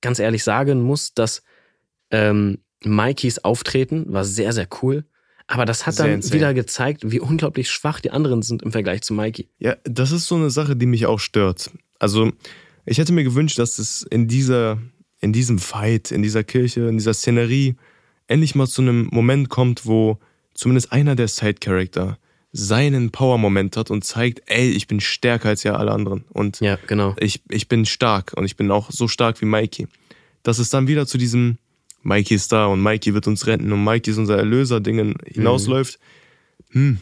ganz 0.01 0.19
ehrlich 0.19 0.45
sagen 0.45 0.83
muss, 0.83 1.15
dass 1.15 1.43
ähm, 2.15 2.59
Mikeys 2.85 3.39
Auftreten 3.41 4.13
war 4.13 4.25
sehr, 4.25 4.53
sehr 4.53 4.69
cool. 4.83 5.05
Aber 5.47 5.67
das 5.67 5.87
hat 5.87 5.99
dann 5.99 6.23
wieder 6.33 6.55
gezeigt, 6.55 7.03
wie 7.05 7.21
unglaublich 7.21 7.71
schwach 7.71 8.01
die 8.01 8.11
anderen 8.11 8.41
sind 8.43 8.63
im 8.63 8.73
Vergleich 8.73 9.03
zu 9.03 9.13
Mikey. 9.13 9.49
Ja, 9.59 9.77
das 9.85 10.11
ist 10.11 10.27
so 10.27 10.37
eine 10.37 10.49
Sache, 10.49 10.75
die 10.75 10.87
mich 10.87 11.05
auch 11.05 11.21
stört. 11.21 11.71
Also, 11.99 12.33
ich 12.87 12.97
hätte 12.97 13.13
mir 13.13 13.25
gewünscht, 13.25 13.59
dass 13.59 13.79
es 13.79 14.03
in 14.03 14.27
dieser, 14.27 14.79
in 15.21 15.35
diesem 15.35 15.59
Fight, 15.59 16.13
in 16.13 16.23
dieser 16.23 16.45
Kirche, 16.45 16.89
in 16.89 16.97
dieser 16.97 17.13
Szenerie 17.13 17.77
endlich 18.27 18.55
mal 18.55 18.67
zu 18.67 18.81
einem 18.81 19.09
Moment 19.13 19.51
kommt, 19.51 19.85
wo 19.85 20.19
zumindest 20.55 20.93
einer 20.93 21.15
der 21.15 21.29
Side-Character 21.29 22.17
seinen 22.53 23.11
Power-Moment 23.11 23.77
hat 23.77 23.91
und 23.91 24.05
zeigt, 24.05 24.43
ey, 24.47 24.71
ich 24.71 24.87
bin 24.87 25.01
stärker 25.01 25.51
als 25.51 25.63
ja 25.63 25.75
alle 25.75 25.91
anderen. 25.91 26.25
Und 26.33 26.61
ja, 26.61 26.79
genau. 26.87 27.15
ich, 27.19 27.43
ich 27.51 27.69
bin 27.69 27.85
stark 27.85 28.33
und 28.35 28.45
ich 28.45 28.57
bin 28.57 28.71
auch 28.71 28.91
so 28.91 29.09
stark 29.09 29.43
wie 29.43 29.47
Mikey. 29.47 29.89
Dass 30.43 30.59
es 30.59 30.71
dann 30.71 30.87
wieder 30.87 31.07
zu 31.07 31.19
diesem 31.19 31.59
Mikey 32.05 32.35
ist 32.35 32.53
da 32.53 32.67
und 32.67 32.83
Mikey 32.83 33.15
wird 33.15 33.27
uns 33.27 33.47
retten 33.47 33.73
und 33.73 33.83
Mikey 33.83 34.11
ist 34.11 34.19
unser 34.19 34.37
Erlöser-Dingen 34.37 35.17
hinausläuft. 35.27 35.99
Mhm. 36.71 36.81
Hm, 36.81 36.99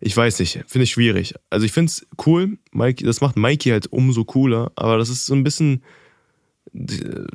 ich 0.00 0.16
weiß 0.16 0.40
nicht, 0.40 0.64
finde 0.66 0.84
ich 0.84 0.90
schwierig. 0.90 1.34
Also 1.50 1.64
ich 1.64 1.72
finde 1.72 1.90
es 1.90 2.06
cool, 2.26 2.58
Mikey, 2.72 3.04
das 3.04 3.20
macht 3.20 3.36
Mikey 3.36 3.70
halt 3.70 3.86
umso 3.92 4.24
cooler, 4.24 4.72
aber 4.76 4.98
das 4.98 5.08
ist 5.08 5.26
so 5.26 5.34
ein 5.34 5.44
bisschen 5.44 5.82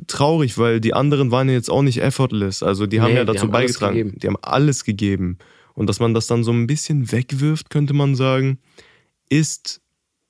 traurig, 0.06 0.58
weil 0.58 0.80
die 0.80 0.92
anderen 0.92 1.30
waren 1.30 1.48
ja 1.48 1.54
jetzt 1.54 1.70
auch 1.70 1.82
nicht 1.82 2.02
effortless. 2.02 2.62
Also 2.62 2.86
die 2.86 3.00
haben 3.00 3.12
nee, 3.12 3.18
ja 3.18 3.24
dazu 3.24 3.42
haben 3.42 3.50
beigetragen. 3.50 4.18
Die 4.18 4.26
haben 4.26 4.36
alles 4.42 4.84
gegeben. 4.84 5.38
Und 5.74 5.86
dass 5.86 6.00
man 6.00 6.12
das 6.12 6.26
dann 6.26 6.44
so 6.44 6.52
ein 6.52 6.66
bisschen 6.66 7.10
wegwirft, 7.10 7.70
könnte 7.70 7.94
man 7.94 8.14
sagen, 8.14 8.58
ist 9.30 9.80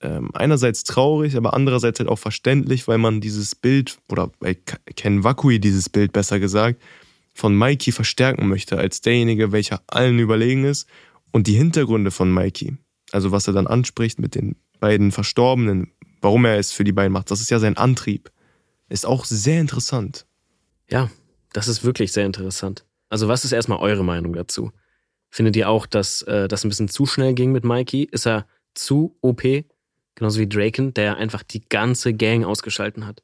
ähm, 0.01 0.31
einerseits 0.35 0.85
traurig, 0.85 1.37
aber 1.37 1.55
andererseits 1.55 1.99
halt 1.99 2.09
auch 2.09 2.19
verständlich, 2.19 2.89
weil 2.89 2.99
man 2.99 3.21
dieses 3.21 3.55
Bild, 3.55 3.99
oder 4.09 4.31
bei 4.41 4.55
Ken 4.55 5.25
Wakui 5.25 5.61
dieses 5.61 5.89
Bild 5.89 6.13
besser 6.13 6.41
gesagt, 6.41 6.81
von 7.35 7.57
Mikey 7.57 7.93
verstärken 7.93 8.49
möchte, 8.49 8.79
als 8.79 9.01
derjenige, 9.01 9.53
welcher 9.53 9.83
allen 9.87 10.19
überlegen 10.19 10.65
ist. 10.65 10.89
Und 11.33 11.47
die 11.47 11.55
Hintergründe 11.55 12.11
von 12.11 12.33
Mikey, 12.33 12.77
also 13.13 13.31
was 13.31 13.47
er 13.47 13.53
dann 13.53 13.67
anspricht 13.67 14.19
mit 14.19 14.35
den 14.35 14.57
beiden 14.81 15.13
Verstorbenen, 15.13 15.93
warum 16.21 16.45
er 16.45 16.59
es 16.59 16.73
für 16.73 16.85
die 16.85 16.93
beiden 16.93 17.13
macht, 17.13 17.31
das 17.31 17.41
ist 17.41 17.51
ja 17.51 17.59
sein 17.59 17.77
Antrieb. 17.77 18.31
Ist 18.89 19.07
auch 19.07 19.25
sehr 19.25 19.61
interessant. 19.61 20.27
Ja, 20.91 21.11
das 21.53 21.69
ist 21.69 21.85
wirklich 21.85 22.13
sehr 22.13 22.27
interessant. 22.27 22.85
Also, 23.09 23.29
was 23.29 23.45
ist 23.45 23.53
erstmal 23.53 23.79
eure 23.79 24.05
Meinung 24.05 24.33
dazu? 24.33 24.73
Findet 25.31 25.57
ihr 25.57 25.69
auch, 25.69 25.87
dass 25.87 26.23
äh, 26.23 26.49
das 26.49 26.65
ein 26.65 26.69
bisschen 26.69 26.89
zu 26.89 27.07
schnell 27.07 27.35
ging 27.35 27.53
mit 27.53 27.65
Mikey? 27.65 28.05
Ist 28.05 28.27
er 28.27 28.47
zu 28.75 29.17
OP? 29.21 29.43
Genauso 30.21 30.39
wie 30.39 30.47
Draken, 30.47 30.93
der 30.93 31.17
einfach 31.17 31.43
die 31.43 31.67
ganze 31.67 32.13
Gang 32.13 32.45
ausgeschalten 32.45 33.07
hat. 33.07 33.23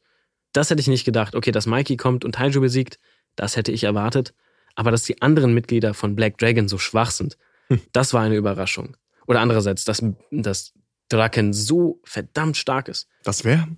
Das 0.55 0.71
hätte 0.71 0.81
ich 0.81 0.89
nicht 0.89 1.05
gedacht. 1.05 1.35
Okay, 1.35 1.53
dass 1.53 1.67
Mikey 1.67 1.99
kommt 1.99 2.25
und 2.25 2.37
Taiju 2.37 2.63
besiegt, 2.63 2.99
das 3.35 3.55
hätte 3.55 3.71
ich 3.71 3.85
erwartet. 3.85 4.33
Aber 4.77 4.91
dass 4.91 5.03
die 5.03 5.21
anderen 5.21 5.53
Mitglieder 5.53 5.93
von 5.93 6.17
Black 6.17 6.39
Dragon 6.39 6.69
so 6.69 6.79
schwach 6.79 7.11
sind, 7.11 7.37
hm. 7.69 7.83
das 7.93 8.15
war 8.15 8.23
eine 8.23 8.37
Überraschung. 8.37 8.97
Oder 9.27 9.41
andererseits, 9.41 9.85
dass, 9.85 10.03
dass 10.31 10.73
Draken 11.11 11.53
so 11.53 12.01
verdammt 12.03 12.57
stark 12.57 12.89
ist. 12.89 13.09
Das 13.25 13.45
wäre? 13.45 13.69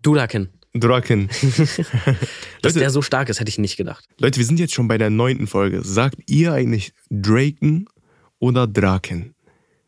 Duraken. 0.00 0.48
Draken. 0.72 1.28
Dass 2.62 2.72
der 2.72 2.90
so 2.90 3.00
stark 3.02 3.28
ist, 3.28 3.38
hätte 3.38 3.50
ich 3.50 3.58
nicht 3.58 3.76
gedacht. 3.76 4.08
Leute, 4.18 4.38
wir 4.38 4.44
sind 4.46 4.58
jetzt 4.58 4.72
schon 4.72 4.88
bei 4.88 4.98
der 4.98 5.10
neunten 5.10 5.46
Folge. 5.46 5.84
Sagt 5.84 6.16
ihr 6.26 6.52
eigentlich 6.52 6.94
Draken 7.10 7.86
oder 8.40 8.66
Draken? 8.66 9.34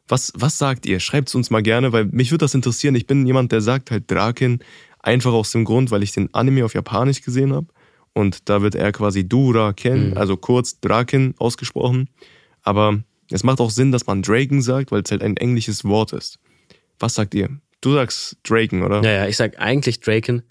Was, 0.08 0.32
was 0.36 0.58
sagt 0.58 0.86
ihr? 0.86 1.00
Schreibt 1.00 1.28
es 1.28 1.34
uns 1.34 1.50
mal 1.50 1.62
gerne, 1.62 1.92
weil 1.92 2.04
mich 2.06 2.30
würde 2.30 2.44
das 2.44 2.54
interessieren. 2.54 2.94
Ich 2.94 3.06
bin 3.06 3.26
jemand, 3.26 3.52
der 3.52 3.60
sagt 3.60 3.90
halt 3.90 4.10
Draken, 4.10 4.60
einfach 5.00 5.32
aus 5.32 5.50
dem 5.52 5.64
Grund, 5.64 5.90
weil 5.90 6.02
ich 6.02 6.12
den 6.12 6.32
Anime 6.34 6.64
auf 6.64 6.74
Japanisch 6.74 7.22
gesehen 7.22 7.52
habe. 7.52 7.66
Und 8.12 8.48
da 8.48 8.62
wird 8.62 8.74
er 8.74 8.92
quasi 8.92 9.28
Duraken, 9.28 10.10
mhm. 10.10 10.16
also 10.16 10.36
kurz 10.36 10.80
Draken 10.80 11.34
ausgesprochen. 11.38 12.08
Aber 12.62 13.00
es 13.30 13.44
macht 13.44 13.60
auch 13.60 13.70
Sinn, 13.70 13.92
dass 13.92 14.06
man 14.06 14.22
Draken 14.22 14.62
sagt, 14.62 14.90
weil 14.90 15.02
es 15.02 15.10
halt 15.10 15.22
ein 15.22 15.36
englisches 15.36 15.84
Wort 15.84 16.12
ist. 16.12 16.38
Was 16.98 17.14
sagt 17.14 17.34
ihr? 17.34 17.60
Du 17.80 17.92
sagst 17.92 18.38
Draken, 18.42 18.82
oder? 18.82 19.02
Ja, 19.02 19.10
ja, 19.10 19.26
ich 19.26 19.36
sag 19.36 19.58
eigentlich 19.58 20.00
Draken, 20.00 20.42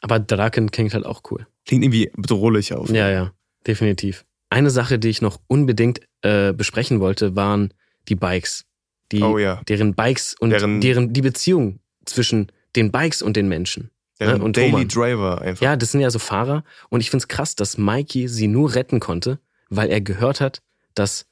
aber 0.00 0.18
Draken 0.18 0.70
klingt 0.70 0.92
halt 0.92 1.06
auch 1.06 1.22
cool. 1.30 1.46
Klingt 1.66 1.82
irgendwie 1.82 2.10
bedrohlich 2.14 2.74
auf. 2.74 2.90
Ja, 2.90 3.08
ja, 3.10 3.32
definitiv. 3.66 4.24
Eine 4.50 4.70
Sache, 4.70 4.98
die 4.98 5.08
ich 5.08 5.22
noch 5.22 5.40
unbedingt 5.46 6.00
äh, 6.22 6.52
besprechen 6.52 7.00
wollte, 7.00 7.34
waren 7.34 7.72
die 8.08 8.16
Bikes. 8.16 8.66
Die, 9.12 9.22
oh 9.22 9.38
ja. 9.38 9.60
Deren 9.68 9.94
Bikes 9.94 10.34
und 10.38 10.50
deren, 10.50 10.80
deren 10.80 11.12
die 11.12 11.22
Beziehung 11.22 11.80
zwischen 12.04 12.50
den 12.76 12.90
Bikes 12.90 13.22
und 13.22 13.36
den 13.36 13.48
Menschen. 13.48 13.90
Ne, 14.20 14.26
deren 14.26 14.42
und 14.42 14.56
Daily 14.56 14.70
Roman. 14.70 14.88
Driver 14.88 15.40
einfach. 15.42 15.62
Ja, 15.62 15.76
das 15.76 15.92
sind 15.92 16.00
ja 16.00 16.10
so 16.10 16.18
Fahrer. 16.18 16.64
Und 16.88 17.00
ich 17.00 17.10
find's 17.10 17.28
krass, 17.28 17.56
dass 17.56 17.78
Mikey 17.78 18.28
sie 18.28 18.48
nur 18.48 18.74
retten 18.74 19.00
konnte, 19.00 19.38
weil 19.70 19.90
er 19.90 20.00
gehört 20.00 20.40
hat, 20.40 20.62
dass 20.94 21.26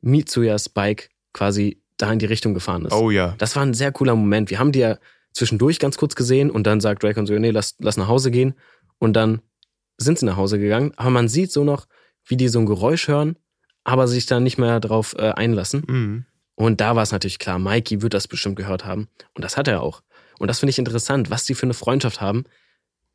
Mitsuyas 0.00 0.68
Bike 0.68 1.10
quasi 1.32 1.80
da 1.96 2.12
in 2.12 2.18
die 2.18 2.26
Richtung 2.26 2.54
gefahren 2.54 2.84
ist. 2.86 2.92
Oh 2.92 3.10
ja. 3.10 3.34
Das 3.38 3.54
war 3.54 3.62
ein 3.62 3.74
sehr 3.74 3.92
cooler 3.92 4.16
Moment. 4.16 4.50
Wir 4.50 4.58
haben 4.58 4.72
die 4.72 4.80
ja 4.80 4.98
zwischendurch 5.32 5.78
ganz 5.78 5.96
kurz 5.96 6.14
gesehen 6.14 6.50
und 6.50 6.66
dann 6.66 6.80
sagt 6.80 7.02
Drake 7.02 7.18
und 7.18 7.26
so, 7.26 7.34
nee, 7.34 7.50
lass, 7.50 7.76
lass 7.78 7.96
nach 7.96 8.08
Hause 8.08 8.30
gehen. 8.30 8.54
Und 8.98 9.14
dann 9.14 9.40
sind 9.98 10.18
sie 10.18 10.26
nach 10.26 10.36
Hause 10.36 10.58
gegangen. 10.58 10.92
Aber 10.96 11.10
man 11.10 11.28
sieht 11.28 11.52
so 11.52 11.64
noch, 11.64 11.86
wie 12.26 12.36
die 12.36 12.48
so 12.48 12.58
ein 12.58 12.66
Geräusch 12.66 13.08
hören, 13.08 13.36
aber 13.84 14.08
sich 14.08 14.26
dann 14.26 14.42
nicht 14.42 14.58
mehr 14.58 14.80
darauf 14.80 15.14
äh, 15.18 15.30
einlassen. 15.30 15.84
Mhm. 15.86 16.24
Und 16.54 16.80
da 16.80 16.94
war 16.96 17.02
es 17.02 17.12
natürlich 17.12 17.38
klar, 17.38 17.58
Mikey 17.58 18.02
wird 18.02 18.14
das 18.14 18.28
bestimmt 18.28 18.56
gehört 18.56 18.84
haben. 18.84 19.08
Und 19.34 19.44
das 19.44 19.56
hat 19.56 19.68
er 19.68 19.82
auch. 19.82 20.02
Und 20.38 20.48
das 20.48 20.60
finde 20.60 20.70
ich 20.70 20.78
interessant, 20.78 21.30
was 21.30 21.46
sie 21.46 21.54
für 21.54 21.64
eine 21.64 21.74
Freundschaft 21.74 22.20
haben, 22.20 22.44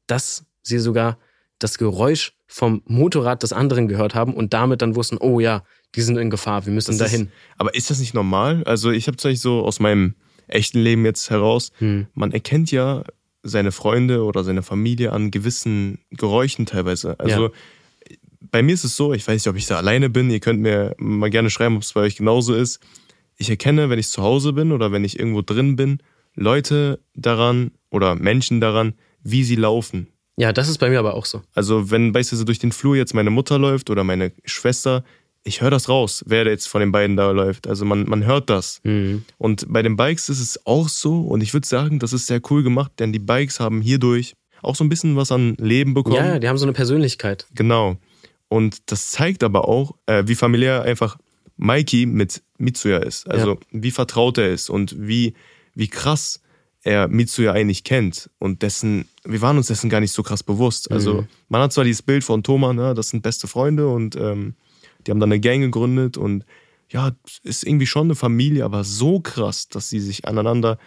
dass 0.07 0.45
sie 0.63 0.79
sogar 0.79 1.17
das 1.59 1.77
Geräusch 1.77 2.33
vom 2.47 2.81
Motorrad 2.85 3.43
des 3.43 3.51
anderen 3.53 3.87
gehört 3.87 4.15
haben 4.15 4.33
und 4.33 4.53
damit 4.53 4.81
dann 4.81 4.95
wussten, 4.95 5.17
oh 5.17 5.39
ja, 5.39 5.63
die 5.95 6.01
sind 6.01 6.17
in 6.17 6.29
Gefahr, 6.29 6.65
wir 6.65 6.73
müssen 6.73 6.97
das 6.97 7.11
dahin. 7.11 7.27
Ist, 7.27 7.31
aber 7.57 7.75
ist 7.75 7.89
das 7.89 7.99
nicht 7.99 8.13
normal? 8.13 8.63
Also 8.65 8.91
ich 8.91 9.07
habe 9.07 9.17
tatsächlich 9.17 9.41
so 9.41 9.63
aus 9.63 9.79
meinem 9.79 10.15
echten 10.47 10.79
Leben 10.79 11.03
jetzt 11.05 11.29
heraus. 11.29 11.71
Hm. 11.79 12.07
Man 12.13 12.31
erkennt 12.31 12.71
ja 12.71 13.03
seine 13.43 13.71
Freunde 13.71 14.23
oder 14.23 14.43
seine 14.43 14.63
Familie 14.63 15.11
an 15.11 15.31
gewissen 15.31 15.99
Geräuschen 16.11 16.65
teilweise. 16.65 17.19
Also 17.19 17.47
ja. 17.47 17.51
bei 18.39 18.61
mir 18.61 18.73
ist 18.73 18.83
es 18.83 18.95
so, 18.95 19.13
ich 19.13 19.27
weiß 19.27 19.33
nicht, 19.41 19.47
ob 19.47 19.55
ich 19.55 19.65
da 19.65 19.77
alleine 19.77 20.09
bin, 20.09 20.29
ihr 20.29 20.39
könnt 20.39 20.61
mir 20.61 20.95
mal 20.97 21.29
gerne 21.29 21.49
schreiben, 21.49 21.75
ob 21.75 21.81
es 21.81 21.93
bei 21.93 22.01
euch 22.01 22.15
genauso 22.15 22.55
ist. 22.55 22.79
Ich 23.37 23.49
erkenne, 23.49 23.89
wenn 23.89 23.99
ich 23.99 24.09
zu 24.09 24.21
Hause 24.21 24.53
bin 24.53 24.71
oder 24.71 24.91
wenn 24.91 25.03
ich 25.03 25.17
irgendwo 25.17 25.41
drin 25.41 25.75
bin, 25.75 25.99
Leute 26.35 26.99
daran 27.15 27.71
oder 27.89 28.15
Menschen 28.15 28.59
daran, 28.61 28.93
wie 29.23 29.43
sie 29.43 29.55
laufen. 29.55 30.07
Ja, 30.37 30.53
das 30.53 30.69
ist 30.69 30.77
bei 30.77 30.89
mir 30.89 30.99
aber 30.99 31.15
auch 31.15 31.25
so. 31.25 31.41
Also 31.55 31.89
wenn 31.89 32.11
beispielsweise 32.11 32.45
durch 32.45 32.59
den 32.59 32.71
Flur 32.71 32.95
jetzt 32.95 33.13
meine 33.13 33.31
Mutter 33.31 33.57
läuft 33.57 33.89
oder 33.89 34.03
meine 34.03 34.31
Schwester, 34.45 35.03
ich 35.43 35.61
höre 35.61 35.71
das 35.71 35.89
raus, 35.89 36.23
wer 36.27 36.45
jetzt 36.45 36.67
von 36.67 36.81
den 36.81 36.91
beiden 36.91 37.15
da 37.15 37.31
läuft. 37.31 37.67
Also 37.67 37.85
man, 37.85 38.07
man 38.07 38.25
hört 38.25 38.49
das. 38.49 38.79
Mhm. 38.83 39.23
Und 39.37 39.65
bei 39.69 39.81
den 39.81 39.95
Bikes 39.95 40.29
ist 40.29 40.39
es 40.39 40.65
auch 40.65 40.89
so 40.89 41.21
und 41.21 41.41
ich 41.41 41.53
würde 41.53 41.67
sagen, 41.67 41.99
das 41.99 42.13
ist 42.13 42.27
sehr 42.27 42.41
cool 42.51 42.63
gemacht, 42.63 42.91
denn 42.99 43.13
die 43.13 43.19
Bikes 43.19 43.59
haben 43.59 43.81
hierdurch 43.81 44.35
auch 44.61 44.75
so 44.75 44.83
ein 44.83 44.89
bisschen 44.89 45.15
was 45.15 45.31
an 45.31 45.55
Leben 45.59 45.93
bekommen. 45.93 46.15
Ja, 46.15 46.39
die 46.39 46.47
haben 46.47 46.57
so 46.57 46.65
eine 46.65 46.73
Persönlichkeit. 46.73 47.47
Genau. 47.55 47.97
Und 48.49 48.91
das 48.91 49.11
zeigt 49.11 49.43
aber 49.43 49.67
auch, 49.67 49.95
äh, 50.05 50.23
wie 50.25 50.35
familiär 50.35 50.83
einfach 50.83 51.17
Mikey 51.57 52.05
mit 52.05 52.41
Mitsuya 52.57 52.97
ist. 52.99 53.29
Also 53.29 53.51
Ja. 53.53 53.57
wie 53.71 53.91
vertraut 53.91 54.37
er 54.37 54.49
ist 54.51 54.69
und 54.69 54.95
wie, 54.97 55.33
wie 55.75 55.87
krass 55.87 56.41
er 56.83 57.07
Mitsuya 57.07 57.51
eigentlich 57.51 57.83
kennt. 57.83 58.29
Und 58.39 58.61
dessen, 58.61 59.05
wir 59.25 59.41
waren 59.41 59.57
uns 59.57 59.67
dessen 59.67 59.89
gar 59.89 59.99
nicht 59.99 60.13
so 60.13 60.23
krass 60.23 60.43
bewusst. 60.43 60.89
Also 60.91 61.21
Mhm. 61.21 61.27
man 61.49 61.61
hat 61.61 61.73
zwar 61.73 61.83
dieses 61.83 62.01
Bild 62.01 62.23
von 62.23 62.43
Thomas, 62.43 62.73
ne, 62.75 62.93
das 62.93 63.09
sind 63.09 63.23
beste 63.23 63.47
Freunde 63.47 63.87
und 63.89 64.15
ähm, 64.15 64.55
die 65.05 65.11
haben 65.11 65.19
dann 65.19 65.31
eine 65.31 65.39
Gang 65.39 65.61
gegründet 65.61 66.17
und 66.17 66.45
ja, 66.89 67.11
ist 67.43 67.65
irgendwie 67.65 67.85
schon 67.87 68.07
eine 68.07 68.15
Familie, 68.15 68.63
aber 68.63 68.83
so 68.85 69.19
krass, 69.19 69.67
dass 69.67 69.89
sie 69.89 69.99
sich 69.99 70.25
aneinander 70.25 70.77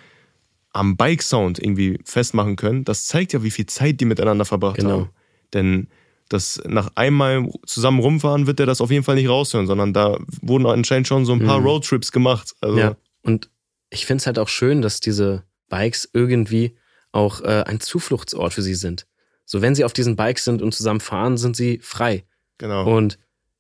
am 0.72 0.96
Bike-Sound 0.96 1.58
irgendwie 1.58 1.98
festmachen 2.04 2.56
können, 2.56 2.84
das 2.84 3.06
zeigt 3.06 3.32
ja, 3.32 3.42
wie 3.42 3.50
viel 3.50 3.66
Zeit 3.66 4.00
die 4.00 4.04
miteinander 4.04 4.44
verbracht 4.44 4.76
Genau. 4.78 4.90
haben. 4.90 5.10
Denn 5.52 5.88
das 6.31 6.61
nach 6.66 6.91
einmal 6.95 7.51
zusammen 7.66 8.01
rumfahren 8.01 8.47
wird 8.47 8.59
er 8.61 8.64
das 8.66 8.81
auf 8.81 8.91
jeden 8.91 9.05
Fall 9.05 9.16
nicht 9.16 9.28
raushören, 9.28 9.66
sondern 9.66 9.93
da 9.93 10.18
wurden 10.41 10.64
anscheinend 10.66 11.07
schon 11.09 11.26
so 11.26 11.33
ein 11.35 11.45
paar 11.45 11.61
Mhm. 11.61 11.66
Roadtrips 11.66 12.11
gemacht. 12.12 12.55
Also, 12.62 12.78
Ja. 12.78 12.97
Und 13.22 13.51
ich 13.91 14.07
finde 14.07 14.22
es 14.22 14.26
halt 14.26 14.39
auch 14.39 14.49
schön, 14.49 14.81
dass 14.81 15.01
diese 15.01 15.43
Bikes 15.68 16.09
irgendwie 16.14 16.76
auch 17.12 17.43
äh, 17.43 17.64
ein 17.66 17.81
Zufluchtsort 17.81 18.55
für 18.55 18.62
sie 18.62 18.74
sind. 18.74 19.07
So, 19.45 19.61
wenn 19.61 19.74
sie 19.74 19.85
auf 19.85 19.93
diesen 19.93 20.14
Bikes 20.16 20.45
sind 20.45 20.62
und 20.62 20.72
zusammen 20.72 21.01
fahren, 21.01 21.37
sind 21.37 21.57
sie 21.57 21.78
frei. 21.83 22.24
genau. 22.59 22.97
Und 22.97 23.18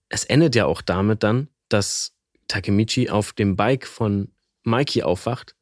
es 0.08 0.24
endet 0.24 0.54
ja 0.54 0.66
auch 0.66 0.82
damit 0.82 1.22
dann, 1.22 1.48
dass 1.68 2.12
Takemichi 2.48 3.10
auf 3.10 3.32
dem 3.32 3.54
Bike 3.56 3.86
von 3.86 4.28
Mikey 4.64 5.02
aufwacht 5.02 5.54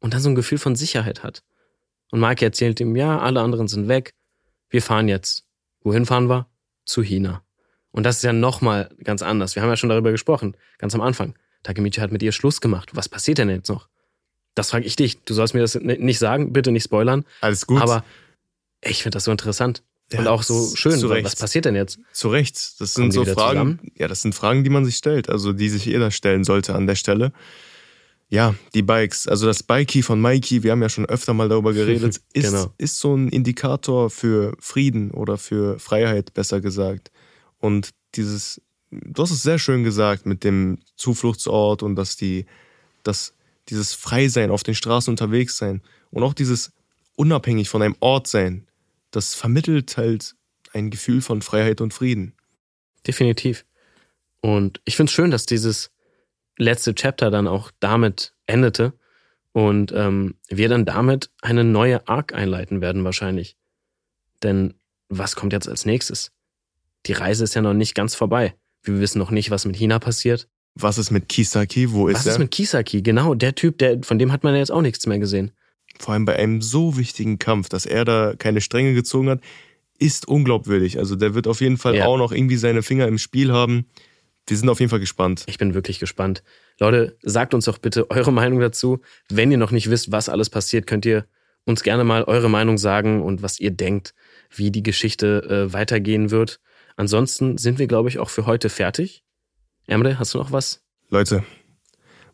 und 0.00 0.14
dann 0.14 0.20
so 0.20 0.28
ein 0.28 0.34
Gefühl 0.34 0.58
von 0.58 0.76
Sicherheit 0.76 1.22
hat. 1.22 1.42
Und 2.10 2.20
Mikey 2.20 2.44
erzählt 2.44 2.78
ihm, 2.80 2.94
ja, 2.96 3.18
alle 3.18 3.40
anderen 3.40 3.66
sind 3.68 3.86
weg, 3.88 4.14
wir 4.70 4.82
fahren 4.82 5.08
jetzt. 5.08 5.44
Wohin 5.84 6.06
fahren 6.06 6.28
wir? 6.28 6.48
Zu 6.84 7.02
China. 7.02 7.42
Und 7.92 8.02
das 8.02 8.16
ist 8.16 8.22
ja 8.24 8.32
nochmal 8.32 8.90
ganz 9.04 9.22
anders. 9.22 9.54
Wir 9.54 9.62
haben 9.62 9.68
ja 9.70 9.76
schon 9.76 9.90
darüber 9.90 10.10
gesprochen, 10.10 10.56
ganz 10.78 10.94
am 10.94 11.00
Anfang. 11.00 11.34
Takemichi 11.62 12.00
hat 12.00 12.10
mit 12.10 12.22
ihr 12.22 12.32
Schluss 12.32 12.60
gemacht. 12.60 12.90
Was 12.94 13.08
passiert 13.08 13.38
denn 13.38 13.48
jetzt 13.48 13.68
noch? 13.68 13.88
Das 14.54 14.70
frage 14.70 14.84
ich 14.84 14.96
dich. 14.96 15.22
Du 15.24 15.34
sollst 15.34 15.54
mir 15.54 15.60
das 15.60 15.76
nicht 15.76 16.18
sagen, 16.18 16.52
bitte 16.52 16.72
nicht 16.72 16.84
spoilern. 16.84 17.24
Alles 17.40 17.66
gut. 17.66 17.80
Aber 17.80 18.04
ich 18.80 19.02
finde 19.02 19.16
das 19.16 19.24
so 19.24 19.30
interessant. 19.30 19.82
Ja, 20.12 20.20
und 20.20 20.26
auch 20.26 20.42
so 20.42 20.74
schön. 20.76 21.00
Was 21.24 21.36
passiert 21.36 21.64
denn 21.64 21.74
jetzt? 21.74 21.98
Zu 22.12 22.28
Recht. 22.28 22.80
Das 22.80 22.94
sind 22.94 23.12
so 23.12 23.24
Fragen. 23.24 23.50
zusammen? 23.50 23.78
Ja, 23.96 24.08
das 24.08 24.22
sind 24.22 24.34
Fragen, 24.34 24.64
die 24.64 24.70
man 24.70 24.84
sich 24.84 24.96
stellt. 24.96 25.28
Also 25.28 25.52
die 25.52 25.68
sich 25.68 25.86
jeder 25.86 26.10
stellen 26.10 26.44
sollte 26.44 26.74
an 26.74 26.86
der 26.86 26.94
Stelle. 26.94 27.32
Ja, 28.30 28.54
die 28.74 28.82
Bikes. 28.82 29.28
Also 29.28 29.46
das 29.46 29.62
Bikey 29.62 30.02
von 30.02 30.20
Mikey, 30.20 30.62
wir 30.62 30.72
haben 30.72 30.82
ja 30.82 30.88
schon 30.88 31.06
öfter 31.06 31.34
mal 31.34 31.48
darüber 31.48 31.72
geredet, 31.72 32.20
ist, 32.32 32.46
Genau. 32.46 32.72
ist 32.78 32.98
so 32.98 33.14
ein 33.16 33.28
Indikator 33.28 34.10
für 34.10 34.56
Frieden 34.58 35.10
oder 35.10 35.38
für 35.38 35.78
Freiheit, 35.78 36.34
besser 36.34 36.60
gesagt. 36.60 37.10
Und 37.58 37.90
dieses, 38.14 38.60
du 38.90 39.22
hast 39.22 39.30
es 39.30 39.42
sehr 39.42 39.58
schön 39.58 39.84
gesagt 39.84 40.26
mit 40.26 40.42
dem 40.42 40.78
Zufluchtsort 40.96 41.82
und 41.82 41.96
dass 41.96 42.16
die, 42.16 42.46
dass 43.02 43.34
dieses 43.68 43.94
Freisein 43.94 44.50
auf 44.50 44.62
den 44.62 44.74
Straßen 44.74 45.12
unterwegs 45.12 45.56
sein 45.56 45.82
und 46.10 46.22
auch 46.22 46.34
dieses 46.34 46.72
unabhängig 47.16 47.68
von 47.68 47.82
einem 47.82 47.96
Ort 48.00 48.26
sein, 48.26 48.66
das 49.10 49.34
vermittelt 49.34 49.96
halt 49.96 50.34
ein 50.72 50.90
Gefühl 50.90 51.22
von 51.22 51.40
Freiheit 51.40 51.80
und 51.80 51.94
Frieden. 51.94 52.34
Definitiv. 53.06 53.64
Und 54.40 54.80
ich 54.84 54.96
finde 54.96 55.08
es 55.08 55.14
schön, 55.14 55.30
dass 55.30 55.46
dieses 55.46 55.90
letzte 56.58 56.94
Chapter 56.94 57.30
dann 57.30 57.46
auch 57.48 57.70
damit 57.80 58.34
endete 58.46 58.92
und 59.52 59.92
ähm, 59.94 60.34
wir 60.48 60.68
dann 60.68 60.84
damit 60.84 61.30
eine 61.42 61.64
neue 61.64 62.06
Arc 62.08 62.34
einleiten 62.34 62.80
werden 62.80 63.04
wahrscheinlich. 63.04 63.56
Denn 64.42 64.74
was 65.08 65.36
kommt 65.36 65.52
jetzt 65.52 65.68
als 65.68 65.86
nächstes? 65.86 66.32
Die 67.06 67.12
Reise 67.12 67.44
ist 67.44 67.54
ja 67.54 67.62
noch 67.62 67.74
nicht 67.74 67.94
ganz 67.94 68.14
vorbei. 68.14 68.54
Wir 68.82 68.98
wissen 69.00 69.18
noch 69.18 69.30
nicht, 69.30 69.50
was 69.50 69.64
mit 69.64 69.76
China 69.76 69.98
passiert. 69.98 70.48
Was 70.74 70.98
ist 70.98 71.10
mit 71.10 71.28
Kisaki? 71.28 71.92
Wo 71.92 72.08
ist 72.08 72.18
was 72.18 72.26
er? 72.26 72.32
ist 72.32 72.38
mit 72.38 72.50
Kisaki? 72.50 73.02
Genau, 73.02 73.34
der 73.34 73.54
Typ, 73.54 73.78
der, 73.78 74.02
von 74.02 74.18
dem 74.18 74.32
hat 74.32 74.42
man 74.42 74.54
ja 74.54 74.58
jetzt 74.60 74.72
auch 74.72 74.82
nichts 74.82 75.06
mehr 75.06 75.18
gesehen. 75.18 75.52
Vor 76.00 76.14
allem 76.14 76.24
bei 76.24 76.36
einem 76.36 76.60
so 76.60 76.96
wichtigen 76.96 77.38
Kampf, 77.38 77.68
dass 77.68 77.86
er 77.86 78.04
da 78.04 78.34
keine 78.36 78.60
Stränge 78.60 78.94
gezogen 78.94 79.30
hat, 79.30 79.40
ist 79.98 80.26
unglaubwürdig. 80.26 80.98
Also 80.98 81.14
der 81.14 81.34
wird 81.34 81.46
auf 81.46 81.60
jeden 81.60 81.76
Fall 81.76 81.94
Ja. 81.94 82.06
auch 82.06 82.18
noch 82.18 82.32
irgendwie 82.32 82.56
seine 82.56 82.82
Finger 82.82 83.06
im 83.06 83.18
Spiel 83.18 83.52
haben. 83.52 83.86
Wir 84.46 84.56
sind 84.56 84.68
auf 84.68 84.80
jeden 84.80 84.90
Fall 84.90 85.00
gespannt. 85.00 85.44
Ich 85.46 85.58
bin 85.58 85.74
wirklich 85.74 85.98
gespannt. 85.98 86.42
Leute, 86.78 87.16
sagt 87.22 87.54
uns 87.54 87.64
doch 87.64 87.78
bitte 87.78 88.10
eure 88.10 88.32
Meinung 88.32 88.60
dazu. 88.60 89.00
Wenn 89.30 89.50
ihr 89.50 89.58
noch 89.58 89.70
nicht 89.70 89.90
wisst, 89.90 90.12
was 90.12 90.28
alles 90.28 90.50
passiert, 90.50 90.86
könnt 90.86 91.06
ihr 91.06 91.26
uns 91.64 91.82
gerne 91.82 92.04
mal 92.04 92.24
eure 92.24 92.50
Meinung 92.50 92.76
sagen 92.76 93.22
und 93.22 93.42
was 93.42 93.58
ihr 93.58 93.70
denkt, 93.70 94.14
wie 94.50 94.70
die 94.70 94.82
Geschichte 94.82 95.68
äh, 95.68 95.72
weitergehen 95.72 96.30
wird. 96.30 96.60
Ansonsten 96.96 97.58
sind 97.58 97.78
wir, 97.78 97.86
glaube 97.86 98.08
ich, 98.08 98.18
auch 98.18 98.30
für 98.30 98.46
heute 98.46 98.68
fertig. 98.68 99.24
Emre, 99.86 100.18
hast 100.18 100.34
du 100.34 100.38
noch 100.38 100.52
was? 100.52 100.82
Leute, 101.08 101.44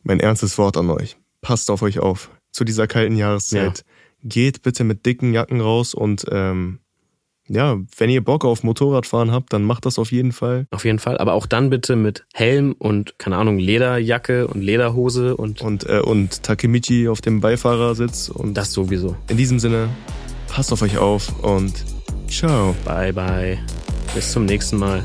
mein 0.02 0.20
ernstes 0.20 0.58
Wort 0.58 0.76
an 0.76 0.90
euch. 0.90 1.16
Passt 1.40 1.70
auf 1.70 1.82
euch 1.82 1.98
auf. 1.98 2.30
Zu 2.50 2.64
dieser 2.64 2.86
kalten 2.86 3.16
Jahreszeit. 3.16 3.84
Geht 4.22 4.62
bitte 4.62 4.84
mit 4.84 5.06
dicken 5.06 5.32
Jacken 5.32 5.60
raus 5.60 5.94
und 5.94 6.26
ähm, 6.30 6.80
ja, 7.50 7.78
wenn 7.96 8.10
ihr 8.10 8.22
Bock 8.22 8.44
auf 8.44 8.62
Motorradfahren 8.62 9.32
habt, 9.32 9.52
dann 9.52 9.64
macht 9.64 9.84
das 9.84 9.98
auf 9.98 10.12
jeden 10.12 10.32
Fall. 10.32 10.66
Auf 10.70 10.84
jeden 10.84 11.00
Fall. 11.00 11.18
Aber 11.18 11.32
auch 11.34 11.46
dann 11.46 11.68
bitte 11.68 11.96
mit 11.96 12.24
Helm 12.32 12.74
und, 12.78 13.18
keine 13.18 13.36
Ahnung, 13.36 13.58
Lederjacke 13.58 14.46
und 14.46 14.62
Lederhose 14.62 15.36
und 15.36 15.60
Und, 15.60 15.88
äh, 15.88 16.00
und 16.00 16.44
Takemichi 16.44 17.08
auf 17.08 17.20
dem 17.20 17.40
Beifahrersitz. 17.40 18.28
Und 18.28 18.54
das 18.54 18.72
sowieso. 18.72 19.16
in 19.28 19.36
diesem 19.36 19.58
Sinne, 19.58 19.88
passt 20.48 20.72
auf 20.72 20.82
euch 20.82 20.98
auf 20.98 21.42
und 21.42 21.84
ciao. 22.28 22.74
Bye, 22.84 23.12
bye. 23.12 23.58
Bis 24.14 24.30
zum 24.32 24.44
nächsten 24.44 24.76
Mal. 24.76 25.02